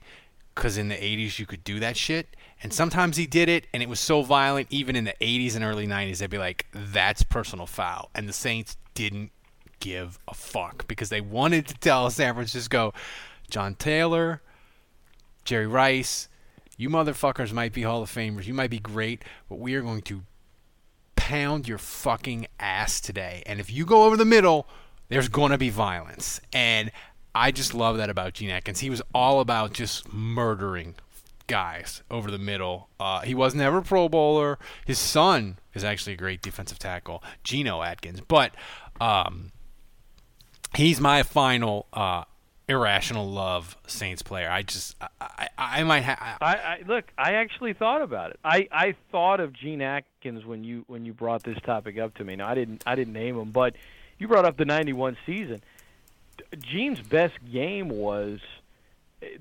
because 0.53 0.78
in 0.78 0.88
the 0.88 0.95
80s 0.95 1.39
you 1.39 1.45
could 1.45 1.63
do 1.63 1.80
that 1.80 1.97
shit. 1.97 2.36
And 2.63 2.71
sometimes 2.73 3.17
he 3.17 3.28
did 3.28 3.49
it 3.49 3.67
and 3.73 3.84
it 3.84 3.89
was 3.89 3.99
so 3.99 4.21
violent, 4.21 4.67
even 4.69 4.95
in 4.95 5.03
the 5.03 5.15
80s 5.19 5.55
and 5.55 5.63
early 5.63 5.88
90s, 5.88 6.19
they'd 6.19 6.30
be 6.30 6.38
like, 6.38 6.67
that's 6.73 7.23
personal 7.23 7.65
foul. 7.65 8.09
And 8.15 8.30
the 8.30 8.34
Saints 8.34 8.78
didn't 8.93 9.32
give 9.80 10.19
a 10.28 10.34
fuck 10.34 10.88
because 10.88 11.09
they 11.09 11.21
wanted 11.21 11.67
to 11.67 11.73
tell 11.76 12.09
San 12.09 12.34
Francisco, 12.34 12.93
John 13.49 13.76
Taylor, 13.76 14.41
Jerry 15.43 15.67
Rice, 15.67 16.28
you 16.78 16.89
motherfuckers 16.89 17.53
might 17.53 17.73
be 17.73 17.84
Hall 17.84 18.01
of 18.01 18.11
Famers, 18.11 18.45
you 18.45 18.53
might 18.53 18.69
be 18.69 18.80
great, 18.80 19.23
but 19.49 19.59
we 19.59 19.76
are 19.76 19.82
going 19.82 20.01
to 20.03 20.23
pound 21.15 21.67
your 21.67 21.78
fucking 21.78 22.47
ass 22.59 22.99
today. 22.99 23.43
And 23.45 23.59
if 23.59 23.71
you 23.71 23.86
go 23.86 24.03
over 24.03 24.17
the 24.17 24.26
middle, 24.26 24.67
there's 25.09 25.30
going 25.30 25.51
to 25.51 25.57
be 25.57 25.69
violence. 25.69 26.41
And 26.51 26.91
I 27.34 27.51
just 27.51 27.73
love 27.73 27.97
that 27.97 28.09
about 28.09 28.34
Gene 28.34 28.49
Atkins. 28.49 28.80
He 28.80 28.89
was 28.89 29.01
all 29.13 29.39
about 29.39 29.73
just 29.73 30.11
murdering 30.11 30.95
guys 31.47 32.01
over 32.09 32.32
the 32.32 32.38
middle. 32.38 32.89
Uh, 32.99 33.21
he 33.21 33.36
was 33.36 33.55
never 33.55 33.80
a 33.80 33.84
Pro 33.84 34.09
Bowler. 34.09 34.57
His 34.86 34.99
son 34.99 35.57
is 35.73 35.84
actually 35.84 36.13
a 36.13 36.17
great 36.17 36.41
defensive 36.41 36.80
tackle, 36.80 37.23
Geno 37.43 37.82
Atkins. 37.82 38.21
But 38.21 38.55
um, 38.99 39.51
he's 40.76 40.99
my 41.01 41.23
final 41.23 41.88
uh, 41.93 42.23
irrational 42.67 43.30
love 43.30 43.78
Saints 43.88 44.21
player. 44.21 44.49
I 44.49 44.63
just, 44.63 44.95
I, 45.01 45.07
I, 45.19 45.49
I 45.57 45.84
might 45.84 46.01
have. 46.01 46.19
I, 46.41 46.55
I 46.55 46.84
look. 46.86 47.05
I 47.17 47.34
actually 47.34 47.73
thought 47.73 48.01
about 48.01 48.32
it. 48.32 48.39
I, 48.43 48.67
I 48.71 48.95
thought 49.11 49.39
of 49.39 49.53
Gene 49.53 49.82
Atkins 49.82 50.45
when 50.45 50.63
you 50.63 50.84
when 50.88 51.05
you 51.05 51.13
brought 51.13 51.43
this 51.43 51.57
topic 51.65 51.97
up 51.97 52.15
to 52.15 52.23
me. 52.23 52.36
Now 52.36 52.47
I 52.47 52.55
didn't 52.55 52.84
I 52.86 52.95
didn't 52.95 53.13
name 53.13 53.38
him, 53.38 53.51
but 53.51 53.76
you 54.17 54.28
brought 54.28 54.45
up 54.45 54.57
the 54.57 54.65
'91 54.65 55.17
season. 55.26 55.61
Gene's 56.59 56.99
best 56.99 57.36
game 57.51 57.89
was 57.89 58.39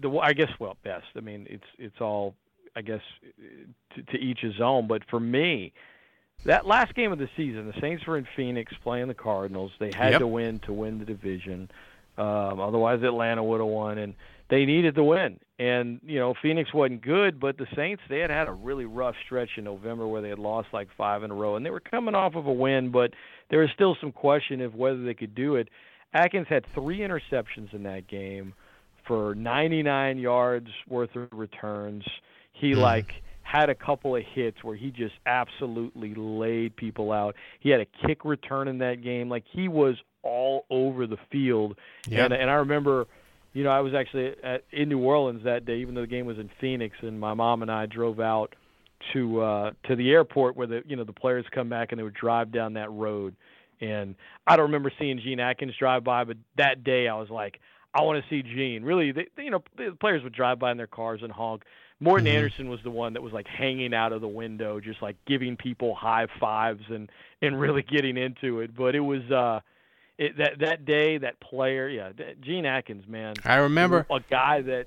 the 0.00 0.10
I 0.18 0.32
guess 0.32 0.50
well 0.58 0.76
best. 0.82 1.06
I 1.16 1.20
mean 1.20 1.46
it's 1.50 1.66
it's 1.78 2.00
all 2.00 2.34
I 2.76 2.82
guess 2.82 3.02
to, 3.94 4.02
to 4.02 4.18
each 4.18 4.40
his 4.40 4.60
own. 4.60 4.86
But 4.86 5.04
for 5.08 5.20
me, 5.20 5.72
that 6.44 6.66
last 6.66 6.94
game 6.94 7.12
of 7.12 7.18
the 7.18 7.28
season, 7.36 7.66
the 7.66 7.80
Saints 7.80 8.06
were 8.06 8.18
in 8.18 8.26
Phoenix 8.36 8.72
playing 8.82 9.08
the 9.08 9.14
Cardinals. 9.14 9.72
They 9.78 9.92
had 9.94 10.12
Yep. 10.12 10.20
to 10.20 10.26
win 10.26 10.58
to 10.60 10.72
win 10.72 10.98
the 10.98 11.04
division. 11.04 11.70
Um, 12.18 12.60
otherwise, 12.60 13.02
Atlanta 13.02 13.42
would 13.42 13.60
have 13.60 13.68
won, 13.68 13.98
and 13.98 14.14
they 14.48 14.64
needed 14.66 14.94
to 14.96 15.02
win. 15.04 15.40
And 15.58 16.00
you 16.04 16.18
know, 16.18 16.34
Phoenix 16.34 16.72
wasn't 16.74 17.00
good, 17.02 17.40
but 17.40 17.56
the 17.56 17.66
Saints 17.74 18.02
they 18.08 18.18
had 18.20 18.30
had 18.30 18.48
a 18.48 18.52
really 18.52 18.84
rough 18.84 19.14
stretch 19.24 19.50
in 19.56 19.64
November 19.64 20.06
where 20.06 20.20
they 20.20 20.28
had 20.28 20.38
lost 20.38 20.68
like 20.72 20.88
five 20.96 21.22
in 21.22 21.30
a 21.30 21.34
row, 21.34 21.56
and 21.56 21.64
they 21.64 21.70
were 21.70 21.80
coming 21.80 22.14
off 22.14 22.34
of 22.34 22.46
a 22.46 22.52
win, 22.52 22.90
but 22.90 23.12
there 23.48 23.60
was 23.60 23.70
still 23.72 23.96
some 24.00 24.12
question 24.12 24.60
of 24.60 24.74
whether 24.74 25.02
they 25.02 25.14
could 25.14 25.34
do 25.34 25.56
it. 25.56 25.68
Atkins 26.12 26.46
had 26.48 26.64
three 26.74 26.98
interceptions 26.98 27.72
in 27.72 27.84
that 27.84 28.06
game 28.06 28.54
for 29.06 29.34
99 29.34 30.18
yards 30.18 30.68
worth 30.88 31.14
of 31.16 31.28
returns. 31.32 32.04
He 32.52 32.74
like 32.74 33.22
had 33.44 33.70
a 33.70 33.74
couple 33.74 34.16
of 34.16 34.22
hits 34.34 34.64
where 34.64 34.74
he 34.74 34.90
just 34.90 35.14
absolutely 35.26 36.14
laid 36.14 36.74
people 36.74 37.12
out. 37.12 37.36
He 37.60 37.70
had 37.70 37.80
a 37.80 37.86
kick 38.06 38.24
return 38.24 38.66
in 38.66 38.78
that 38.78 39.02
game. 39.02 39.28
Like 39.28 39.44
he 39.48 39.68
was 39.68 39.96
all 40.22 40.64
over 40.70 41.06
the 41.06 41.18
field. 41.30 41.76
Yeah. 42.08 42.24
And 42.24 42.34
and 42.34 42.50
I 42.50 42.54
remember, 42.54 43.06
you 43.52 43.62
know, 43.62 43.70
I 43.70 43.80
was 43.80 43.94
actually 43.94 44.34
at, 44.42 44.64
in 44.72 44.88
New 44.88 44.98
Orleans 44.98 45.44
that 45.44 45.64
day, 45.64 45.76
even 45.76 45.94
though 45.94 46.00
the 46.00 46.06
game 46.08 46.26
was 46.26 46.38
in 46.38 46.50
Phoenix, 46.60 46.96
and 47.02 47.20
my 47.20 47.34
mom 47.34 47.62
and 47.62 47.70
I 47.70 47.86
drove 47.86 48.18
out 48.18 48.56
to 49.12 49.42
uh 49.42 49.70
to 49.86 49.94
the 49.94 50.10
airport 50.10 50.56
where 50.56 50.66
the 50.66 50.82
you 50.86 50.96
know 50.96 51.04
the 51.04 51.12
players 51.12 51.44
come 51.54 51.68
back 51.68 51.92
and 51.92 51.98
they 51.98 52.02
would 52.02 52.14
drive 52.14 52.50
down 52.50 52.72
that 52.74 52.90
road. 52.90 53.36
And 53.80 54.14
I 54.46 54.56
don't 54.56 54.66
remember 54.66 54.90
seeing 54.98 55.20
Gene 55.20 55.40
Atkins 55.40 55.74
drive 55.78 56.02
by, 56.02 56.24
but 56.24 56.38
that 56.56 56.82
day 56.82 57.06
I 57.08 57.16
was 57.16 57.28
like, 57.28 57.60
I 57.92 58.02
want 58.02 58.22
to 58.22 58.28
see 58.30 58.42
Gene. 58.42 58.82
Really, 58.82 59.12
they, 59.12 59.26
you 59.36 59.50
know, 59.50 59.62
the 59.76 59.96
players 60.00 60.22
would 60.24 60.34
drive 60.34 60.58
by 60.58 60.70
in 60.70 60.76
their 60.76 60.86
cars 60.86 61.20
and 61.22 61.30
honk. 61.30 61.62
Morten 62.04 62.26
Mhm. 62.26 62.34
Andersen 62.34 62.68
was 62.68 62.80
the 62.82 62.90
one 62.90 63.14
that 63.14 63.22
was 63.22 63.32
like 63.32 63.46
hanging 63.48 63.94
out 63.94 64.12
of 64.12 64.20
the 64.20 64.28
window, 64.28 64.78
just 64.78 65.00
like 65.00 65.16
giving 65.26 65.56
people 65.56 65.94
high 65.94 66.26
fives 66.38 66.84
and 66.90 67.10
and 67.40 67.58
really 67.58 67.82
getting 67.82 68.16
into 68.18 68.60
it. 68.60 68.76
But 68.76 68.94
it 68.94 69.00
was 69.00 69.22
uh, 69.30 69.60
it, 70.18 70.36
that 70.36 70.58
that 70.60 70.84
day, 70.84 71.18
that 71.18 71.40
player, 71.40 71.88
yeah, 71.88 72.10
Gene 72.40 72.66
Atkins, 72.66 73.08
man. 73.08 73.34
I 73.44 73.56
remember- 73.56 74.06
a 74.10 74.20
guy 74.20 74.60
that 74.62 74.86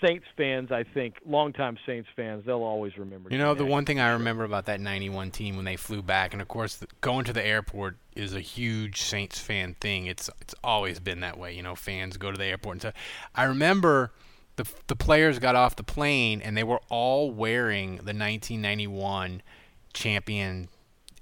Saints 0.00 0.26
fans, 0.36 0.70
I 0.70 0.84
think, 0.84 1.16
longtime 1.26 1.76
Saints 1.84 2.08
fans, 2.14 2.44
they'll 2.46 2.62
always 2.62 2.96
remember. 2.96 3.30
You 3.32 3.38
know, 3.38 3.54
the 3.54 3.64
one 3.66 3.84
thing 3.84 3.98
I 3.98 4.10
remember 4.12 4.44
about 4.44 4.66
that 4.66 4.80
'91 4.80 5.32
team 5.32 5.56
when 5.56 5.64
they 5.64 5.74
flew 5.74 6.02
back, 6.02 6.32
and 6.32 6.40
of 6.40 6.46
course, 6.46 6.76
the, 6.76 6.86
going 7.00 7.24
to 7.24 7.32
the 7.32 7.44
airport 7.44 7.96
is 8.14 8.32
a 8.32 8.40
huge 8.40 9.00
Saints 9.02 9.40
fan 9.40 9.74
thing. 9.80 10.06
It's 10.06 10.30
it's 10.40 10.54
always 10.62 11.00
been 11.00 11.18
that 11.20 11.36
way. 11.36 11.52
You 11.52 11.64
know, 11.64 11.74
fans 11.74 12.16
go 12.16 12.30
to 12.30 12.38
the 12.38 12.44
airport 12.44 12.74
and 12.74 12.82
so 12.82 12.92
I 13.34 13.42
remember 13.42 14.12
the 14.58 14.68
the 14.88 14.96
players 14.96 15.38
got 15.38 15.56
off 15.56 15.76
the 15.76 15.82
plane 15.82 16.42
and 16.42 16.56
they 16.56 16.64
were 16.64 16.80
all 16.90 17.30
wearing 17.30 17.92
the 17.96 18.12
1991 18.12 19.40
champion 19.94 20.68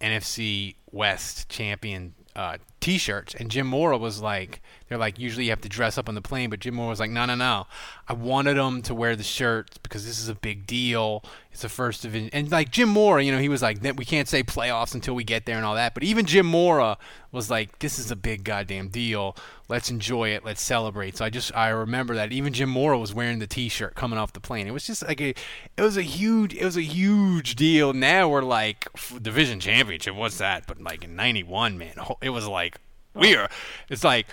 NFC 0.00 0.74
West 0.90 1.48
champion 1.48 2.14
uh, 2.34 2.56
T-shirts, 2.86 3.34
and 3.34 3.50
Jim 3.50 3.66
Mora 3.66 3.98
was 3.98 4.22
like, 4.22 4.60
they're 4.88 4.96
like, 4.96 5.18
usually 5.18 5.46
you 5.46 5.50
have 5.50 5.60
to 5.62 5.68
dress 5.68 5.98
up 5.98 6.08
on 6.08 6.14
the 6.14 6.22
plane, 6.22 6.50
but 6.50 6.60
Jim 6.60 6.76
Mora 6.76 6.90
was 6.90 7.00
like, 7.00 7.10
no, 7.10 7.26
no, 7.26 7.34
no, 7.34 7.66
I 8.06 8.12
wanted 8.12 8.56
them 8.56 8.80
to 8.82 8.94
wear 8.94 9.16
the 9.16 9.24
shirts 9.24 9.76
because 9.78 10.06
this 10.06 10.20
is 10.20 10.28
a 10.28 10.36
big 10.36 10.68
deal. 10.68 11.24
It's 11.50 11.62
the 11.62 11.68
first 11.68 12.02
division, 12.02 12.30
and 12.32 12.48
like 12.48 12.70
Jim 12.70 12.88
Mora, 12.88 13.24
you 13.24 13.32
know, 13.32 13.40
he 13.40 13.48
was 13.48 13.60
like, 13.60 13.82
we 13.82 14.04
can't 14.04 14.28
say 14.28 14.44
playoffs 14.44 14.94
until 14.94 15.16
we 15.16 15.24
get 15.24 15.46
there 15.46 15.56
and 15.56 15.64
all 15.64 15.74
that, 15.74 15.94
but 15.94 16.04
even 16.04 16.26
Jim 16.26 16.46
Mora 16.46 16.96
was 17.32 17.50
like, 17.50 17.80
this 17.80 17.98
is 17.98 18.10
a 18.12 18.16
big 18.16 18.44
goddamn 18.44 18.88
deal. 18.88 19.36
Let's 19.68 19.90
enjoy 19.90 20.28
it. 20.28 20.44
Let's 20.44 20.62
celebrate. 20.62 21.16
So 21.16 21.24
I 21.24 21.30
just 21.30 21.54
I 21.56 21.68
remember 21.68 22.14
that 22.14 22.32
even 22.32 22.52
Jim 22.52 22.68
Mora 22.70 22.98
was 22.98 23.12
wearing 23.12 23.40
the 23.40 23.48
T-shirt 23.48 23.96
coming 23.96 24.18
off 24.18 24.32
the 24.32 24.40
plane. 24.40 24.68
It 24.68 24.70
was 24.70 24.86
just 24.86 25.06
like 25.06 25.20
a, 25.20 25.34
it 25.76 25.82
was 25.82 25.96
a 25.96 26.02
huge, 26.02 26.54
it 26.54 26.64
was 26.64 26.76
a 26.76 26.82
huge 26.82 27.56
deal. 27.56 27.92
Now 27.92 28.28
we're 28.28 28.42
like 28.42 28.88
division 29.20 29.58
championship. 29.58 30.14
What's 30.14 30.38
that? 30.38 30.66
But 30.68 30.80
like 30.80 31.02
in 31.04 31.16
'91, 31.16 31.78
man, 31.78 31.94
it 32.22 32.30
was 32.30 32.46
like 32.46 32.75
we 33.20 33.34
are. 33.36 33.48
It's 33.88 34.04
like 34.04 34.26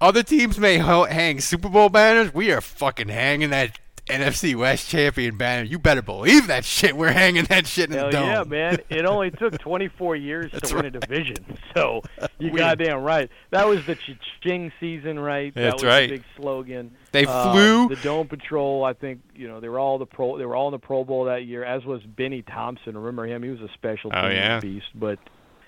other 0.00 0.22
teams 0.22 0.58
may 0.58 0.78
hang 0.78 1.40
Super 1.40 1.68
Bowl 1.68 1.88
banners. 1.88 2.32
We 2.32 2.52
are 2.52 2.60
fucking 2.60 3.08
hanging 3.08 3.50
that 3.50 3.78
NFC 4.06 4.54
West 4.56 4.88
champion 4.88 5.36
banner. 5.36 5.64
You 5.64 5.78
better 5.78 6.00
believe 6.00 6.46
that 6.46 6.64
shit. 6.64 6.96
We're 6.96 7.12
hanging 7.12 7.44
that 7.46 7.66
shit 7.66 7.90
in 7.90 7.96
Hell 7.96 8.06
the 8.06 8.12
dome. 8.12 8.26
yeah, 8.26 8.42
man! 8.44 8.78
It 8.88 9.04
only 9.04 9.30
took 9.38 9.58
24 9.58 10.16
years 10.16 10.50
to 10.50 10.74
win 10.76 10.86
a 10.86 10.90
division, 10.90 11.36
so 11.74 12.00
you 12.38 12.50
goddamn 12.50 13.02
right. 13.02 13.28
That 13.50 13.68
was 13.68 13.84
the 13.84 13.98
Ching 14.40 14.72
season, 14.80 15.18
right? 15.18 15.54
that 15.54 15.60
That's 15.60 15.82
was 15.82 15.84
right. 15.84 16.08
The 16.08 16.16
big 16.16 16.24
slogan. 16.38 16.92
They 17.12 17.26
Uh, 17.26 17.52
flew- 17.52 17.88
the 17.88 17.96
Dome 17.96 18.28
Patrol. 18.28 18.82
I 18.82 18.94
think 18.94 19.20
you 19.34 19.46
know 19.46 19.60
they 19.60 19.68
were 19.68 19.78
all 19.78 19.98
the 19.98 20.06
pro. 20.06 20.38
They 20.38 20.46
were 20.46 20.56
all 20.56 20.68
in 20.68 20.72
the 20.72 20.78
Pro 20.78 21.04
Bowl 21.04 21.24
that 21.24 21.44
year, 21.44 21.62
as 21.62 21.84
was 21.84 22.00
Bennie 22.04 22.40
Thompson. 22.42 22.96
Remember 22.96 23.26
him? 23.26 23.42
He 23.42 23.50
was 23.50 23.60
a 23.60 23.68
special 23.74 24.10
Oh, 24.14 24.28
yeah. 24.28 24.58
beast. 24.60 24.86
But 24.94 25.18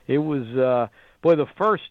it 0.07 0.17
was 0.19 0.47
uh, 0.57 0.87
boy 1.21 1.37
the 1.37 1.47
first. 1.59 1.83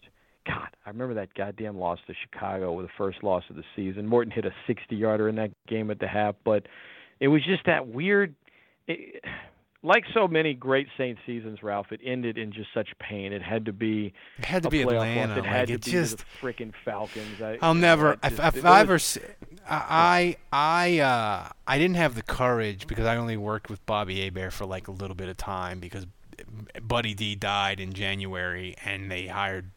God, 0.50 0.68
I 0.84 0.90
remember 0.90 1.14
that 1.14 1.34
goddamn 1.34 1.78
loss 1.78 1.98
to 2.06 2.14
Chicago 2.22 2.72
with 2.72 2.86
the 2.86 2.92
first 2.98 3.22
loss 3.22 3.44
of 3.50 3.56
the 3.56 3.64
season. 3.76 4.06
Morten 4.06 4.30
hit 4.32 4.44
a 4.44 4.52
60-yarder 4.68 5.28
in 5.28 5.36
that 5.36 5.50
game 5.66 5.90
at 5.90 5.98
the 6.00 6.08
half, 6.08 6.34
but 6.44 6.66
it 7.20 7.28
was 7.28 7.42
just 7.44 7.64
that 7.66 7.86
weird. 7.86 8.34
It, 8.86 9.22
like 9.82 10.04
so 10.12 10.28
many 10.28 10.52
great 10.52 10.88
Saints 10.98 11.20
seasons, 11.24 11.62
Ralph, 11.62 11.86
it 11.90 12.00
ended 12.04 12.36
in 12.36 12.52
just 12.52 12.68
such 12.74 12.88
pain. 12.98 13.32
It 13.32 13.42
had 13.42 13.64
to 13.64 13.72
be. 13.72 14.12
It 14.38 14.44
had 14.44 14.62
to 14.64 14.70
be 14.70 14.80
playoff 14.80 14.94
loss. 14.96 15.06
Atlanta, 15.06 15.38
It 15.38 15.44
had 15.46 15.58
like, 15.60 15.66
to 15.68 15.72
it 15.74 15.84
be 15.84 15.90
just- 15.90 16.18
the 16.18 16.24
freaking 16.42 16.72
Falcons. 16.84 17.40
I, 17.40 17.58
I'll 17.62 17.74
you 17.74 17.80
know, 17.80 17.86
never. 17.86 18.12
If, 18.22 18.36
just- 18.36 18.56
if 18.56 18.56
it 18.56 18.64
I 18.64 18.80
ever, 18.80 18.98
I, 19.68 20.36
I, 20.52 20.98
uh, 20.98 21.48
I 21.66 21.78
didn't 21.78 21.96
have 21.96 22.14
the 22.14 22.22
courage 22.22 22.86
because 22.86 23.06
I 23.06 23.16
only 23.16 23.36
worked 23.36 23.70
with 23.70 23.84
Bobby 23.86 24.20
Hebert 24.22 24.52
for 24.52 24.66
like 24.66 24.88
a 24.88 24.92
little 24.92 25.16
bit 25.16 25.28
of 25.28 25.36
time 25.38 25.80
because 25.80 26.06
Buddy 26.82 27.14
D 27.14 27.34
died 27.34 27.80
in 27.80 27.92
January 27.92 28.74
and 28.84 29.10
they 29.10 29.28
hired 29.28 29.70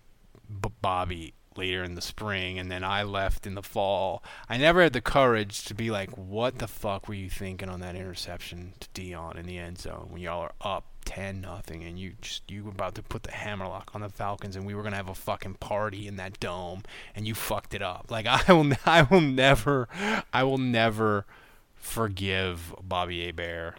B- 0.49 0.69
Bobby 0.81 1.33
later 1.57 1.83
in 1.83 1.95
the 1.95 2.01
spring 2.01 2.57
and 2.57 2.71
then 2.71 2.83
I 2.83 3.03
left 3.03 3.45
in 3.45 3.55
the 3.55 3.61
fall. 3.61 4.23
I 4.49 4.57
never 4.57 4.81
had 4.81 4.93
the 4.93 5.01
courage 5.01 5.65
to 5.65 5.73
be 5.73 5.91
like, 5.91 6.09
what 6.17 6.59
the 6.59 6.67
fuck 6.67 7.07
were 7.07 7.13
you 7.13 7.29
thinking 7.29 7.69
on 7.69 7.79
that 7.81 7.95
interception 7.95 8.73
to 8.79 8.87
Deion 8.89 9.37
in 9.37 9.45
the 9.45 9.57
end 9.57 9.79
zone 9.79 10.07
when 10.09 10.21
y'all 10.21 10.41
are 10.41 10.53
up 10.61 10.85
ten 11.05 11.41
nothing 11.41 11.83
and 11.83 11.99
you 11.99 12.13
just 12.21 12.49
you 12.49 12.63
were 12.63 12.71
about 12.71 12.95
to 12.95 13.03
put 13.03 13.23
the 13.23 13.31
hammerlock 13.31 13.91
on 13.93 14.01
the 14.01 14.09
Falcons 14.09 14.55
and 14.55 14.65
we 14.65 14.73
were 14.73 14.83
gonna 14.83 14.95
have 14.95 15.09
a 15.09 15.15
fucking 15.15 15.55
party 15.55 16.07
in 16.07 16.15
that 16.15 16.39
dome 16.39 16.81
and 17.15 17.27
you 17.27 17.35
fucked 17.35 17.73
it 17.73 17.81
up. 17.81 18.07
Like 18.09 18.25
I 18.49 18.53
will 18.53 18.71
I 18.85 19.03
will 19.03 19.21
never 19.21 19.87
I 20.31 20.43
will 20.43 20.57
never 20.57 21.25
forgive 21.75 22.73
Bobby 22.81 23.25
Hebert 23.25 23.75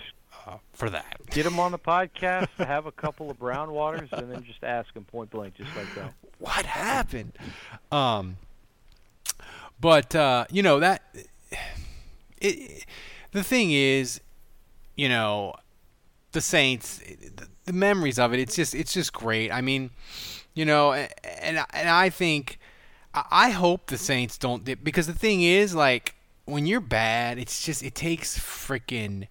uh, 0.47 0.57
for 0.72 0.90
that. 0.90 1.18
Get 1.30 1.47
him 1.47 1.59
on 1.59 1.72
the 1.72 1.78
podcast, 1.78 2.49
have 2.59 2.86
a 2.86 2.92
couple 2.92 3.30
of 3.30 3.38
brown 3.38 3.72
waters, 3.72 4.09
and 4.12 4.30
then 4.30 4.45
just 4.45 4.62
ask 4.62 4.95
him 4.95 5.05
point 5.05 5.30
blank, 5.30 5.55
just 5.55 5.74
like 5.76 5.95
that. 5.95 6.12
What 6.38 6.66
happened? 6.66 7.32
Um, 7.90 8.36
but 9.80 10.14
uh, 10.14 10.47
you 10.51 10.62
know 10.62 10.80
that 10.80 11.03
it, 12.40 12.84
the 13.32 13.42
thing 13.42 13.70
is, 13.72 14.20
you 14.97 15.09
know, 15.09 15.55
the 16.32 16.40
Saints, 16.40 16.99
the, 16.99 17.49
the 17.64 17.72
memories 17.72 18.18
of 18.18 18.32
it. 18.32 18.40
It's 18.40 18.57
just 18.57 18.74
it's 18.74 18.92
just 18.92 19.12
great. 19.12 19.51
I 19.51 19.61
mean, 19.61 19.90
you 20.55 20.64
know, 20.64 20.92
and 20.92 21.12
and 21.72 21.88
I 21.88 22.11
think 22.11 22.59
I 23.14 23.24
I 23.30 23.51
hope 23.51 23.86
the 23.86 23.99
Saints 23.99 24.38
don't 24.38 24.64
dip, 24.64 24.84
because 24.84 25.07
the 25.07 25.14
thing 25.14 25.42
is 25.42 25.74
like 25.74 26.14
when 26.45 26.66
you're 26.66 26.80
bad, 26.80 27.38
it's 27.38 27.64
just 27.64 27.82
it 27.82 27.95
takes 27.95 28.38
freaking. 28.38 29.28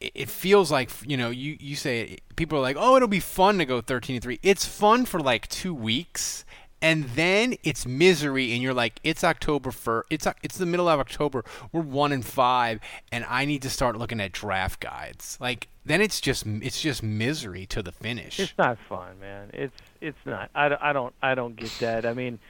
It, 0.00 0.28
feels 0.28 0.70
like 0.70 0.90
you 1.06 1.16
know 1.16 1.30
you 1.30 1.56
you 1.60 1.76
say 1.76 2.00
it, 2.02 2.20
people 2.36 2.58
are 2.58 2.62
like 2.62 2.76
oh 2.78 2.96
it'll 2.96 3.08
be 3.08 3.20
fun 3.20 3.58
to 3.58 3.64
go 3.64 3.80
13 3.80 4.16
and 4.16 4.22
3 4.22 4.38
it's 4.42 4.64
fun 4.64 5.04
for 5.06 5.20
like 5.20 5.48
two 5.48 5.74
weeks 5.74 6.44
and 6.82 7.04
then 7.10 7.54
it's 7.62 7.86
misery 7.86 8.52
and 8.52 8.62
you're 8.62 8.74
like 8.74 9.00
it's 9.02 9.24
october 9.24 9.70
1st 9.70 10.02
it's 10.10 10.26
it's 10.42 10.58
the 10.58 10.66
middle 10.66 10.88
of 10.88 11.00
october 11.00 11.44
we're 11.72 11.80
1 11.80 12.12
and 12.12 12.24
5 12.26 12.80
and 13.12 13.24
i 13.28 13.44
need 13.44 13.62
to 13.62 13.70
start 13.70 13.96
looking 13.96 14.20
at 14.20 14.32
draft 14.32 14.80
guides 14.80 15.38
like 15.40 15.68
then 15.84 16.00
it's 16.00 16.20
just 16.20 16.44
it's 16.46 16.80
just 16.80 17.02
misery 17.02 17.64
to 17.66 17.82
the 17.82 17.92
finish 17.92 18.40
It's 18.40 18.52
not 18.58 18.76
fun, 18.88 19.18
man. 19.20 19.50
It's 19.54 19.76
it's 20.00 20.18
not. 20.26 20.50
I, 20.54 20.68
don't- 20.68 20.82
I 20.82 20.92
don't 20.92 21.14
I 21.22 21.34
don't 21.36 21.54
get 21.56 21.70
that. 21.78 22.04
I 22.04 22.12
mean, 22.12 22.40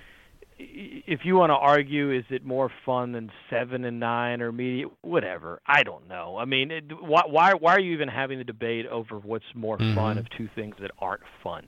if 0.58 1.20
you 1.24 1.36
want 1.36 1.50
to 1.50 1.54
argue, 1.54 2.10
is 2.10 2.24
it 2.30 2.44
more 2.44 2.70
fun 2.84 3.12
than 3.12 3.30
seven 3.50 3.84
and 3.84 4.00
nine 4.00 4.40
or 4.40 4.52
media? 4.52 4.86
Whatever. 5.02 5.60
I 5.66 5.82
don't 5.82 6.08
know. 6.08 6.36
I 6.38 6.44
mean, 6.44 6.70
it, 6.70 6.84
why 7.00 7.22
why 7.26 7.54
why 7.54 7.74
are 7.74 7.80
you 7.80 7.92
even 7.92 8.08
having 8.08 8.38
the 8.38 8.44
debate 8.44 8.86
over 8.86 9.18
what's 9.18 9.44
more 9.54 9.78
fun 9.78 10.16
Mhm. 10.16 10.18
of 10.20 10.30
two 10.30 10.48
things 10.54 10.76
that 10.80 10.90
aren't 10.98 11.22
fun? 11.42 11.66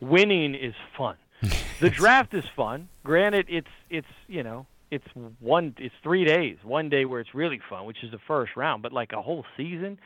Winning 0.00 0.54
is 0.54 0.74
fun. 0.96 1.16
the 1.80 1.90
draft 1.90 2.34
is 2.34 2.44
fun. 2.56 2.88
Granted, 3.04 3.46
it's 3.48 3.68
it's 3.90 4.06
you 4.28 4.42
know 4.42 4.66
it's 4.90 5.06
one 5.40 5.74
it's 5.78 5.94
three 6.02 6.24
days. 6.24 6.56
One 6.62 6.88
day 6.88 7.04
where 7.04 7.20
it's 7.20 7.34
really 7.34 7.60
fun, 7.68 7.86
which 7.86 8.02
is 8.04 8.10
the 8.12 8.18
first 8.26 8.56
round. 8.56 8.82
But 8.82 8.92
like 8.92 9.12
a 9.12 9.20
whole 9.20 9.44
season, 9.56 9.98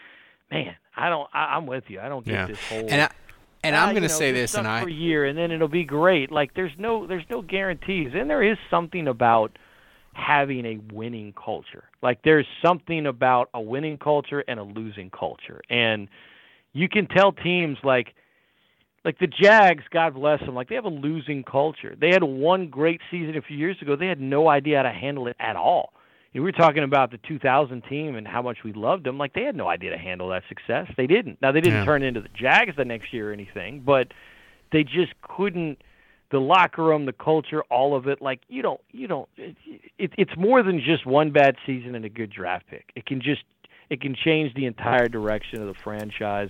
man, 0.50 0.74
I 0.96 1.08
don't. 1.10 1.28
I, 1.34 1.54
I'm 1.56 1.66
with 1.66 1.84
you. 1.88 2.00
I 2.00 2.08
don't 2.08 2.24
get 2.24 2.32
Yeah. 2.32 2.46
this 2.46 2.58
whole. 2.68 2.86
And 2.88 3.02
I- 3.02 3.10
and 3.62 3.76
"Ah, 3.76 3.86
I'm 3.86 3.94
gonna 3.94 4.02
know, 4.02 4.08
say 4.08 4.32
this, 4.32 4.54
and 4.54 4.66
I- 4.66 4.82
for 4.82 4.88
a 4.88 4.92
year, 4.92 5.24
and 5.24 5.36
then 5.38 5.50
it'll 5.50 5.68
be 5.68 5.84
great. 5.84 6.30
Like 6.30 6.54
there's 6.54 6.72
no 6.78 7.06
there's 7.06 7.28
no 7.30 7.42
guarantees, 7.42 8.12
and 8.14 8.28
there 8.28 8.42
is 8.42 8.58
something 8.70 9.08
about 9.08 9.58
having 10.14 10.66
a 10.66 10.78
winning 10.92 11.32
culture. 11.32 11.84
Like 12.02 12.22
there's 12.22 12.46
something 12.64 13.06
about 13.06 13.48
a 13.54 13.60
winning 13.60 13.98
culture 13.98 14.44
and 14.46 14.60
a 14.60 14.62
losing 14.62 15.10
culture, 15.10 15.60
and 15.70 16.08
you 16.72 16.88
can 16.88 17.06
tell 17.06 17.32
teams 17.32 17.78
like 17.82 18.14
like 19.04 19.18
the 19.18 19.26
Jags, 19.26 19.82
God 19.90 20.14
bless 20.14 20.40
them, 20.40 20.54
like 20.54 20.68
they 20.68 20.76
have 20.76 20.84
a 20.84 20.88
losing 20.88 21.42
culture. 21.42 21.96
They 22.00 22.10
had 22.10 22.22
one 22.22 22.68
great 22.68 23.00
season 23.10 23.36
a 23.36 23.42
few 23.42 23.56
years 23.56 23.76
ago. 23.82 23.96
They 23.96 24.06
had 24.06 24.20
no 24.20 24.48
idea 24.48 24.76
how 24.76 24.84
to 24.84 24.92
handle 24.92 25.26
it 25.26 25.36
at 25.40 25.56
all. 25.56 25.92
We 26.34 26.40
were 26.40 26.52
talking 26.52 26.82
about 26.82 27.10
the 27.10 27.18
2000 27.18 27.82
team 27.84 28.16
and 28.16 28.26
how 28.26 28.40
much 28.42 28.64
we 28.64 28.72
loved 28.72 29.04
them. 29.04 29.18
Like 29.18 29.34
they 29.34 29.42
had 29.42 29.54
no 29.54 29.68
idea 29.68 29.90
to 29.90 29.98
handle 29.98 30.30
that 30.30 30.44
success. 30.48 30.90
They 30.96 31.06
didn't. 31.06 31.40
Now 31.42 31.52
they 31.52 31.60
didn't 31.60 31.80
Yeah. 31.80 31.84
turn 31.84 32.02
into 32.02 32.20
the 32.20 32.30
Jags 32.30 32.74
the 32.76 32.84
next 32.84 33.12
year 33.12 33.30
or 33.30 33.32
anything, 33.32 33.80
but 33.80 34.08
they 34.70 34.84
just 34.84 35.12
couldn't. 35.22 35.82
The 36.30 36.40
locker 36.40 36.82
room, 36.82 37.04
the 37.04 37.12
culture, 37.12 37.62
all 37.64 37.94
of 37.94 38.08
it. 38.08 38.22
Like 38.22 38.40
you 38.48 38.62
don't, 38.62 38.80
you 38.90 39.06
don't. 39.06 39.28
It, 39.36 39.54
it, 39.98 40.12
it's 40.16 40.34
more 40.34 40.62
than 40.62 40.80
just 40.80 41.04
one 41.04 41.30
bad 41.30 41.56
season 41.66 41.94
and 41.94 42.06
a 42.06 42.08
good 42.08 42.30
draft 42.30 42.66
pick. 42.68 42.90
It 42.96 43.04
can 43.04 43.20
just, 43.20 43.42
it 43.90 44.00
can 44.00 44.14
change 44.14 44.54
the 44.54 44.64
entire 44.64 45.08
direction 45.08 45.60
of 45.60 45.66
the 45.68 45.74
franchise 45.84 46.48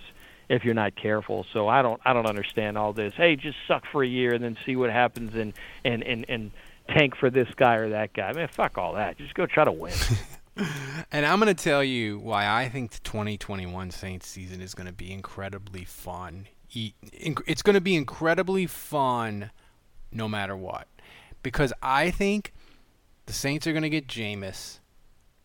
if 0.49 0.65
you're 0.65 0.75
not 0.75 0.95
careful. 0.95 1.45
So 1.53 1.67
I 1.67 1.83
don't, 1.83 2.01
I 2.05 2.13
don't 2.13 2.27
understand 2.27 2.79
all 2.79 2.93
this. 2.93 3.13
Hey, 3.17 3.35
just 3.35 3.57
suck 3.67 3.83
for 3.91 4.05
a 4.05 4.07
year 4.07 4.33
and 4.35 4.45
then 4.45 4.57
see 4.65 4.77
what 4.77 4.91
happens 4.91 5.35
and 5.35 5.53
and 5.85 6.05
and 6.05 6.27
and 6.29 6.53
tank 6.89 7.17
for 7.17 7.31
this 7.31 7.49
guy 7.57 7.77
or 7.77 7.91
that 7.91 8.13
guy. 8.13 8.33
Man, 8.33 8.49
fuck 8.49 8.79
all 8.79 8.95
that. 8.95 9.19
Just 9.19 9.35
go 9.35 9.47
try 9.47 9.65
to 9.65 9.73
win. 9.73 9.95
And 11.11 11.25
I'm 11.25 11.41
going 11.41 11.55
to 11.55 11.63
tell 11.63 11.83
you 11.83 12.19
why 12.19 12.47
I 12.47 12.69
think 12.69 12.91
the 12.91 13.01
2021 13.01 13.91
Saints 13.91 14.27
season 14.27 14.61
is 14.61 14.75
going 14.75 14.87
to 14.87 14.93
be 14.93 15.11
incredibly 15.13 15.85
fun. 15.85 16.47
It's 16.75 17.63
going 17.63 17.75
to 17.75 17.81
be 17.81 17.97
incredibly 17.97 18.67
fun 18.67 19.51
no 20.11 20.29
matter 20.29 20.57
what. 20.57 20.89
Because 21.43 21.73
I 21.83 22.11
think 22.11 22.53
the 23.27 23.33
Saints 23.33 23.67
are 23.67 23.73
going 23.73 23.83
to 23.83 23.91
get 23.91 24.07
Jameis 24.07 24.81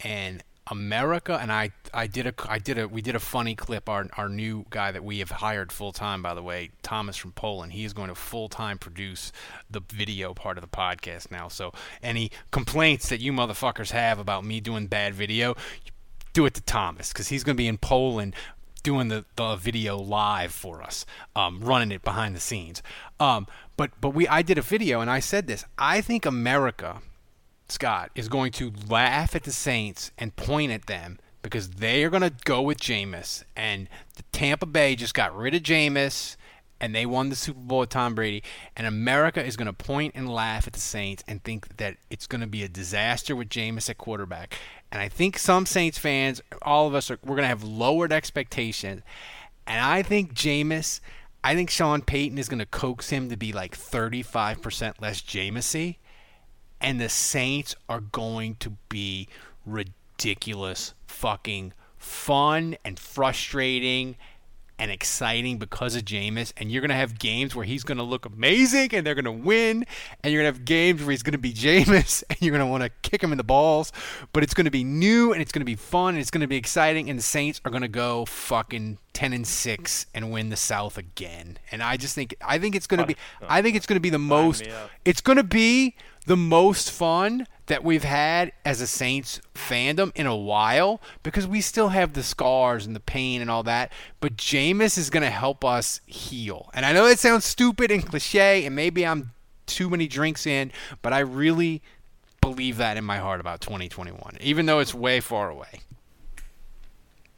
and 0.02 0.44
America 0.70 1.38
and 1.42 1.52
I 1.52 1.72
I 1.94 2.08
did 2.08 2.28
a 2.28 2.34
I 2.48 2.60
did 2.60 2.78
a 2.78 2.88
we 2.88 3.02
did 3.02 3.16
a 3.16 3.20
funny 3.20 3.56
clip 3.56 3.88
our 3.88 4.08
our 4.18 4.30
new 4.30 4.66
guy 4.70 4.92
that 4.92 5.04
we 5.04 5.20
have 5.20 5.32
hired 5.32 5.72
full 5.72 5.92
time 5.92 6.22
by 6.22 6.34
the 6.34 6.44
way 6.44 6.72
Thomas 6.82 7.16
from 7.16 7.32
Poland 7.32 7.74
he 7.74 7.86
is 7.86 7.94
going 7.94 8.10
to 8.10 8.16
full 8.16 8.50
time 8.50 8.78
produce 8.78 9.32
the 9.70 9.82
video 9.90 10.34
part 10.34 10.58
of 10.58 10.62
the 10.62 10.68
podcast 10.68 11.32
now 11.32 11.48
so 11.48 11.74
any 12.04 12.32
complaints 12.52 13.10
that 13.10 13.20
you 13.22 13.32
motherfuckers 13.32 13.92
have 13.92 14.20
about 14.20 14.44
me 14.44 14.60
doing 14.60 14.88
bad 14.88 15.14
video 15.14 15.56
do 16.34 16.46
it 16.46 16.54
to 16.54 16.62
Thomas 16.62 17.12
because 17.12 17.30
he's 17.30 17.44
going 17.44 17.56
to 17.56 17.62
be 17.62 17.68
in 17.68 17.78
Poland 17.78 18.36
doing 18.84 19.10
the, 19.10 19.26
the 19.36 19.56
video 19.58 19.98
live 19.98 20.54
for 20.54 20.82
us, 20.82 21.06
um, 21.36 21.60
running 21.60 21.92
it 21.92 22.04
behind 22.04 22.34
the 22.34 22.40
scenes. 22.40 22.82
Um, 23.20 23.48
but 23.76 23.92
but 24.00 24.12
we 24.12 24.28
I 24.28 24.42
did 24.44 24.58
a 24.58 24.62
video 24.62 25.02
and 25.02 25.10
I 25.10 25.20
said 25.20 25.48
this. 25.48 25.66
I 25.78 26.00
think 26.00 26.26
America, 26.26 27.02
Scott, 27.70 28.12
is 28.16 28.30
going 28.30 28.52
to 28.54 28.72
laugh 28.90 29.36
at 29.36 29.44
the 29.44 29.52
Saints 29.52 30.12
and 30.18 30.36
point 30.36 30.72
at 30.72 30.86
them 30.86 31.20
because 31.42 31.70
they 31.70 32.04
are 32.04 32.10
going 32.10 32.24
to 32.24 32.34
go 32.46 32.62
with 32.62 32.80
Jameis. 32.80 33.44
And 33.56 33.88
the 34.16 34.24
Tampa 34.32 34.66
Bay 34.66 34.96
just 34.96 35.14
got 35.14 35.36
rid 35.36 35.56
of 35.56 35.64
Jameis 35.64 36.36
and 36.80 36.94
they 36.94 37.06
won 37.06 37.30
the 37.30 37.36
Super 37.36 37.60
Bowl 37.60 37.80
with 37.80 37.90
Tom 37.90 38.16
Brady. 38.16 38.44
And 38.76 38.88
America 38.88 39.44
is 39.44 39.58
going 39.58 39.68
to 39.68 39.74
point 39.74 40.14
and 40.16 40.30
laugh 40.30 40.68
at 40.68 40.74
the 40.74 40.80
Saints 40.80 41.24
and 41.28 41.44
think 41.44 41.78
that 41.78 41.98
it's 42.10 42.28
going 42.28 42.42
to 42.42 42.48
be 42.48 42.64
a 42.64 42.70
disaster 42.70 43.36
with 43.36 43.50
Jameis 43.50 43.90
at 43.90 43.98
quarterback. 43.98 44.58
And 44.92 45.02
I 45.02 45.10
think 45.10 45.38
some 45.38 45.66
Saints 45.66 45.98
fans, 45.98 46.42
all 46.62 46.88
of 46.88 46.96
us, 46.96 47.12
are 47.12 47.20
we're 47.24 47.36
going 47.36 47.44
to 47.44 47.48
have 47.48 47.64
lowered 47.64 48.14
expectations. 48.14 49.02
And 49.66 49.84
I 49.84 50.04
think 50.04 50.34
Jameis, 50.34 51.00
I 51.44 51.56
think 51.56 51.70
Sean 51.70 52.02
Payton 52.02 52.38
is 52.38 52.48
going 52.50 52.60
to 52.60 52.66
coax 52.66 53.10
him 53.10 53.30
to 53.30 53.38
be 53.38 53.52
like 53.52 53.78
35% 53.78 55.02
less 55.02 55.22
Jameisy. 55.22 55.98
And 56.80 57.00
the 57.00 57.10
Saints 57.10 57.76
are 57.90 58.02
going 58.02 58.56
to 58.60 58.72
be 58.90 59.28
ridiculous, 59.66 60.94
fucking 61.08 61.74
fun 61.98 62.78
and 62.86 63.00
frustrating 63.00 64.16
and 64.80 64.92
exciting 64.92 65.58
because 65.58 65.96
of 65.96 66.04
Jameis. 66.04 66.54
And 66.58 66.72
you're 66.72 66.82
going 66.82 66.90
to 66.90 66.96
have 66.96 67.18
games 67.18 67.56
where 67.56 67.66
he's 67.66 67.84
going 67.84 67.98
to 67.98 68.04
look 68.04 68.26
amazing 68.26 68.94
and 68.94 69.06
they're 69.06 69.16
going 69.16 69.26
to 69.26 69.32
win. 69.32 69.86
And 70.24 70.32
you're 70.32 70.44
going 70.44 70.54
to 70.54 70.58
have 70.58 70.66
games 70.66 71.02
where 71.02 71.12
he's 71.12 71.24
going 71.24 71.34
to 71.34 71.40
be 71.40 71.54
Jameis 71.54 72.24
and 72.30 72.42
you're 72.42 72.52
going 72.52 72.66
to 72.66 72.70
want 72.70 72.84
to 72.84 72.90
kick 73.02 73.24
him 73.24 73.32
in 73.32 73.38
the 73.38 73.44
balls. 73.44 73.92
But 74.34 74.44
it's 74.44 74.54
going 74.54 74.66
to 74.66 74.72
be 74.72 74.84
new 74.84 75.34
and 75.34 75.42
it's 75.42 75.52
going 75.52 75.62
to 75.62 75.66
be 75.66 75.76
fun 75.76 76.10
and 76.10 76.20
it's 76.20 76.32
going 76.32 76.42
to 76.42 76.48
be 76.48 76.58
exciting. 76.58 77.10
And 77.10 77.18
the 77.18 77.24
Saints 77.24 77.60
are 77.66 77.72
going 77.72 77.82
to 77.82 77.88
go 77.88 78.26
fucking 78.26 79.00
10 79.14 79.34
and 79.34 79.48
6 79.48 80.06
and 80.14 80.32
win 80.32 80.50
the 80.50 80.56
South 80.56 80.98
again. 80.98 81.58
And 81.72 81.82
I 81.82 81.98
just 81.98 82.14
think, 82.14 82.36
I 82.46 82.60
think 82.60 82.76
it's 82.76 82.88
going 82.88 83.00
to 83.00 83.08
be, 83.08 83.16
I 83.48 83.62
think 83.62 83.76
it's 83.76 83.88
going 83.88 83.98
to 83.98 84.02
be 84.02 84.12
the 84.12 84.20
most, 84.20 84.64
it's 85.06 85.22
going 85.22 85.38
to 85.38 85.44
be 85.44 85.96
the 86.28 86.38
most 86.38 86.92
fun 86.92 87.48
that 87.68 87.86
we've 87.86 88.04
had 88.04 88.52
as 88.66 88.82
a 88.82 88.88
Saints 88.88 89.40
fandom 89.56 90.12
in 90.14 90.28
a 90.28 90.36
while 90.36 91.02
because 91.24 91.48
we 91.48 91.62
still 91.62 91.90
have 91.90 92.14
the 92.14 92.24
scars 92.24 92.86
and 92.86 92.94
the 92.94 93.00
pain 93.00 93.42
and 93.42 93.50
all 93.50 93.64
that. 93.64 93.94
But 94.20 94.36
Jameis 94.36 94.98
is 94.98 95.10
going 95.10 95.24
to 95.24 95.30
help 95.30 95.64
us 95.64 96.02
heal. 96.06 96.70
And 96.74 96.86
I 96.86 96.92
know 96.92 97.08
that 97.08 97.18
sounds 97.18 97.46
stupid 97.46 97.92
and 97.92 98.06
cliche, 98.06 98.66
and 98.66 98.76
maybe 98.76 99.06
I'm 99.06 99.32
too 99.66 99.90
many 99.90 100.08
drinks 100.08 100.46
in, 100.46 100.72
but 101.02 101.14
I 101.14 101.20
really 101.20 101.82
believe 102.42 102.76
that 102.78 102.98
in 102.98 103.06
my 103.06 103.20
heart 103.20 103.40
about 103.40 103.62
2021, 103.62 104.38
even 104.42 104.66
though 104.66 104.80
it's 104.80 104.94
way 104.94 105.22
far 105.22 105.50
away. 105.50 105.80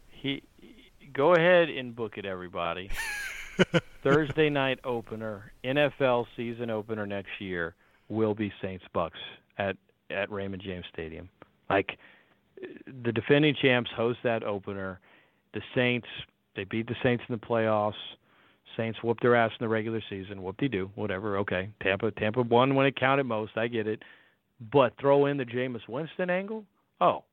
He, 0.09 0.41
go 1.13 1.35
ahead 1.35 1.69
and 1.69 1.95
book 1.95 2.17
it, 2.17 2.25
everybody. 2.25 2.89
Thursday 4.03 4.49
night 4.49 4.79
opener, 4.83 5.51
NFL 5.63 6.25
season 6.35 6.71
opener 6.71 7.05
next 7.05 7.39
year 7.39 7.75
will 8.09 8.35
be 8.35 8.51
Saints 8.61 8.85
Bucks 8.93 9.19
at 9.57 9.77
at 10.09 10.31
Raymond 10.31 10.61
James 10.61 10.85
Stadium. 10.91 11.29
Like 11.69 11.97
the 12.85 13.11
defending 13.11 13.55
champs 13.55 13.91
host 13.95 14.19
that 14.23 14.43
opener. 14.43 14.99
The 15.53 15.61
Saints 15.73 16.07
they 16.55 16.63
beat 16.63 16.87
the 16.87 16.95
Saints 17.01 17.23
in 17.27 17.33
the 17.33 17.39
playoffs. 17.39 17.93
Saints 18.77 18.99
whooped 19.03 19.21
their 19.21 19.35
ass 19.35 19.51
in 19.59 19.63
the 19.63 19.69
regular 19.69 20.01
season. 20.09 20.43
Whoop 20.43 20.57
de 20.57 20.69
do, 20.69 20.91
whatever. 20.95 21.37
Okay, 21.37 21.69
Tampa 21.81 22.11
Tampa 22.11 22.41
won 22.41 22.75
when 22.75 22.85
it 22.85 22.95
counted 22.95 23.25
most. 23.25 23.57
I 23.57 23.67
get 23.67 23.87
it, 23.87 24.03
but 24.71 24.93
throw 24.99 25.25
in 25.25 25.37
the 25.37 25.45
Jameis 25.45 25.87
Winston 25.87 26.29
angle. 26.29 26.65
Oh, 27.01 27.23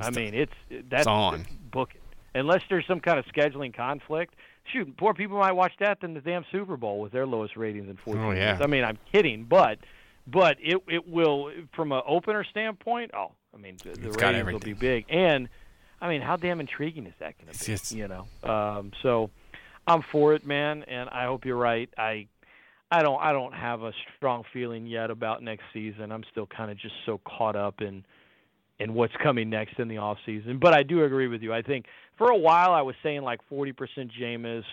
I 0.00 0.10
mean 0.10 0.34
it's 0.34 0.52
that's 0.88 1.02
it's 1.02 1.06
on. 1.06 1.46
book 1.70 1.90
it. 1.94 2.00
Unless 2.36 2.62
there's 2.68 2.86
some 2.86 3.00
kind 3.00 3.18
of 3.18 3.24
scheduling 3.26 3.74
conflict. 3.74 4.34
Shoot, 4.72 4.96
poor 4.96 5.14
people 5.14 5.38
might 5.38 5.52
watch 5.52 5.72
that 5.78 6.00
than 6.00 6.14
the 6.14 6.20
damn 6.20 6.44
Super 6.50 6.76
Bowl 6.76 7.00
with 7.00 7.12
their 7.12 7.26
lowest 7.26 7.56
ratings 7.56 7.88
in 7.88 7.96
14 7.96 8.22
oh, 8.22 8.30
yeah. 8.30 8.52
years. 8.54 8.60
I 8.60 8.66
mean, 8.66 8.82
I'm 8.82 8.98
kidding, 9.12 9.44
but 9.44 9.78
but 10.26 10.56
it 10.60 10.78
it 10.88 11.08
will 11.08 11.50
from 11.74 11.92
an 11.92 12.02
opener 12.06 12.44
standpoint. 12.44 13.12
Oh, 13.14 13.32
I 13.54 13.58
mean 13.58 13.76
the, 13.82 13.90
the 13.90 14.12
ratings 14.12 14.52
will 14.52 14.58
be 14.58 14.72
big, 14.72 15.06
and 15.08 15.48
I 16.00 16.08
mean 16.08 16.20
how 16.20 16.36
damn 16.36 16.60
intriguing 16.60 17.06
is 17.06 17.14
that 17.20 17.36
going 17.38 17.52
to 17.52 17.58
be? 17.58 17.64
Just, 17.64 17.92
you 17.92 18.08
know, 18.08 18.26
um, 18.42 18.92
so 19.02 19.30
I'm 19.86 20.02
for 20.02 20.34
it, 20.34 20.46
man, 20.46 20.84
and 20.84 21.08
I 21.10 21.24
hope 21.24 21.44
you're 21.44 21.56
right. 21.56 21.88
I 21.98 22.26
I 22.90 23.02
don't 23.02 23.20
I 23.20 23.32
don't 23.32 23.54
have 23.54 23.82
a 23.82 23.92
strong 24.16 24.44
feeling 24.52 24.86
yet 24.86 25.10
about 25.10 25.42
next 25.42 25.64
season. 25.72 26.12
I'm 26.12 26.24
still 26.30 26.46
kind 26.46 26.70
of 26.70 26.78
just 26.78 26.94
so 27.04 27.20
caught 27.26 27.56
up 27.56 27.80
in 27.80 28.04
in 28.78 28.94
what's 28.94 29.14
coming 29.22 29.50
next 29.50 29.78
in 29.78 29.88
the 29.88 29.98
off 29.98 30.18
season. 30.26 30.58
But 30.58 30.74
I 30.74 30.82
do 30.82 31.04
agree 31.04 31.28
with 31.28 31.42
you. 31.42 31.52
I 31.52 31.62
think 31.62 31.86
for 32.18 32.30
a 32.30 32.36
while 32.36 32.72
I 32.72 32.82
was 32.82 32.96
saying 33.02 33.22
like 33.22 33.40
40% 33.50 33.74
Jameis 34.20 34.64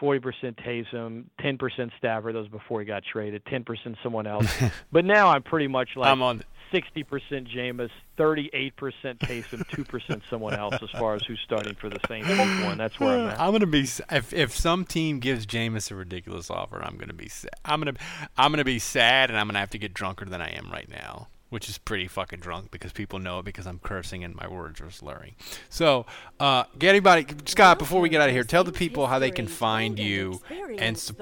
40% 0.00 0.56
Taysom, 0.56 1.24
10% 1.40 1.90
Stafford. 1.98 2.34
Those 2.34 2.48
before 2.48 2.80
he 2.80 2.86
got 2.86 3.02
traded. 3.04 3.44
10% 3.44 3.96
someone 4.02 4.26
else. 4.26 4.50
but 4.92 5.04
now 5.04 5.28
I'm 5.28 5.42
pretty 5.42 5.68
much 5.68 5.90
like 5.96 6.10
I'm 6.10 6.22
on 6.22 6.42
60% 6.72 7.04
Jameis, 7.48 7.90
38% 8.18 8.72
Taysom, 8.72 9.66
2% 9.68 10.22
someone 10.30 10.54
else 10.54 10.76
as 10.80 10.90
far 10.90 11.14
as 11.14 11.22
who's 11.24 11.40
starting 11.44 11.74
for 11.74 11.88
the 11.88 11.98
Saints 12.06 12.28
week 12.28 12.64
one. 12.64 12.78
That's 12.78 12.98
where 13.00 13.18
I'm 13.18 13.28
at. 13.30 13.40
I'm 13.40 13.52
gonna 13.52 13.66
be 13.66 13.88
if 14.10 14.32
if 14.32 14.56
some 14.56 14.84
team 14.84 15.18
gives 15.18 15.46
Jameis 15.46 15.90
a 15.90 15.94
ridiculous 15.94 16.50
offer, 16.50 16.82
I'm 16.82 16.96
gonna 16.96 17.12
be 17.12 17.30
I'm 17.64 17.80
gonna 17.80 17.94
I'm 18.36 18.52
gonna 18.52 18.64
be 18.64 18.78
sad 18.78 19.30
and 19.30 19.38
I'm 19.38 19.48
gonna 19.48 19.58
have 19.58 19.70
to 19.70 19.78
get 19.78 19.94
drunker 19.94 20.24
than 20.24 20.40
I 20.40 20.50
am 20.50 20.70
right 20.70 20.88
now 20.88 21.28
which 21.50 21.68
is 21.68 21.78
pretty 21.78 22.08
fucking 22.08 22.40
drunk 22.40 22.70
because 22.70 22.92
people 22.92 23.18
know 23.18 23.40
it 23.40 23.44
because 23.44 23.66
I'm 23.66 23.78
cursing 23.78 24.24
and 24.24 24.34
my 24.34 24.48
words 24.48 24.80
are 24.80 24.90
slurring. 24.90 25.34
So, 25.68 26.06
uh, 26.38 26.64
get 26.78 26.90
anybody, 26.90 27.26
Scott, 27.44 27.78
before 27.78 28.00
we 28.00 28.08
get 28.08 28.20
out 28.20 28.28
of 28.28 28.34
here, 28.34 28.44
tell 28.44 28.64
the 28.64 28.72
people 28.72 29.06
how 29.06 29.18
they 29.18 29.30
can 29.30 29.46
find 29.46 29.98
you 29.98 30.40
and 30.78 30.96
su- 30.96 31.14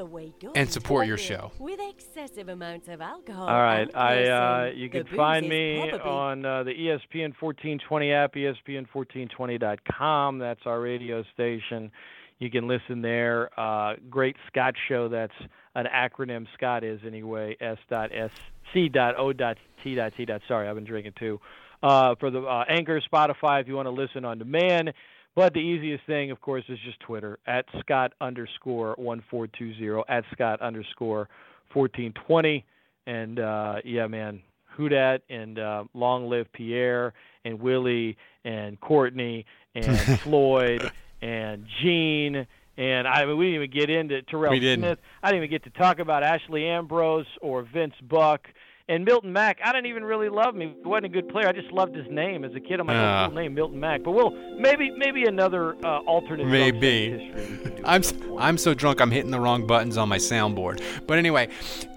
and 0.54 0.70
support 0.70 1.06
your 1.06 1.18
show. 1.18 1.52
With 1.58 1.80
excessive 1.80 2.48
amounts 2.48 2.88
of 2.88 3.00
alcohol. 3.00 3.48
All 3.48 3.62
right, 3.62 3.88
I 3.94 4.28
uh, 4.28 4.70
you 4.74 4.88
can 4.88 5.06
find 5.16 5.48
me 5.48 5.90
on 5.90 6.44
uh, 6.44 6.62
the 6.62 6.72
ESPN 6.72 7.32
1420 7.40 8.12
app, 8.12 8.36
E 8.36 8.46
ESPN1420.com. 8.68 10.38
That's 10.38 10.60
our 10.66 10.80
radio 10.80 11.24
station. 11.34 11.90
You 12.38 12.50
can 12.50 12.68
listen 12.68 13.02
there. 13.02 13.50
Uh, 13.58 13.94
great 14.08 14.36
Scott 14.46 14.74
show. 14.88 15.08
That's 15.08 15.32
an 15.78 15.86
acronym. 15.86 16.46
Scott 16.54 16.82
is 16.82 17.00
anyway. 17.06 17.56
S 17.60 17.78
dot 17.88 18.10
S 18.12 18.30
C 18.72 18.88
dot 18.88 19.14
O 19.16 19.32
dot 19.32 19.56
T 19.82 19.94
dot 19.94 20.12
T 20.16 20.24
dot. 20.24 20.42
Sorry, 20.48 20.68
I've 20.68 20.74
been 20.74 20.84
drinking 20.84 21.12
too. 21.18 21.40
Uh, 21.82 22.16
for 22.18 22.30
the 22.30 22.40
uh, 22.40 22.64
Anchor, 22.68 23.00
Spotify, 23.12 23.60
if 23.60 23.68
you 23.68 23.76
want 23.76 23.86
to 23.86 23.90
listen 23.90 24.24
on 24.24 24.38
demand. 24.38 24.92
But 25.36 25.54
the 25.54 25.60
easiest 25.60 26.04
thing, 26.04 26.32
of 26.32 26.40
course, 26.40 26.64
is 26.68 26.78
just 26.84 26.98
Twitter 26.98 27.38
at 27.46 27.64
Scott 27.78 28.12
underscore 28.20 28.94
one 28.98 29.22
four 29.30 29.46
two 29.46 29.72
zero 29.74 30.02
at 30.08 30.24
Scott 30.32 30.60
underscore 30.60 31.28
fourteen 31.72 32.12
twenty. 32.26 32.64
And 33.06 33.38
uh, 33.38 33.76
yeah, 33.84 34.08
man, 34.08 34.42
who 34.76 34.88
dat 34.88 35.22
and 35.30 35.58
uh, 35.58 35.84
long 35.94 36.28
live 36.28 36.52
Pierre 36.52 37.14
and 37.44 37.60
Willie 37.60 38.16
and 38.44 38.80
Courtney 38.80 39.46
and 39.76 40.20
Floyd 40.20 40.90
and 41.22 41.66
Gene. 41.80 42.46
And 42.78 43.06
I 43.08 43.24
mean, 43.26 43.36
we 43.36 43.46
didn't 43.46 43.62
even 43.64 43.70
get 43.70 43.90
into 43.90 44.22
Terrelle 44.22 44.50
We 44.52 44.60
didn't. 44.60 44.84
Smith. 44.84 44.98
I 45.22 45.30
didn't 45.32 45.44
even 45.44 45.50
get 45.50 45.64
to 45.64 45.70
talk 45.78 45.98
about 45.98 46.22
Ashley 46.22 46.64
Ambrose 46.66 47.26
or 47.42 47.62
Vince 47.62 47.94
Buck. 48.08 48.46
And 48.90 49.04
Milton 49.04 49.34
Mack, 49.34 49.58
I 49.62 49.72
didn't 49.72 49.86
even 49.86 50.02
really 50.02 50.30
love 50.30 50.54
him. 50.54 50.60
He 50.62 50.74
wasn't 50.82 51.06
a 51.06 51.08
good 51.10 51.28
player. 51.28 51.46
I 51.46 51.52
just 51.52 51.70
loved 51.72 51.94
his 51.94 52.06
name 52.08 52.42
as 52.42 52.54
a 52.54 52.60
kid. 52.60 52.80
I'm 52.80 52.86
like, 52.86 53.28
cool 53.28 53.34
name, 53.36 53.52
Milton 53.52 53.78
Mack. 53.78 54.02
But 54.02 54.12
we'll 54.12 54.30
maybe 54.58 54.90
maybe 54.96 55.24
another 55.24 55.74
uh, 55.84 55.98
alternate. 56.06 56.46
Maybe. 56.46 57.10
history 57.10 57.50
we 57.50 57.56
could 57.58 57.76
do 57.76 57.82
I'm 57.84 57.96
at 57.96 58.04
s- 58.04 58.08
some 58.10 58.20
point. 58.20 58.40
I'm 58.42 58.56
so 58.56 58.72
drunk 58.74 59.00
I'm 59.02 59.10
hitting 59.10 59.30
the 59.30 59.40
wrong 59.40 59.66
buttons 59.66 59.96
on 59.98 60.08
my 60.08 60.16
soundboard. 60.16 60.80
But 61.06 61.18
anyway, 61.18 61.48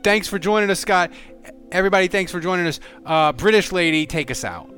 thanks 0.03 0.27
for 0.27 0.37
joining 0.39 0.69
us, 0.69 0.79
Scott. 0.81 1.11
Everybody, 1.71 2.07
thanks 2.09 2.31
for 2.31 2.39
joining 2.41 2.67
us. 2.67 2.79
Uh, 3.05 3.31
British 3.33 3.71
lady, 3.71 4.05
take 4.05 4.29
us 4.29 4.43
out. 4.43 4.70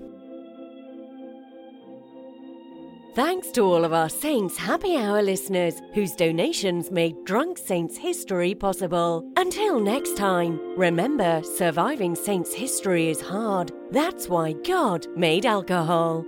Thanks 3.16 3.52
to 3.52 3.62
all 3.62 3.86
of 3.86 3.94
our 3.94 4.10
Saints 4.10 4.58
Happy 4.58 4.98
Hour 4.98 5.22
listeners 5.22 5.84
whose 5.94 6.16
donations 6.16 6.90
made 6.90 7.26
Drunk 7.26 7.60
Saints 7.60 7.96
history 7.96 8.56
possible. 8.56 9.24
Until 9.38 9.80
next 9.80 10.18
time, 10.18 10.60
remember 10.76 11.44
surviving 11.44 12.16
Saints 12.16 12.56
history 12.56 13.10
is 13.10 13.22
hard. 13.22 13.72
That's 13.92 14.30
why 14.30 14.54
God 14.54 15.06
made 15.16 15.46
alcohol. 15.46 16.26